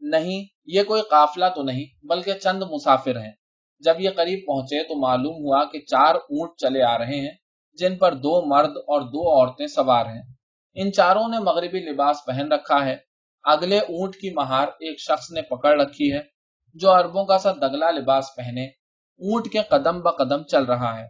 نہیں، 0.00 0.44
یہ 0.64 0.82
کوئی 0.82 1.02
قافلہ 1.02 1.44
تو 1.54 1.62
نہیں، 1.62 2.06
بلکہ 2.06 2.32
چند 2.32 2.62
مسافر 2.62 3.20
ہیں۔ 3.20 3.32
جب 3.80 3.94
یہ 3.98 4.10
قریب 4.10 4.40
پہنچے 4.46 4.82
تو 4.82 5.00
معلوم 5.00 5.34
ہوا 5.34 5.64
کہ 5.64 5.80
چار 5.80 6.14
اونٹ 6.14 6.50
چلے 6.56 6.82
آ 6.82 6.98
رہے 6.98 7.20
ہیں، 7.20 7.32
جن 7.72 7.96
پر 7.96 8.14
دو 8.14 8.46
مرد 8.46 8.76
اور 8.76 9.00
دو 9.00 9.40
عورتیں 9.40 9.66
سوار 9.66 10.06
ہیں۔ 10.06 10.22
ان 10.74 10.92
چاروں 10.92 11.28
نے 11.28 11.38
مغربی 11.38 11.80
لباس 11.80 12.16
پہن 12.26 12.52
رکھا 12.52 12.84
ہے۔ 12.84 13.11
اگلے 13.44 13.78
اونٹ 13.78 14.16
کی 14.16 14.30
مہار 14.30 14.68
ایک 14.80 15.00
شخص 15.00 15.30
نے 15.30 15.42
پکڑ 15.42 15.80
رکھی 15.80 16.12
ہے، 16.12 16.20
جو 16.76 16.90
اربوں 16.90 17.24
کا 17.24 17.38
سا 17.38 17.52
دگلا 17.52 17.90
لباس 17.90 18.26
پہنے 18.36 18.64
اونٹ 18.64 19.48
کے 19.52 19.58
قدم 19.68 20.00
بقدم 20.00 20.42
چل 20.42 20.64
رہا 20.64 20.98
ہے۔ 20.98 21.06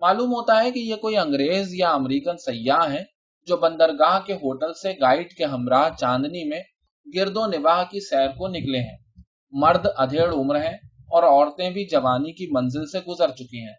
معلوم 0.00 0.30
ہوتا 0.30 0.62
ہے 0.62 0.70
کہ 0.70 0.78
یہ 0.78 0.96
کوئی 0.96 1.16
انگریز 1.16 1.74
یا 1.74 1.90
امریکن 1.90 2.38
سیاح 2.38 2.88
ہے 2.92 3.02
جو 3.48 3.56
بندرگاہ 3.56 4.18
کے 4.26 4.34
ہوٹل 4.34 4.72
سے 4.72 4.92
گائیڈ 5.00 5.32
کے 5.32 5.44
ہمراہ 5.44 5.88
چاندنی 5.98 6.44
میں 6.44 6.60
گرد 7.06 7.36
و 7.36 7.46
نواح 7.46 7.82
کی 7.82 8.00
سیر 8.00 8.28
کو 8.28 8.48
نکلے 8.48 8.78
ہیں۔ 8.78 8.96
مرد 9.52 9.86
ادھیڑ 9.96 10.32
عمر 10.32 10.56
ہیں 10.56 10.76
اور 11.12 11.22
عورتیں 11.22 11.70
بھی 11.70 11.84
جوانی 11.86 12.32
کی 12.32 12.46
منزل 12.50 12.86
سے 12.86 13.00
گزر 13.08 13.30
چکی 13.30 13.60
ہیں، 13.60 13.74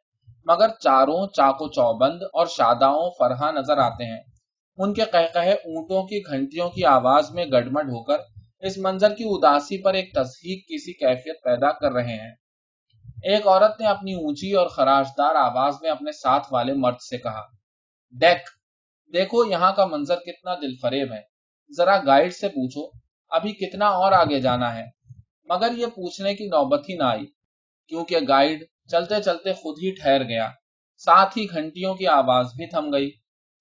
مگر 0.45 0.69
چاروں 0.79 1.25
چاقو 1.27 1.67
چوبند 1.67 2.21
اور 2.33 2.45
شاداؤں 2.47 3.09
فرحا 3.19 3.51
نظر 3.51 3.77
آتے 3.77 4.05
ہیں۔ 4.05 4.21
ان 4.77 4.93
کے 4.93 5.01
کہے 5.33 5.53
اونٹوں 5.53 6.03
کی 6.03 6.21
گھنٹیوں 6.29 6.69
کی 6.69 6.85
آواز 6.85 7.31
میں 7.31 7.45
گڑمڈ 7.51 7.89
ہو 7.89 8.03
کر 8.03 8.17
اس 8.59 8.77
منظر 8.77 9.13
کی 9.13 9.23
اداسی 9.23 9.81
پر 9.81 9.93
ایک 9.93 10.13
تصحیق 10.13 10.63
کسی 10.69 10.93
کیفیت 10.93 11.43
پیدا 11.43 11.71
کر 11.71 11.91
رہے 11.91 12.15
ہیں۔ 12.15 12.31
ایک 13.23 13.47
عورت 13.47 13.81
نے 13.81 13.87
اپنی 13.87 14.13
اونچی 14.13 14.53
اور 14.53 14.67
خراجدار 14.67 15.35
آواز 15.35 15.75
میں 15.81 15.89
اپنے 15.89 16.11
ساتھ 16.11 16.47
والے 16.51 16.73
مرد 16.73 17.01
سے 17.01 17.17
کہا 17.17 17.41
ڈیک 18.11 18.37
دیکھو 19.13 19.45
یہاں 19.45 19.71
کا 19.73 19.85
منظر 19.85 20.15
کتنا 20.15 20.55
دل 20.55 20.75
فریب 20.81 21.13
ہے۔ 21.13 21.21
ذرا 21.77 21.97
گائیڈ 22.05 22.33
سے 22.33 22.47
پوچھو، 22.47 22.89
ابھی 23.29 23.51
کتنا 23.51 23.85
اور 23.85 24.11
آگے 24.11 24.39
جانا 24.39 24.75
ہے۔ 24.75 24.85
مگر 25.45 25.71
یہ 25.77 25.85
پوچھنے 25.85 26.35
کی 26.35 26.45
نوبت 26.45 26.89
ہی 26.89 26.95
نہ 26.95 27.03
آئی، 27.03 27.25
کیونکہ 27.89 28.17
گائیڈ 28.27 28.63
چلتے 28.91 29.21
چلتے 29.25 29.53
خود 29.53 29.75
ہی 29.81 29.91
ٹھہر 29.91 30.23
گیا۔ 30.23 30.49
ساتھ 30.97 31.37
ہی 31.37 31.45
گھنٹیوں 31.49 31.95
کی 31.95 32.07
آواز 32.07 32.45
بھی 32.45 32.69
تھم 32.69 32.93
گئی۔ 32.93 33.11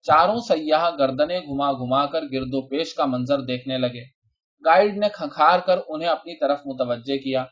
چاروں 0.07 0.39
سیاح 0.49 0.89
گردنے 0.91 1.39
گھما 1.41 1.73
گھما 1.73 2.05
کر 2.07 2.23
گرد 2.33 2.53
و 2.53 2.67
پیش 2.69 2.95
کا 2.95 3.05
منظر 3.07 3.41
دیکھنے 3.41 3.79
لگے۔ 3.79 4.03
گائیڈ 4.65 4.99
نے 4.99 5.09
کھنکھار 5.15 5.59
کر 5.59 5.79
انہیں 5.89 6.09
اپنی 6.09 6.39
طرف 6.41 6.61
متوجہ 6.67 7.17
کیا۔ 7.17 7.45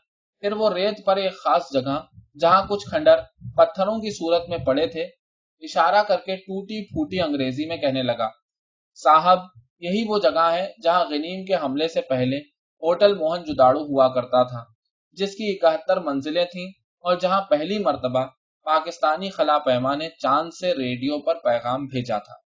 پھر 0.43 0.51
وہ 0.51 0.69
ریت 0.69 1.05
پر 1.05 1.17
ایک 1.17 1.33
خاص 1.33 1.71
جگہ 1.73 1.99
جہاں 2.39 2.61
کچھ 2.69 2.85
کھنڈر 2.89 3.17
پتھروں 3.57 3.97
کی 3.99 4.11
صورت 4.11 4.49
میں 4.49 4.57
پڑے 4.57 4.87
تھے، 4.87 5.03
اشارہ 5.63 6.03
کر 6.03 6.19
کے 6.25 6.35
ٹوٹی 6.35 6.83
پھوٹی 6.85 7.19
انگریزی 7.21 7.65
میں 7.65 7.77
کہنے 7.77 8.03
لگا، 8.03 8.29
صاحب، 8.99 9.39
یہی 9.79 10.03
وہ 10.07 10.19
جگہ 10.19 10.47
ہے 10.51 10.65
جہاں 10.83 11.03
غنیم 11.05 11.45
کے 11.45 11.55
حملے 11.55 11.87
سے 11.87 12.01
پہلے 12.01 12.37
ہوٹل 12.83 13.17
موہن 13.17 13.43
جداڑو 13.43 13.81
ہوا 13.81 14.07
کرتا 14.07 14.43
تھا، 14.43 14.63
جس 15.17 15.35
کی 15.35 15.51
اکہتر 15.51 15.99
منزلیں 15.99 16.45
تھیں 16.45 16.67
اور 17.05 17.15
جہاں 17.15 17.41
پہلی 17.41 17.79
مرتبہ 17.79 18.25
پاکستانی 18.65 19.29
خلا 19.29 19.57
پیما 19.57 19.95
نے 19.95 20.09
چاند 20.09 20.49
سے 20.53 20.71
ریڈیو 20.73 21.19
پر 21.19 21.35
پیغام 21.35 21.85
بھیجا 21.85 22.17
تھا۔ 22.17 22.44